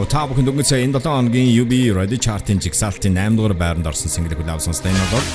Та 0.07 0.23
бүхэн 0.23 0.47
дөнгөж 0.47 0.67
сая 0.71 0.87
энэ 0.87 1.03
7 1.03 1.03
хоногийн 1.03 1.51
UB 1.51 1.73
Radio 1.91 2.15
Chart-ын 2.15 2.63
жигсаалтын 2.63 3.11
8 3.11 3.35
дугаар 3.35 3.55
байранд 3.59 3.87
орсон 3.91 4.07
single 4.07 4.39
хүлээв 4.39 4.63
сонсдог 4.63 4.87
энэ 4.87 5.11
бол 5.11 5.27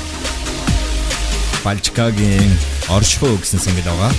Балчкагийн 1.64 2.50
оршихуу 2.88 3.36
гэсэн 3.36 3.60
single 3.60 3.84
байгаа. 3.84 4.12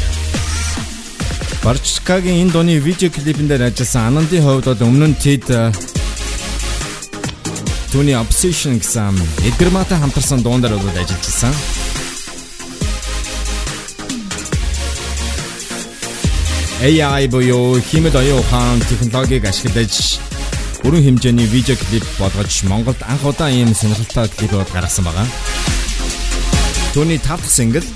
Балчкагийн 1.65 2.45
энэ 2.45 2.53
дууны 2.53 2.77
видео 2.77 3.09
клипэн 3.09 3.49
дээр 3.49 3.73
ажилласан 3.73 4.13
Анандын 4.13 4.45
хувьд 4.45 4.69
бол 4.69 4.85
өмнө 4.85 5.07
нь 5.09 5.17
тэд 5.17 5.49
Түүний 7.89 8.17
Obsession 8.17 8.77
гэсэн 8.77 9.17
Эдгар 9.49 9.73
Матай 9.73 9.97
хамтарсан 9.97 10.45
дуун 10.45 10.61
дээр 10.61 10.77
бол 10.77 10.93
ажиллажсэн. 11.01 11.53
AI 16.83 17.27
буюу 17.31 17.79
химэд 17.79 18.15
оюун 18.15 18.43
ухаан 18.43 18.79
технологиг 18.85 19.45
ашиглаж 19.47 20.22
бүрэн 20.83 21.03
хэмжээний 21.03 21.47
видео 21.47 21.75
клип 21.79 22.03
болгож 22.19 22.63
Монголд 22.67 22.99
анх 23.07 23.23
удаа 23.23 23.49
ийм 23.49 23.71
сонирхолтой 23.71 24.27
клипүүд 24.27 24.69
гаргасан 24.75 25.07
байгаа. 25.07 25.27
Түүний 26.93 27.19
тав 27.23 27.39
дахь 27.39 27.55
single 27.55 27.87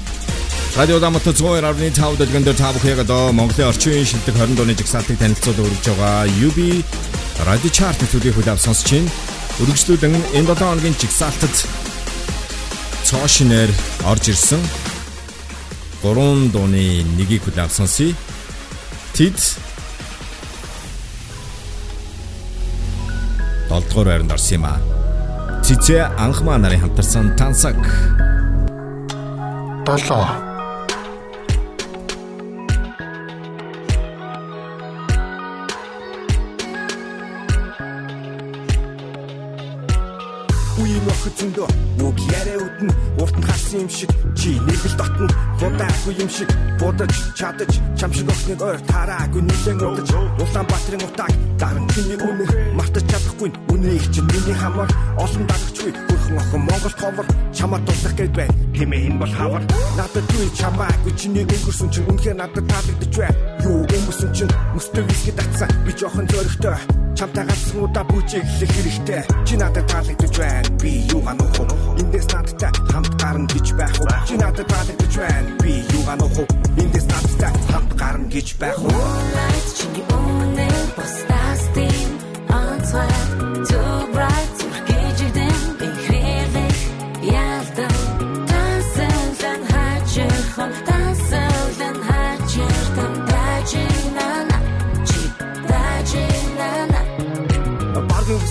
Радио 0.78 1.00
Дамат 1.00 1.28
102.5 1.28 2.18
дэлгэнд 2.18 2.54
та 2.56 2.72
бүхэнд 2.72 3.12
Монголын 3.36 3.68
орчин 3.68 3.92
үеийн 3.92 4.08
шилдэг 4.08 4.36
20 4.40 4.56
дууны 4.56 4.74
жигсаалтыг 4.78 5.20
танилцуулж 5.20 5.60
өргөж 5.60 5.86
байгаа 5.90 6.32
UB 6.48 6.60
Radio 7.44 7.72
Chart 7.76 7.98
төлөвийг 7.98 8.40
хүлээв 8.40 8.62
сонсч 8.62 8.88
байна. 8.94 9.12
Өргөжлүүлэн 9.58 10.16
энэ 10.38 10.48
7 10.48 10.56
хоногийн 10.56 10.96
жигсаалтад 11.02 11.56
цоошинээр 13.04 13.72
орж 14.06 14.24
ирсэн 14.32 14.62
3 16.06 16.54
дууны 16.56 17.04
нэгийг 17.18 17.44
хүлээв 17.44 17.74
сонсъё. 17.74 18.14
Тэд 19.18 19.36
дугаар 23.98 24.22
байранд 24.22 24.32
орсон 24.32 24.54
юм 24.58 24.66
а. 24.66 24.78
Цэцээ 25.66 26.02
анхмаа 26.22 26.58
нарын 26.62 26.82
хамтарсан 26.82 27.34
тансаг. 27.36 27.78
7 29.88 30.14
Үеийн 40.78 41.10
охид 41.10 41.34
зөндөө 41.40 41.68
үг 42.06 42.18
яриа 42.38 42.62
үтэн 42.62 42.90
урт 43.18 43.34
нь 43.34 43.46
харсан 43.50 43.82
юм 43.82 43.90
шиг 43.90 44.12
чи 44.38 44.62
нэг 44.62 44.78
л 44.86 44.94
дотно 44.94 45.26
бодаагүй 45.58 46.14
юм 46.22 46.30
шиг 46.30 46.50
бодож 46.80 47.14
чадаж 47.36 47.72
чам 48.00 48.12
шиг 48.14 48.30
охиныг 48.30 48.62
ойр 48.62 48.80
тараагүй 48.92 49.42
нэлен 49.42 49.78
удаж 49.82 50.10
Улаанбаатарын 50.42 51.08
утааг 51.08 51.34
даран 51.60 51.86
чиний 51.94 52.18
үнэр 52.18 52.52
мартаж 52.78 53.04
чадахгүй. 53.12 53.50
Үнэийг 53.74 54.06
чинь 54.14 54.30
миний 54.32 54.58
хамаар 54.58 54.92
олон 55.18 55.44
дагагчгүй 55.50 56.07
хөрхөн 56.28 56.38
охин 56.38 56.62
Монгол 56.68 56.96
ховор 57.00 57.26
чамаа 57.54 57.80
дурлах 57.80 58.14
гээд 58.16 58.34
байна. 58.36 58.54
Тэмээ 58.76 59.08
энэ 59.08 59.20
бол 59.20 59.34
хавар? 59.34 59.64
Надад 59.98 60.28
юу 60.36 60.50
чамаагүй? 60.60 61.14
Чиний 61.16 61.46
өнгөрсөн 61.48 61.90
чинь 61.92 62.08
үнэхээр 62.12 62.38
надад 62.38 62.66
таалагдж 62.68 63.16
байна 63.16 63.38
юу 63.64 63.84
өнгөрсөн 63.88 64.32
чинь 64.36 64.54
мөстөг 64.76 65.06
виски 65.08 65.32
татсан. 65.32 65.70
Би 65.86 65.92
жоохон 65.96 66.28
зөрөгтэй 66.28 66.76
чамтай 67.18 67.44
ганцхан 67.48 67.84
удаа 67.84 68.04
бүжиг 68.04 68.44
хэлэх 68.44 68.72
хэрэгтэй. 68.76 69.22
Чи 69.48 69.56
надад 69.56 69.86
таалагдж 69.88 70.36
байна 70.38 70.70
би 70.82 70.92
юу 71.12 71.22
ганах 71.24 71.52
вэ 71.56 71.64
эндээс 72.02 72.28
надтай 72.34 72.72
хамт 72.92 73.14
гарна 73.22 73.48
гэж 73.48 73.68
байх 73.80 73.96
уу? 74.02 74.08
Чи 74.28 74.36
надад 74.36 74.68
таалагдж 74.68 75.16
байна 75.16 75.50
би 75.64 75.72
юу 75.96 76.04
ганах 76.04 76.36
вэ 76.36 76.44
эндээс 76.84 77.08
надтай 77.08 77.52
хамт 77.72 77.92
гарна 77.96 78.28
гэж 78.28 78.48
байх 78.60 78.78
уу? 78.84 79.08
Чиний 79.78 80.06
үнэ 80.12 80.70
постастин 80.96 82.10
онцгой 82.52 83.08
too 83.08 83.27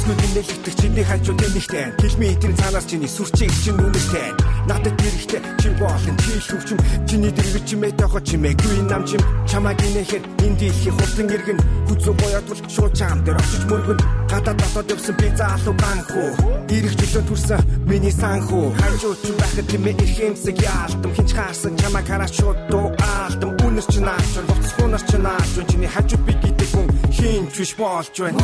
Баргийн 0.07 0.39
өсгөл 0.39 0.39
нэлэгдэх 0.39 0.75
чиний 0.79 1.05
хажууд 1.05 1.41
нэмэгтэй 1.43 1.87
Хэлмийн 1.99 2.35
этерийн 2.39 2.59
цаанаас 2.63 2.87
чиний 2.87 3.11
сүрчийг 3.11 3.51
чинь 3.59 3.75
үнэтэй 3.75 4.31
Надад 4.71 4.95
хэрэгтэй 5.03 5.43
чи 5.59 5.69
болон 5.83 6.17
чи 6.23 6.33
шүвчм 6.47 6.79
Чиний 7.11 7.33
дэрэг 7.35 7.65
чимээ 7.67 7.93
тохо 7.99 8.21
чимээгүй 8.23 8.87
нам 8.87 9.03
чим? 9.03 9.19
Чамаг 9.51 9.83
инэхэд 9.83 10.25
энэ 10.47 10.59
дийлхий 10.63 10.93
хурдан 10.95 11.27
иргэн 11.35 11.59
Хүзүү 11.91 12.15
боёдвол 12.23 12.61
шууд 12.71 12.93
чам 12.95 13.19
дээр 13.27 13.39
очиж 13.39 13.63
мөргөн. 13.67 13.99
Гадаад 14.31 14.59
дотоод 14.63 14.91
явсан 14.95 15.15
би 15.19 15.29
заалуу 15.35 15.75
ганхуу 15.75 16.31
Ирэх 16.71 16.95
жилөө 17.03 17.25
төрсөн 17.27 17.61
миний 17.91 18.15
санхүү 18.15 18.65
Хажууд 18.79 19.19
чи 19.27 19.33
байхад 19.35 19.67
чимээ 19.71 19.95
ирэх 20.07 20.19
юмсэг 20.23 20.57
яалтам. 20.63 21.15
Хинч 21.19 21.31
хаарсан 21.35 21.75
чамаг 21.83 22.07
хараад 22.07 22.31
шууд 22.31 22.59
дуу 22.71 22.95
аалтам 22.95 23.51
Үнэс 23.59 23.87
чи 23.91 24.01
наач 24.07 24.33
Буцхуунаас 24.47 25.05
чи 25.11 25.19
наач 25.19 25.51
Чиний 25.67 25.91
хажууд 25.91 26.23
би 26.27 26.33
гэдэг 26.39 26.69
хүн 26.71 26.87
хин 27.11 27.45
ч 27.51 27.55
биш 27.59 27.73
болж 27.75 28.15
байна. 28.15 28.39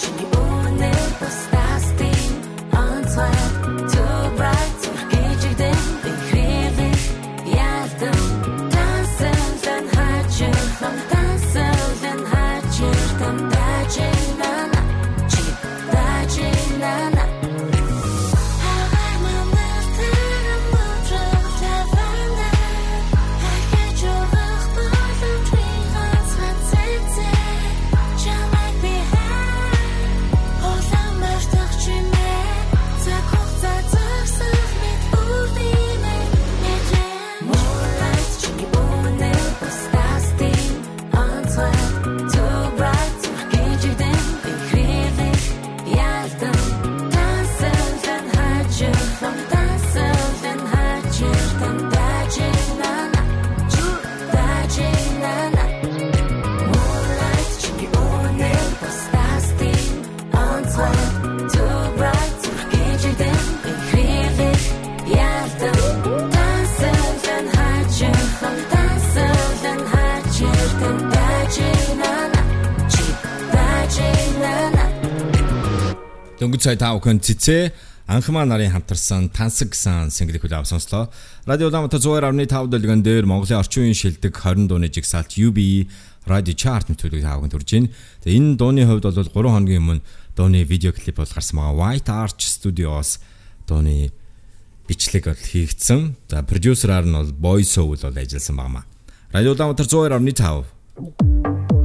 Чиний 0.00 0.49
үнэ 0.80 1.39
Дөнгөж 76.40 76.64
сая 76.64 76.80
тав 76.80 76.96
хүн 77.04 77.20
цэцээ 77.20 77.68
анхмаа 78.08 78.48
нарын 78.48 78.72
хамтарсан 78.72 79.28
тансаг 79.28 79.76
гэсэн 79.76 80.08
single 80.08 80.40
хүлээв 80.40 80.64
сонслоо. 80.64 81.12
Радио 81.44 81.68
Улаанбаатар 81.68 82.00
102.5 82.00 82.72
дэлгэн 82.72 83.04
дээр 83.04 83.28
Монголын 83.28 83.60
орчин 83.60 83.84
үеийн 83.84 83.92
шилдэг 83.92 84.32
20 84.32 84.64
дууны 84.72 84.88
жигсаалт 84.88 85.36
UB 85.36 85.84
Radio 86.24 86.54
Chart 86.56 86.88
нөтөлөг 86.88 87.20
тавхан 87.20 87.52
төрж 87.52 87.68
байна. 87.76 87.92
Тэгээ 88.24 88.40
энэ 88.40 88.56
дууны 88.56 88.88
хувьд 88.88 89.04
бол 89.04 89.52
3 89.52 89.52
хоногийн 89.52 89.84
өмнө 89.84 90.00
дууны 90.32 90.64
видео 90.64 90.96
клип 90.96 91.20
бол 91.20 91.28
гарсан 91.28 91.60
байгаа. 91.60 91.76
White 91.76 92.08
Arch 92.08 92.48
Studios 92.48 93.20
дууны 93.68 94.08
бичлэг 94.88 95.28
бол 95.28 95.36
хийгдсэн. 95.36 96.16
За 96.24 96.40
продюсераар 96.40 97.04
нь 97.04 97.12
бол 97.12 97.36
Boy 97.36 97.68
Soul 97.68 98.00
бол 98.00 98.16
ажилласан 98.16 98.56
багмаа. 98.56 98.88
Радио 99.28 99.52
Улаанбаатар 99.52 99.84
102.5 99.84 101.79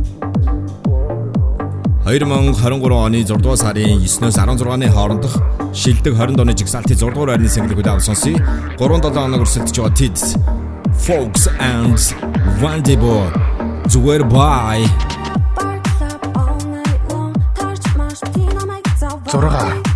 2023 2.06 2.94
оны 2.94 3.24
6 3.26 3.42
дугаар 3.42 3.58
сарын 3.58 3.98
9-өөс 4.06 4.38
16-ны 4.38 4.92
хоорондох 4.94 5.42
шилдэг 5.74 6.14
20 6.14 6.38
дооны 6.38 6.54
жигсаалтын 6.54 7.00
6 7.02 7.16
дугаар 7.16 7.34
байрны 7.34 7.50
single 7.50 7.74
хүлээв 7.74 8.06
сонсъё. 8.06 8.38
3-7 8.78 9.10
хоног 9.18 9.42
өрсөлдөж 9.42 9.74
байгаа 9.82 9.98
Tids, 9.98 10.38
Folks 11.02 11.50
and 11.58 11.98
Vandibo 12.62 13.26
зүгээр 13.90 14.22
bye. 14.30 14.86
6 19.34 19.95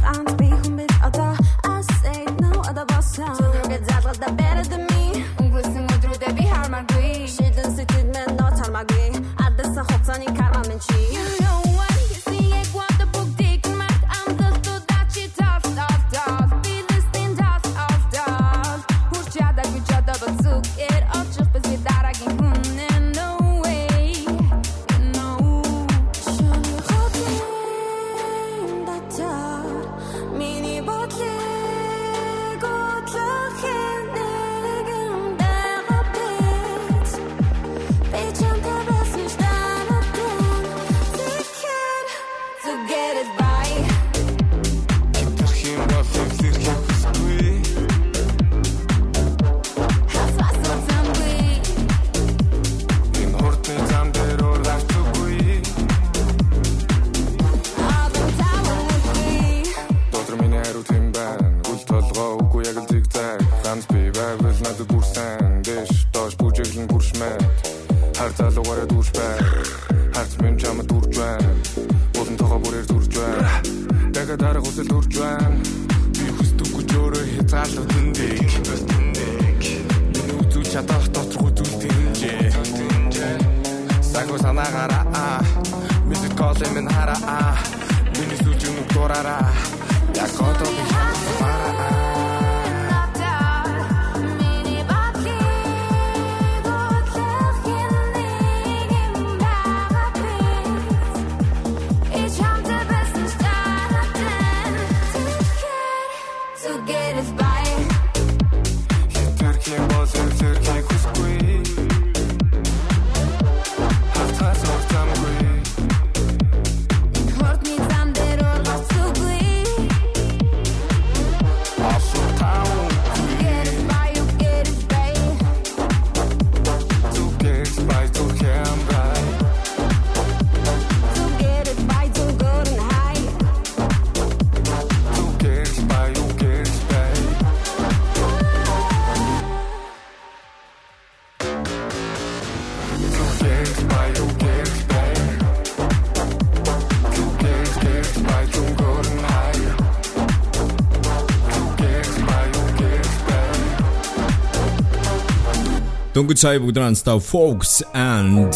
Дөнгөж 156.29 156.43
сая 156.45 156.59
бүгд 156.61 156.77
анстаа 156.77 157.17
Folks 157.17 157.79
and 157.97 158.53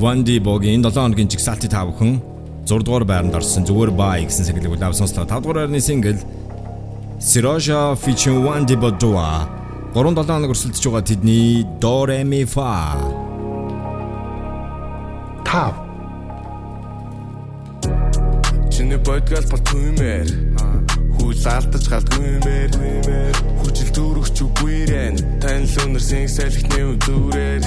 Wandy 0.00 0.40
Boгийн 0.40 0.80
7 0.80 0.96
хоногийн 0.96 1.28
жигсаалтыг 1.28 1.68
та 1.68 1.84
бүхэн 1.84 2.24
6 2.64 2.88
дугаар 2.88 3.04
байранд 3.04 3.36
орсон 3.36 3.68
зүгээр 3.68 3.92
бай 3.92 4.24
гэсэн 4.24 4.48
сэглэг 4.48 4.80
үлэв 4.80 4.96
сонслоо. 4.96 5.28
5 5.28 5.44
дугаар 5.44 5.68
байрны 5.68 5.76
сингл 5.76 6.16
Siraja 7.20 7.92
featuring 8.00 8.48
Wandy 8.48 8.80
Bodua 8.80 9.44
3-7 9.92 10.24
хоног 10.24 10.56
өрсөлдөж 10.56 10.84
байгаа 10.88 11.04
тэдний 11.04 11.68
Do 11.84 12.08
Re 12.08 12.24
Mi 12.24 12.48
Fa 12.48 12.96
Тав. 15.44 15.76
Чиний 18.72 18.96
бодгал 19.04 19.44
бол 19.52 19.60
түмээр 19.68 20.55
Алдаж 21.46 21.86
галтгүймээр 21.86 22.72
Хүчил 23.62 23.90
дүүргч 23.94 24.42
үгүйрэн 24.42 25.14
Танил 25.38 25.76
өнөр 25.84 26.02
сэнсэлхний 26.02 26.84
үзүүрээр 26.90 27.64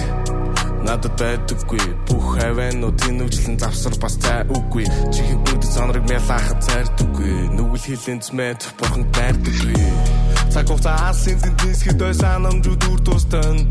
Надад 0.83 1.15
байдаггүй. 1.19 1.83
Бүх 2.07 2.39
хавэнууд 2.39 2.99
тэнүүжлэн 3.03 3.59
завсар 3.59 3.95
бас 4.03 4.15
цай 4.19 4.43
үгүй 4.47 4.87
Чихэн 5.15 5.39
бүгд 5.47 5.63
сонрог 5.67 6.05
мялахад 6.11 6.59
цайрдаггүй. 6.63 7.55
Нүгэл 7.55 7.85
хилэн 7.87 8.19
змэт 8.23 8.67
бурхан 8.79 9.07
дайрдаггүй 9.15 9.79
Цаг 10.49 10.67
хугацаа 10.67 11.13
асын 11.13 11.37
зэнтнисгэд 11.39 12.01
ой 12.01 12.15
санамжууд 12.15 12.83
үр 12.89 12.99
тустан 13.05 13.69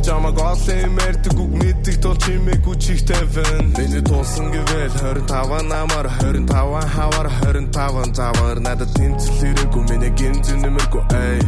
Би 0.00 0.06
чамаг 0.06 0.40
олон 0.40 0.96
мэрдэг 0.96 1.36
үг 1.36 1.52
мэддэг 1.60 1.96
тул 2.00 2.16
чимээгүй 2.16 2.76
чихтэй 2.80 3.20
вэн 3.36 3.76
Миний 3.76 4.00
тулсан 4.00 4.48
гэвэл 4.48 4.96
25 4.96 5.68
намар 5.68 6.08
25 6.24 6.48
хавар 6.88 7.28
25 7.44 8.16
завар 8.16 8.56
Надад 8.64 8.88
тэмцэлэрэггүй 8.96 9.82
миний 9.92 10.12
гинзэн 10.16 10.64
нэмэргүй 10.64 11.04
эй 11.12 11.40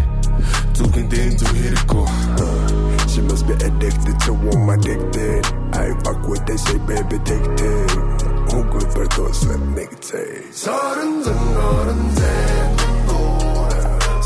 Зүгэн 0.77 1.07
дэн 1.09 1.33
зүг 1.41 1.49
хэрэггүй 1.49 2.07
She 3.09 3.25
must 3.25 3.49
be 3.49 3.57
addicted 3.57 4.21
to 4.29 4.37
woman 4.37 4.77
addicted 4.77 5.45
I 5.73 5.89
fuck 6.05 6.21
with 6.29 6.45
they 6.45 6.59
say 6.61 6.77
baby 6.85 7.17
take 7.25 7.49
take 7.57 7.97
Who 8.53 8.59
good 8.69 8.89
for 8.93 9.07
those 9.17 9.41
that 9.49 9.65
make 9.73 9.97
take 10.05 10.53
Сорон 10.53 11.25
зэн 11.25 11.41
орон 11.57 12.03
зэн 12.21 12.69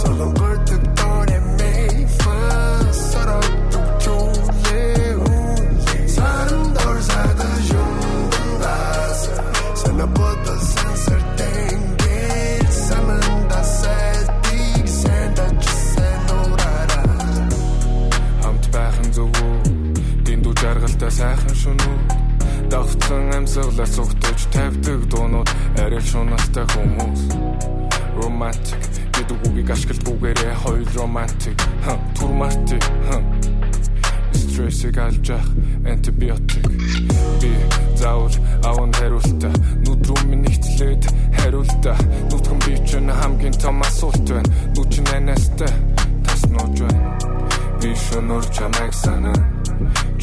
Солонгор 0.02 0.58
тэг 0.66 0.85
жаргалтай 21.06 21.10
сайхан 21.10 21.54
шүн 21.54 21.78
үү? 21.86 21.98
Давтсан 22.70 23.30
амьсгалаас 23.34 23.90
зүгтэж 23.94 24.38
тавьдаг 24.52 25.00
дуунууд 25.10 25.48
арай 25.78 26.00
шунастай 26.00 26.66
хүмүүс. 26.74 27.22
Romantic 28.16 28.82
гэдэг 29.14 29.38
үгийг 29.46 29.70
ашигладгүйгээрээ 29.70 30.54
хоёр 30.62 30.88
romantic. 30.96 31.56
Ха, 31.84 31.94
турмартик. 32.18 32.82
Ха. 33.08 33.22
Стрессийг 34.34 34.98
алж 34.98 35.30
ах 35.30 35.46
антибиотик. 35.86 36.66
Би 37.40 37.50
заавал 37.96 38.34
аван 38.64 38.92
хариултаа 38.92 39.54
нүд 39.84 40.02
рүү 40.10 40.22
минь 40.26 40.48
ихтлээд 40.50 41.02
хариултаа 41.38 41.96
нүдгэн 42.30 42.58
би 42.66 42.74
ч 42.82 42.98
хамгийн 42.98 43.54
том 43.62 43.82
асуулт 43.82 44.26
байна. 44.26 44.50
Нүд 44.74 44.88
чинь 44.90 45.12
анастай 45.14 45.72
тас 46.24 46.42
нууж 46.50 46.82
байна. 46.82 47.14
Би 47.80 47.94
шөнөр 47.94 48.44
чамайг 48.50 48.94
санаа 48.94 49.56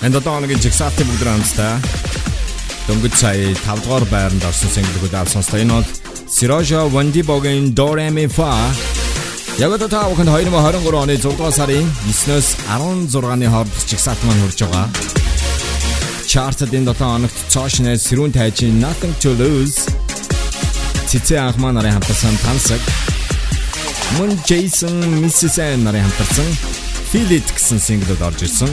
Энд 0.00 0.16
одоогийн 0.16 0.60
жигсаалтын 0.64 1.04
бүгд 1.10 1.24
рамстай. 1.28 1.76
Дөнгөж 2.88 3.14
сая 3.20 3.52
5 3.52 3.84
дугаар 3.84 4.06
байранд 4.08 4.44
орсон 4.48 4.72
single-үүд 4.72 5.12
авсанста 5.12 5.60
энэ 5.60 5.76
бол 5.76 5.88
Siraja 6.24 6.88
Wandy 6.88 7.20
Boгийн 7.20 7.74
Do 7.76 7.92
Re 7.92 8.08
Mi 8.08 8.24
Fa. 8.24 8.48
Яг 9.60 9.76
одоо 9.76 9.92
та 9.92 10.08
бүхэнд 10.08 10.32
2023 10.32 10.96
оны 11.04 11.20
6 11.20 11.36
дугаар 11.36 11.52
сарын 11.52 11.84
9-өөс 12.08 12.48
16-ны 12.64 13.46
хооронд 13.52 13.76
жигсаалт 13.92 14.24
маань 14.24 14.40
хурж 14.40 14.64
байгаа. 14.64 14.88
Chart-д 16.24 16.72
энэ 16.80 16.96
7 16.96 17.04
хоногт 17.04 17.38
цоошнээ 17.52 18.00
сэрүүн 18.00 18.32
тайжин 18.32 18.80
Nothing 18.80 19.12
to 19.20 19.36
Lose. 19.36 19.84
Цэцээ 21.12 21.44
анх 21.44 21.60
маань 21.60 21.76
нарын 21.76 22.00
хамтарсан 22.00 22.40
тансаг. 22.40 22.80
Мөн 24.16 24.32
Jason 24.48 24.96
Mrs. 25.20 25.60
нарын 25.84 26.08
хамтарсан 26.08 26.48
Feel 27.12 27.36
It 27.36 27.52
гэсэн 27.52 27.76
single-д 27.76 28.24
орж 28.24 28.48
ирсэн. 28.48 28.72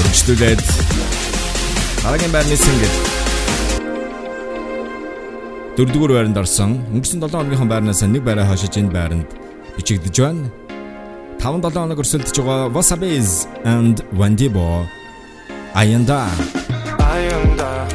Үргэлжлүүлээд 0.00 0.60
дараагийн 2.02 2.32
байрны 2.32 2.56
single 2.56 2.94
дөрөвдүгээр 5.76 6.12
байранд 6.12 6.36
орсон. 6.40 6.72
Өнгөрсөн 6.92 7.20
7 7.24 7.36
хоногийн 7.36 7.70
байрнаас 7.70 8.02
нэг 8.04 8.24
байраа 8.24 8.48
хашиж 8.50 8.76
энэ 8.80 8.92
байранд 8.92 9.28
бичигдэж 9.76 10.16
байна. 10.20 10.48
5-7 11.40 11.72
хоног 11.72 12.00
өрсөлдөж 12.04 12.36
байгаа 12.36 12.68
Wasabi's 12.76 13.48
and 13.64 14.04
Wandibo 14.12 14.84
Аянда 15.72 16.28
Аянда 17.00 17.88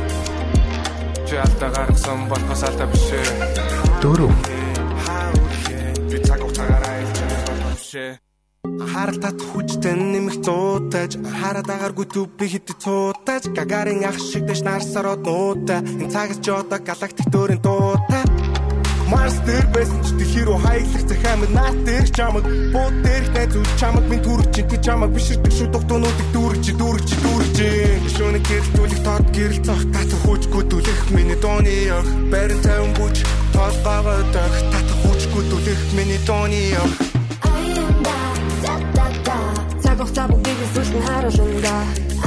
Чалта 1.29 1.67
гаргасан 1.75 2.25
болохоос 2.29 2.63
алдаа 2.65 2.87
биш 2.89 3.05
ээ. 3.13 3.25
Дөрөв. 4.01 4.33
Би 6.09 6.17
цаг 6.25 6.41
хугацаагаар 6.41 6.85
айлчсан 6.89 7.29
биш 7.77 7.93
ээ. 8.01 8.24
Харалтат 8.65 9.37
хүчтэй 9.49 9.93
нэмэх 9.93 10.41
зуутаж 10.45 11.11
хараад 11.39 11.69
агааргүй 11.69 12.07
төв 12.09 12.29
хит 12.41 12.69
цуутаж 12.83 13.43
гагарын 13.57 14.01
ах 14.09 14.17
шиг 14.17 14.43
дэш 14.49 14.61
нарсараад 14.65 15.21
нуута 15.25 15.77
энэ 16.01 16.11
цагаас 16.13 16.39
ч 16.41 16.49
одоо 16.49 16.79
галактик 16.81 17.27
дөөрийн 17.29 17.61
дуута 17.61 18.19
Марс 19.11 19.37
дээр 19.45 19.65
байсан 19.69 20.01
ч 20.01 20.17
дэлхий 20.17 20.43
рүү 20.49 20.57
хаяглах 20.65 21.05
захиамд 21.05 21.51
наат 21.53 21.77
дээр 21.85 22.07
чамаг 22.17 22.45
бууд 22.73 22.95
дээрх 23.05 23.29
найзууд 23.37 23.69
чамаг 23.79 24.05
минь 24.09 24.23
түрч 24.25 24.55
чи 24.69 24.77
чамаг 24.85 25.09
биширдэг 25.13 25.53
шүү 25.53 25.69
дугтуунуудыг 25.73 26.27
дүүрч 26.33 26.65
дүүрч 26.79 27.09
дүүрч 27.23 27.57
шөнө 28.15 28.39
гэрэлтүүлэх 28.49 29.01
тод 29.05 29.25
гэрэл 29.35 29.61
цах 29.67 29.83
татах 29.93 30.21
хүчгүй 30.25 30.63
дүлэх 30.71 30.99
миний 31.13 31.37
дууны 31.43 31.75
өх 31.99 32.07
барин 32.33 32.59
тавин 32.65 32.93
бүч 32.97 33.17
тод 33.53 33.75
багад 33.85 34.25
татах 34.33 34.99
хүчгүй 35.05 35.43
дүлэх 35.53 35.81
миний 35.93 36.21
дууны 36.25 36.61
өх 39.95 40.11
Цаг 40.15 40.27
хугацаа 40.27 40.27
бүгдийг 40.27 40.59
сүлтэн 40.73 41.01
харуулна 41.07 41.75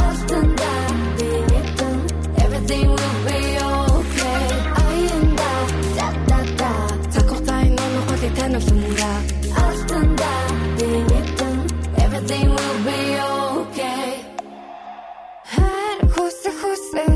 Алтанда 0.05 0.73
би 1.19 1.29
мэдэн 1.51 1.97
Everything 2.45 2.89
will 2.97 3.19
be 3.27 3.41
okay. 3.69 4.45
Аянда 4.85 5.53
да 5.99 6.09
да 6.31 6.41
да 6.61 6.73
Цаг 7.13 7.27
хугацааны 7.29 7.77
нуно 7.77 8.01
холыг 8.09 8.33
таниулна 8.39 9.11
Алтанда 9.65 10.33
би 10.79 10.89
мэдэн 11.11 11.57
Everything 12.05 12.49
will 12.57 12.79
be 12.87 12.99
okay. 13.37 14.09
Хар 15.53 15.99
хүсэ 16.15 16.51
хүсэ 16.61 17.07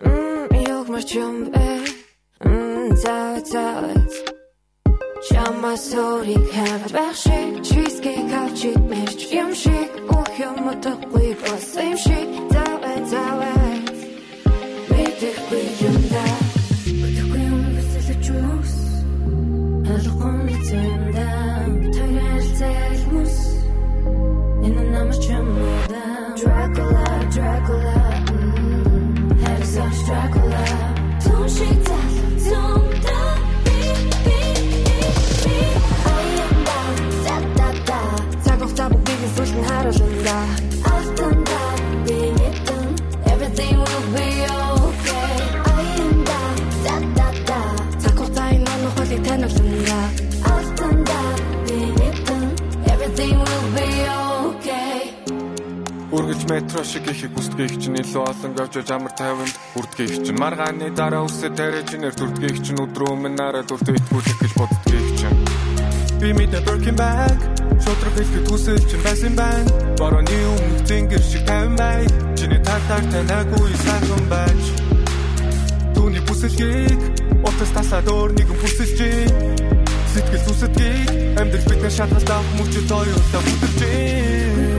Мм 0.00 0.56
юг 0.76 0.86
маш 0.88 1.08
юм 1.24 1.36
Чама 5.66 5.76
сорик 5.76 6.46
хавар 6.54 6.92
баши 6.96 7.38
cheesecake 7.66 8.34
авч 8.42 8.60
идмэрч 8.70 9.20
юм 9.42 9.50
шиг 9.62 9.90
Үргэлж 56.36 56.50
метро 56.52 56.84
шиг 56.84 57.08
их 57.08 57.30
бүсдгийг 57.32 57.80
чинь 57.80 57.96
илүү 57.96 58.28
олон 58.28 58.52
гавж 58.52 58.90
амар 58.92 59.12
тайван 59.16 59.48
үрдгийг 59.72 60.20
чинь. 60.20 60.36
Маргааны 60.36 60.92
дараа 60.92 61.24
үсэ 61.24 61.48
тариачнэр 61.48 62.12
дүрдгийг 62.12 62.60
чинь 62.60 62.76
өдрөө 62.76 63.08
өмнө 63.08 63.32
нараа 63.40 63.64
дүртэ 63.64 63.96
итгүүлэх 63.96 64.36
гэж 64.44 64.52
боддгийг 64.60 65.08
чинь. 65.16 65.40
Би 66.20 66.36
мэдээ 66.36 66.60
Birkin 66.60 66.96
bag 67.00 67.40
шодрог 67.80 68.12
хэлэхэд 68.20 68.48
хүсэл 68.52 68.84
чинь 68.84 69.00
байсан 69.00 69.32
байна. 69.32 69.72
Борооны 69.96 70.36
өмнөх 70.52 70.84
зингэр 70.84 71.24
шиг 71.24 71.42
тайван 71.48 71.76
бай 71.80 72.04
Чиний 72.36 72.60
тартаар 72.60 73.04
танаагүй 73.08 73.72
сайхан 73.80 74.24
байж 74.28 74.64
Түүний 75.96 76.20
бүсэлгийг 76.28 77.00
утас 77.48 77.70
тасаад 77.72 78.12
өөр 78.12 78.36
нэгэн 78.36 78.58
бүсэлж 78.60 78.98
Сэтгэл 80.12 80.44
зүсэтгийг 80.44 81.40
амьдрал 81.40 81.64
бидний 81.64 81.92
шалгалт 81.96 82.28
авах 82.28 82.52
мөчөд 82.60 82.92
оюутаа 82.92 83.40
бүдэрж 83.40 84.75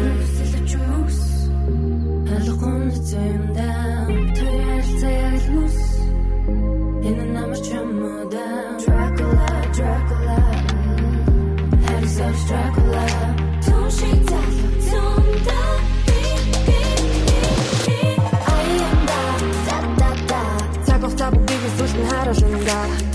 다뤄준다 22.28 23.07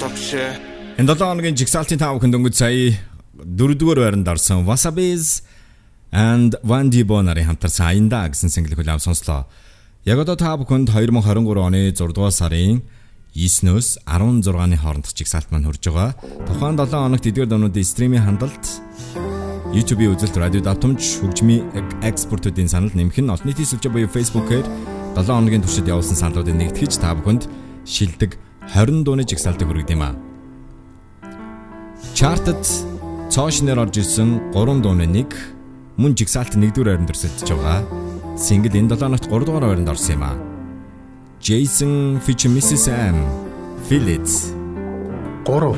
Энэ 0.00 1.12
7 1.12 1.28
хоногийн 1.28 1.56
жигсаалтын 1.60 2.00
5 2.00 2.24
хүнд 2.24 2.36
өнгөц 2.40 2.56
сая 2.56 2.96
4-р 3.36 4.00
байранд 4.00 4.28
орсон 4.32 4.64
Wasabi's 4.64 5.44
and 6.08 6.56
Wandibo 6.64 7.20
нарын 7.20 7.52
хамтарсан 7.52 7.92
Аянда 7.92 8.24
гэсэн 8.32 8.48
single 8.48 8.80
хүлээв 8.80 9.04
сонслоо. 9.04 9.44
Яг 10.08 10.24
одоо 10.24 10.40
та 10.40 10.56
бүхэнд 10.56 10.88
2023 10.88 11.60
оны 11.60 11.92
6 11.92 12.16
дугаар 12.16 12.32
сарын 12.32 12.80
9-өөс 13.36 14.00
16-ны 14.08 14.76
хоорондох 14.80 15.12
жигсаалт 15.12 15.52
маань 15.52 15.68
хүрж 15.68 15.84
байгаа. 15.92 16.16
Тухайн 16.48 16.80
7 16.80 16.96
хоногт 16.96 17.28
эдгээр 17.28 17.52
дуунуудын 17.52 17.84
стримийн 17.84 18.24
хандалт 18.24 18.64
YouTube-ийн 19.76 20.16
үзэлт, 20.16 20.34
радио 20.40 20.64
давтамж, 20.64 20.98
хөгжмийн 21.20 21.68
экспортуудын 22.08 22.72
санал 22.72 22.90
нэмэх 22.96 23.20
нь 23.20 23.28
олон 23.28 23.46
нийтийн 23.46 23.68
сүлжээ 23.68 23.92
буюу 23.92 24.08
Facebook-ээр 24.08 24.66
7 25.14 25.28
хоногийн 25.28 25.62
туршид 25.62 25.92
явуулсан 25.92 26.16
саналуудыг 26.16 26.56
нэгтгэж 26.56 26.98
та 26.98 27.14
бүхэнд 27.14 27.46
шилдэг 27.86 28.49
20 28.74 29.02
дууны 29.02 29.26
жигсаалтыг 29.26 29.66
хүргэж 29.66 29.90
юм 29.98 30.02
аа. 30.06 30.14
Чартад 32.14 32.62
цоош 33.26 33.66
нэр 33.66 33.82
орж 33.82 33.98
ирсэн 33.98 34.54
3 34.54 34.78
дууны 34.78 35.10
нэг 35.10 35.34
мөн 35.98 36.14
жигсаалт 36.14 36.54
1-р 36.54 36.86
байранд 36.86 37.10
өрсөлдөж 37.10 37.50
байгаа. 37.50 37.82
Сингл 38.38 38.70
энэ 38.70 38.94
7 38.94 39.10
оногт 39.10 39.26
3 39.26 39.42
дугаар 39.42 39.66
байранд 39.66 39.90
орсон 39.90 40.14
юм 40.14 40.22
аа. 40.22 40.38
Jason 41.42 42.20
feat. 42.22 42.46
Mrs. 42.46 42.86
M. 42.92 43.18
It. 43.90 44.28
3 45.44 45.74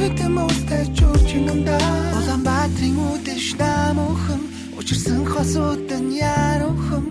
Чурч 0.00 1.28
юм 1.36 1.64
да 1.68 1.76
Улаанбаатарын 2.16 2.96
үдэш 3.12 3.46
намухан 3.60 4.40
Учирсан 4.78 5.26
хосуудын 5.28 6.06
яруухан 6.16 7.04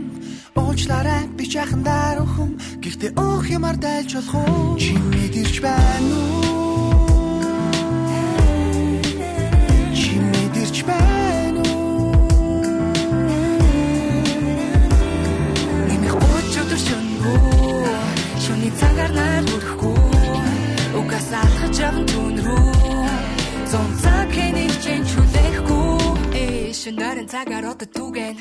Уучлаарай 0.57 1.23
би 1.37 1.45
жахан 1.53 1.81
дарухан 1.85 2.57
Гэхдээ 2.81 3.11
өөх 3.13 3.45
юмар 3.57 3.77
дайлж 3.77 4.11
болох 4.17 4.35
уу? 4.41 4.77
Чи 4.81 4.93
мэдэрч 4.97 5.55
байна 5.61 6.17
уу? 6.17 7.03
Чи 9.93 10.13
мэдэрч 10.31 10.77
байна 10.89 11.61
уу? 11.69 12.25
Нэмэх 15.87 16.13
гоч 16.23 16.51
өдөр 16.61 16.81
шөнгөө 16.87 17.93
Шүний 18.43 18.73
цагаар 18.79 19.11
нар 19.13 19.43
хүрэхгүй 19.45 19.97
Угаас 20.97 21.29
алхаж 21.41 21.75
яван 21.85 22.05
түн 22.09 22.35
рүү 22.45 22.68
Э 26.79 26.81
шөнөрэн 26.81 27.27
цагаар 27.27 27.75
одоо 27.75 27.89
түгэн. 27.91 28.39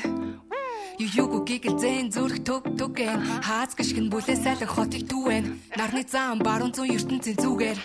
Ююгу 0.95 1.43
гигэлзэн 1.43 2.07
зүрх 2.07 2.39
төг 2.47 2.63
түгэн. 2.79 3.43
Хаац 3.43 3.75
гიშгэн 3.75 4.07
бүлээ 4.07 4.39
сайлах 4.39 4.71
хотыг 4.71 5.03
түвэн 5.11 5.59
Нарны 5.75 6.07
зам 6.07 6.39
баруун 6.39 6.71
зүүн 6.71 6.95
ертөнцийн 6.95 7.35
зүгээр 7.35 7.77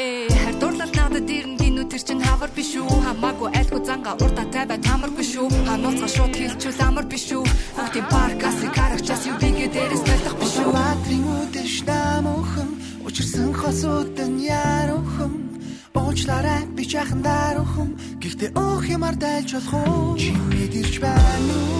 Э 0.00 0.24
хар 0.40 0.56
дурлал 0.56 0.92
надад 0.96 1.28
ирнэ 1.28 1.60
гинүү 1.60 1.84
тэр 1.92 2.00
чин 2.00 2.20
хавар 2.24 2.48
биш 2.56 2.72
үү? 2.80 2.88
Хамаагүй 2.88 3.48
айлгүй 3.52 3.82
занга 3.84 4.16
урта 4.24 4.44
тавиа 4.48 4.80
тамаргүй 4.80 5.24
шүү 5.32 5.48
Ханууцга 5.68 6.08
шууд 6.08 6.32
хэлчүүл 6.32 6.80
амар 6.80 7.04
биш 7.04 7.28
үү? 7.36 7.44
Хүүхдийн 7.76 8.06
паркас 8.08 8.58
карагчаас 8.72 9.28
юу 9.28 9.36
бигээ 9.36 9.68
дээрээс 9.68 10.04
байлах 10.08 10.36
биш 10.40 10.56
үү? 10.64 10.72
Баатрин 10.72 11.24
үдэш 11.44 11.74
намуухан 11.84 12.70
Учирсан 13.04 13.52
хосуудан 13.52 14.32
яаруухан 14.40 15.50
Уучлаарай 15.94 16.62
би 16.76 16.84
жахан 16.92 17.20
даруухан 17.22 17.90
Гэхдээ 18.22 18.50
өөх 18.54 18.84
юмар 18.96 19.14
дайлж 19.18 19.50
болох 19.56 19.74
уу? 19.74 20.18
Чи 20.20 20.30
мэдэрч 20.30 20.94
байна 21.02 21.54
уу 21.58 21.79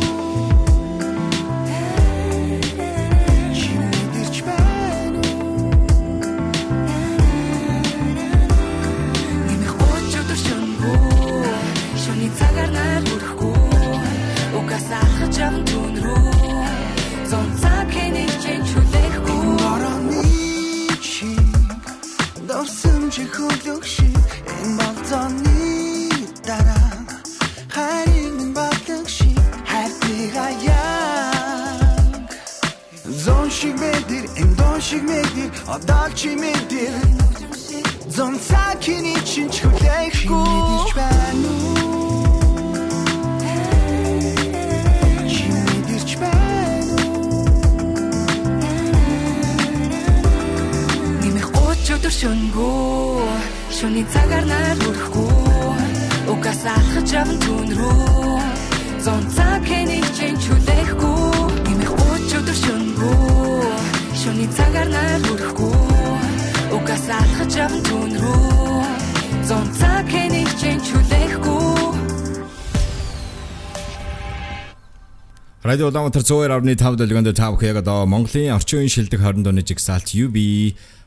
Радио 75.81 75.89
Улаанбаатар 75.89 76.23
102.5 76.23 76.97
дэлгэнд 77.01 77.32
та 77.32 77.48
бүхэн 77.48 77.73
яг 77.73 77.78
одоо 77.81 78.05
Монголын 78.05 78.52
орчин 78.52 78.85
үеийн 78.85 78.93
шилдэг 78.93 79.16
20 79.24 79.48
дууны 79.48 79.65
жигсаалт 79.65 80.12
UB 80.12 80.36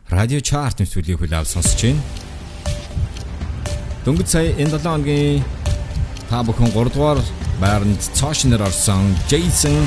радио 0.10 0.42
чарт 0.42 0.82
нэвтрүүлгийг 0.82 1.22
хүлээв 1.22 1.46
сонсож 1.46 1.78
байна. 1.78 2.02
Дөнгөж 4.02 4.26
сая 4.34 4.50
энэ 4.58 4.74
7 4.74 4.82
хоногийн 4.82 5.46
та 6.26 6.42
бүхэн 6.42 6.74
3 6.74 6.90
дугаар 6.90 7.22
байранд 7.62 8.02
цоошнер 8.18 8.66
орсон 8.66 9.14
Jason 9.30 9.78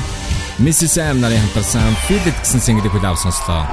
Mrs. 0.63 0.95
Sam 0.95 1.19
нарын 1.19 1.43
хамтарсан 1.43 1.91
Feel 2.07 2.23
It 2.23 2.39
гэсэн 2.39 2.63
single-ийг 2.63 2.95
хүлээв 2.95 3.19
сонслоо. 3.19 3.67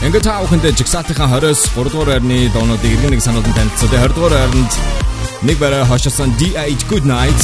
Ингээд 0.00 0.24
та 0.24 0.40
бүхэнд 0.40 0.64
жигсаалтынхаа 0.80 1.28
20-с 1.28 1.76
3 1.76 1.92
дугаар 1.92 2.16
байрны 2.16 2.48
дуунуудыг 2.56 2.88
иргэн 2.88 3.20
нэг 3.20 3.20
сануулсан. 3.20 3.68
Тэгээ 3.84 4.00
20 4.00 4.16
дугаар 4.16 4.32
байранд 4.40 5.01
нэг 5.42 5.58
барай 5.58 5.84
хошилсан 5.84 6.30
DH 6.38 6.86
Good 6.90 7.04
Night. 7.04 7.40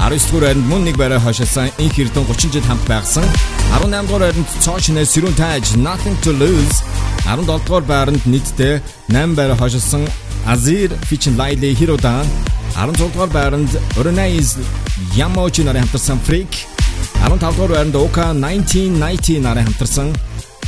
19 0.00 0.30
дугаар 0.30 0.44
байранд 0.44 0.66
мөн 0.66 0.84
нэг 0.88 0.96
барай 0.96 1.20
хошилсан 1.20 1.68
Инх 1.78 1.98
Эрдэн 1.98 2.24
30 2.24 2.52
жил 2.52 2.64
хамт 2.64 2.84
байгсан 2.88 3.24
18 3.76 4.08
дугаар 4.08 4.32
байранд 4.32 4.48
Цоочны 4.64 5.04
Сэрүүн 5.04 5.36
Тайж 5.36 5.76
Nothing 5.76 6.16
to 6.24 6.32
Lose. 6.32 6.80
17 7.28 7.44
дугаар 7.44 7.84
байранд 7.84 8.24
нийтдээ 8.24 8.80
8 9.12 9.36
барай 9.36 9.56
хошилсан 9.56 10.08
Azir 10.48 10.90
Featuring 11.04 11.36
Laili 11.36 11.76
Hirodan 11.76 12.26
16 12.74 13.12
дугаар 13.12 13.28
байранд 13.28 13.70
Orenais 14.00 14.56
Yamochi 15.16 15.62
нарын 15.64 15.84
хамтарсан 15.84 16.20
Freak. 16.26 16.52
15 17.20 17.52
дугаар 17.52 17.70
байранд 17.76 17.94
Oka 17.94 18.32
1990 18.32 19.40
нарын 19.44 19.64
хамтарсан 19.68 20.08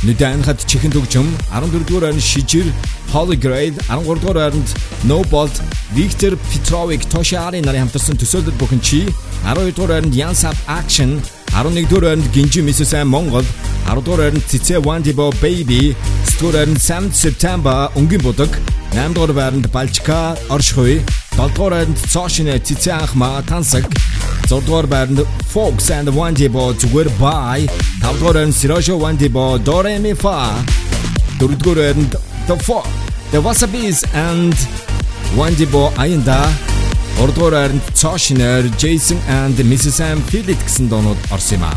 Нүдэн 0.03 0.43
хат 0.43 0.59
чихэн 0.67 0.91
төгжим 0.91 1.29
14-р 1.55 2.03
ойрын 2.03 2.19
шижир 2.19 2.67
Holy 3.13 3.37
Grail 3.39 3.73
13-р 3.87 4.37
ойронд 4.37 4.69
No 5.07 5.23
Bolt 5.31 5.61
Виктор 5.95 6.35
Петровик 6.51 7.07
Тошаарын 7.07 7.63
нарын 7.63 7.87
хамтарсан 7.87 8.19
төсөөлөл 8.19 8.59
бүхэн 8.59 8.81
чи 8.83 9.05
12-р 9.47 9.95
ойронд 9.95 10.13
Yansap 10.13 10.57
Action 10.67 11.21
11-р 11.55 12.03
ойронд 12.03 12.27
Гинжи 12.35 12.61
Миссэн 12.61 13.07
Монгол 13.07 13.47
10-р 13.87 14.19
ойронд 14.19 14.43
Цэцэ 14.51 14.83
Wandibo 14.83 15.31
Baby 15.39 15.95
10-р 16.27 16.51
ойронд 16.51 16.77
Sam 16.83 17.07
September 17.15 17.87
Өнгийн 17.95 18.21
будаг 18.21 18.51
8-р 18.91 19.31
ойронд 19.31 19.71
Balchka 19.71 20.35
Оршхой 20.49 20.99
7-р 21.35 21.51
байранд 21.59 21.97
Цошин 22.07 22.47
Цэцэн 22.47 22.95
анхмаа 22.95 23.43
тансаг. 23.43 23.83
6-р 24.47 24.87
байранд 24.87 25.19
Fox 25.51 25.91
and 25.91 26.07
Wandy 26.15 26.47
Bo 26.47 26.71
зүгээр 26.71 27.09
бай. 27.19 27.67
5-р 27.99 28.23
байранд 28.23 28.55
Sirosho 28.55 28.95
Wandy 28.95 29.27
Bo 29.27 29.59
Doremi 29.59 30.15
Fa. 30.15 30.55
4-р 31.39 31.59
байранд 31.59 32.15
The 32.47 32.55
Fox 32.63 32.87
The 33.31 33.43
Wasabi's 33.43 34.07
and 34.15 34.55
Wandy 35.35 35.67
Bo 35.67 35.91
Ayanda 35.99 36.39
3-р 37.19 37.51
байранд 37.51 37.83
Цошинэр 37.91 38.71
Jason 38.79 39.19
and 39.27 39.59
Mrs 39.59 39.99
Sam 39.99 40.23
Phillips 40.31 40.63
гэсэн 40.63 40.87
доонууд 40.87 41.19
орсон 41.35 41.59
юм 41.59 41.67
аа. 41.67 41.75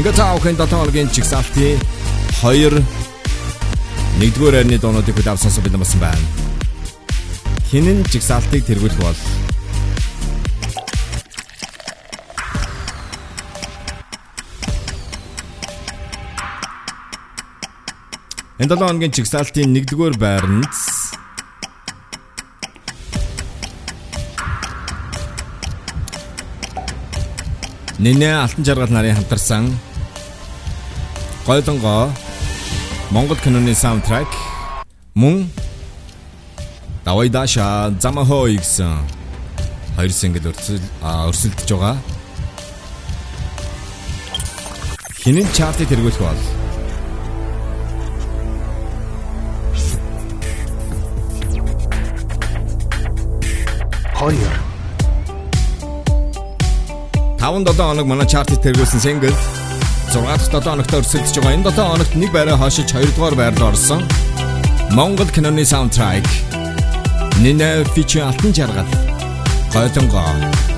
Ингээ 0.00 0.16
та 0.16 0.32
бүхэн 0.32 0.56
дотоогийн 0.56 1.12
чигсалтын 1.12 1.76
2 2.40 2.72
1-р 2.72 2.80
байрны 4.16 4.80
доонуудыг 4.80 5.12
хүлээвсэн 5.12 5.60
бид 5.60 5.76
намсан 5.76 6.00
байна. 6.00 6.45
Хинэн 7.66 8.06
чигсалтыг 8.06 8.62
тэргүүлэх 8.62 9.00
бол? 9.02 9.18
Энэ 18.62 18.70
7 18.70 18.86
хоногийн 18.86 19.10
чигсалтын 19.10 19.74
1-р 19.74 20.14
байранд 20.14 20.70
Нинэ 27.98 28.30
Алтан 28.46 28.62
жаргал 28.62 28.94
нарын 28.94 29.18
хамтарсан 29.18 29.66
Гойлонго 31.50 32.14
Монгол 33.10 33.42
киноны 33.42 33.74
саундтрек 33.74 34.30
мөн 35.18 35.50
Давай 37.06 37.28
даша 37.28 37.94
замахой 38.02 38.56
гэсэн 38.58 38.98
хоёр 39.94 40.10
single 40.10 40.50
өрсөл 40.50 40.82
өрсөлдөж 41.06 41.70
байгаа. 41.70 41.94
Хинэн 45.22 45.46
чартыг 45.54 45.86
тэргүүлэх 45.86 46.18
бол 46.18 46.40
Хоёр 54.18 54.54
5-7 57.38 57.86
хоног 57.86 58.06
манай 58.10 58.26
чартыг 58.26 58.58
тэргүүлсэн 58.66 58.98
single 58.98 59.30
6 60.10 60.26
дахь 60.26 60.50
7 60.50 60.74
хоногт 60.74 60.90
өрсөлдөж 60.90 61.38
байгаа. 61.38 61.54
Энэ 61.54 61.70
7 61.70 61.86
хоногт 61.86 62.18
нэг 62.18 62.34
байраа 62.34 62.58
хашиж 62.58 62.90
2 62.90 63.14
дугаар 63.14 63.38
байранд 63.38 63.62
орсон. 63.62 64.02
Монгол 64.90 65.30
киноны 65.30 65.62
саундтрек 65.62 66.26
Нинэ 67.42 67.84
фичи 67.94 68.18
алтан 68.18 68.54
жаргал. 68.54 68.86
Гойлонго. 69.72 70.75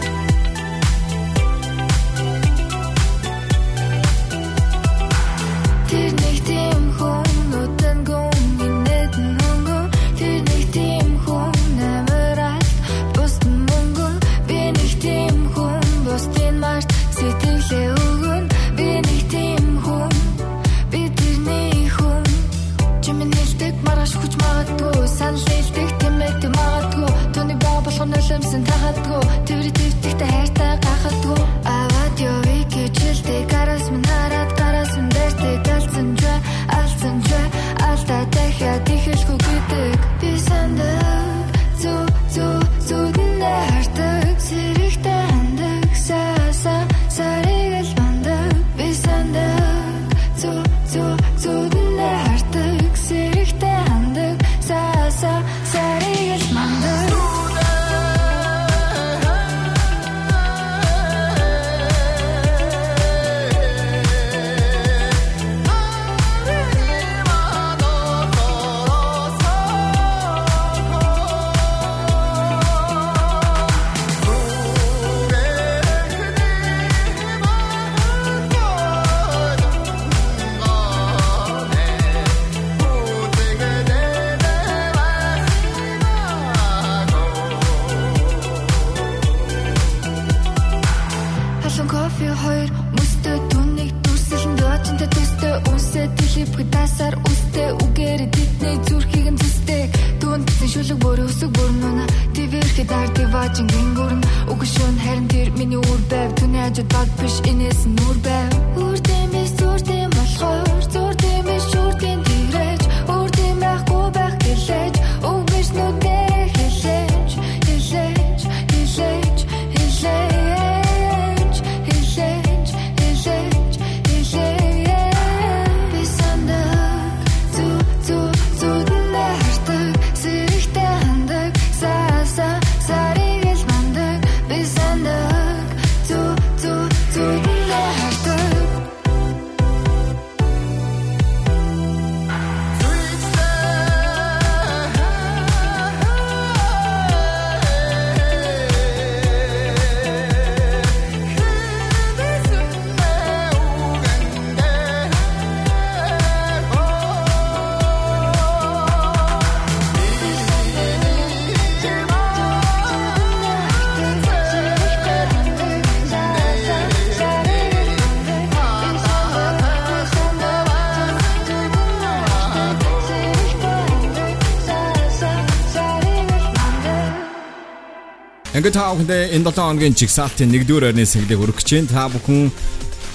Ингээд 178.68 178.84
та 178.84 178.92
бүхэндээ 178.92 179.32
энэ 179.32 179.48
7 179.48 179.64
хоногийн 179.64 179.96
жигсаалтын 179.96 180.52
1-р 180.52 180.92
орны 180.92 181.08
сэглийг 181.08 181.40
хүргэж 181.40 181.64
чинь 181.64 181.88
та 181.88 182.04
бүхэн 182.12 182.52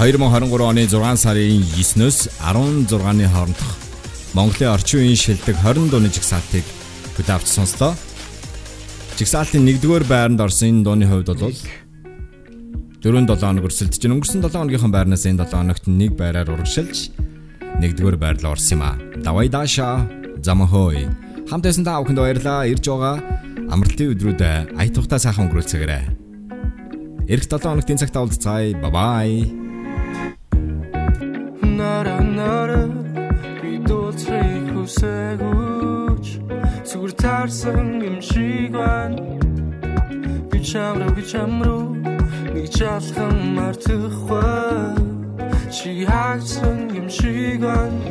2023 0.02 0.50
оны 0.66 0.90
6 0.90 1.14
сарын 1.22 1.62
9-өөс 1.78 2.18
16-ны 2.42 3.30
хоорондох 3.30 3.72
Монголын 4.34 4.74
орчин 4.74 5.06
үеийн 5.06 5.14
шилдэг 5.14 5.54
20 5.62 5.94
дууны 5.94 6.10
жигсаалтыг 6.10 6.66
хөтэ 7.14 7.38
авч 7.38 7.54
сонслоо. 7.54 7.94
Жигсаалтын 9.14 9.62
1-р 9.62 10.02
байранд 10.10 10.42
орсон 10.42 10.82
энэ 10.82 10.86
дууны 10.90 11.06
хувьд 11.06 11.30
бол 11.38 11.54
4-7 13.06 13.38
хоног 13.38 13.70
өрсөлдөж 13.70 14.02
байна. 14.02 14.18
Өнгөрсөн 14.18 14.42
7 14.42 14.58
хоногийнхаа 14.58 14.90
байрнаас 14.90 15.30
энэ 15.30 15.46
7 15.46 15.54
хоногт 15.54 15.86
нэг 15.86 16.18
байраар 16.18 16.50
урагшилж 16.50 17.14
1-р 17.78 18.18
байр 18.18 18.42
руу 18.42 18.58
орсон 18.58 18.82
юм 18.82 18.90
а. 18.90 18.98
Давай 19.22 19.54
даша 19.54 20.02
замхой. 20.42 21.06
Хамт 21.46 21.62
байсан 21.62 21.86
та 21.86 22.02
бүхэнд 22.02 22.18
баярлалаа. 22.18 22.66
Ирж 22.66 22.90
байгаа 22.90 23.33
амралтын 23.94 24.10
өдрүүд 24.18 24.42
аятухта 24.74 25.20
сайхан 25.22 25.46
өнгөрүүлцгээрэй. 25.46 26.06
Ирэх 27.30 27.46
7 27.46 27.62
хоногт 27.62 27.90
энэ 27.94 28.02
цагт 28.02 28.18
уулзцаая. 28.18 28.74
Бай 28.82 28.90
бай. 28.90 29.30
Нара 31.62 32.18
нара 32.26 32.90
би 33.62 33.78
дууцрыг 33.86 34.74
хүсэгүүч 34.74 36.26
Зүгээр 36.90 37.14
таарсан 37.22 38.02
юм 38.02 38.18
шиг 38.18 38.74
байна 38.74 39.22
Би 40.50 40.58
чамруу 40.58 41.14
би 41.14 41.22
чамруу 41.22 41.94
нэг 42.50 42.68
чалхан 42.74 43.38
мартахгүй 43.54 44.98
Чи 45.70 46.06
хаагсан 46.10 46.90
юм 46.98 47.08
шиг 47.10 47.62
байна 47.62 48.02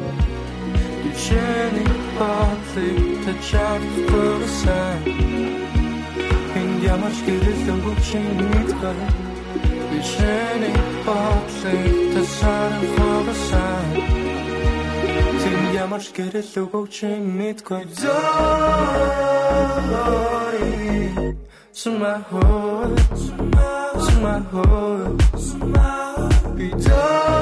Би 1.03 1.11
чэний 1.19 1.91
бодлыг 2.19 2.99
тачаахгүй 3.27 4.47
сан 4.63 4.99
Энд 5.07 5.12
ямар 6.93 7.13
ч 7.17 7.19
гэрэлтэн 7.27 7.79
бүчин 7.85 8.27
мэдгүй 8.53 8.97
Би 9.89 9.99
чэний 10.11 10.77
бодлыг 11.07 11.97
тасарахгүй 12.13 13.37
сан 13.49 13.87
Тэнд 15.41 15.69
ямар 15.85 16.03
ч 16.05 16.07
гэрэл 16.17 16.69
бүчин 16.73 17.23
мэдгүй 17.39 17.83
Sorry 18.03 18.33
Somehow 21.81 22.93
Somehow 24.05 25.17
Be 26.57 26.69
sorry 26.85 27.42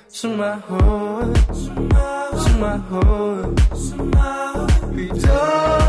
Somehow 0.08 1.20
Somehow 2.32 3.04
Be 4.94 5.04
sorry 5.20 5.85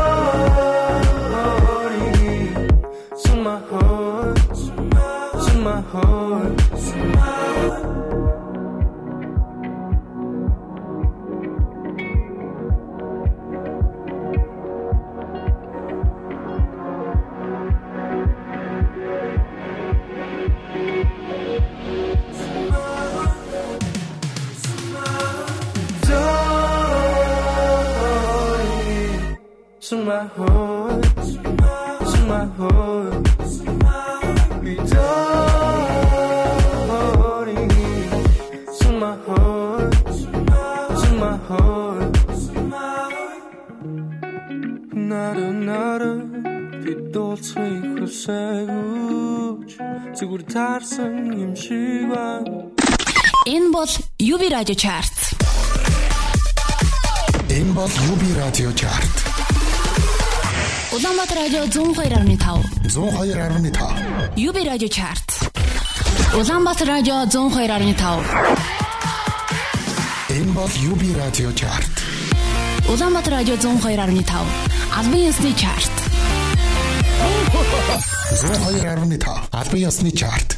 Somehow 29.88 31.00
Somehow 32.12 33.08
Be 34.62 34.74
sorry 34.92 36.34
Somehow 38.80 39.88
Somehow 41.00 41.96
Нара 45.08 45.48
нара 45.68 46.12
би 46.84 46.92
дуулцгийг 47.14 47.84
хүсэгүүч 47.96 49.70
Зүгээр 50.18 50.42
таарсан 50.52 51.14
юм 51.32 51.52
шиг 51.56 52.12
байна 52.12 52.68
Энэ 53.48 53.68
бол 53.72 53.92
UB 54.20 54.42
Radio 54.52 54.76
Chart. 54.76 55.16
Энэ 57.48 57.72
бол 57.72 57.88
UB 58.12 58.22
Radio 58.36 58.68
Chart. 58.76 59.27
Улаанбаатар 60.92 61.36
радио 61.38 61.64
102.5. 61.64 62.64
102.5. 62.84 64.36
UB 64.36 64.56
Radio 64.64 64.88
Chart. 64.88 65.28
Улаанбаатар 66.34 66.88
радио 66.88 67.14
102.5. 67.24 68.24
Энэ 70.30 70.52
бол 70.52 70.64
UB 70.66 71.02
Radio 71.16 71.52
Chart. 71.52 71.92
Улаанбаатар 72.88 73.32
радио 73.34 73.54
102.5. 73.54 74.32
Албан 74.96 75.20
ёсны 75.28 75.52
чарт. 75.54 75.92
102.5. 78.32 79.48
Албан 79.52 79.80
ёсны 79.80 80.10
чарт. 80.10 80.56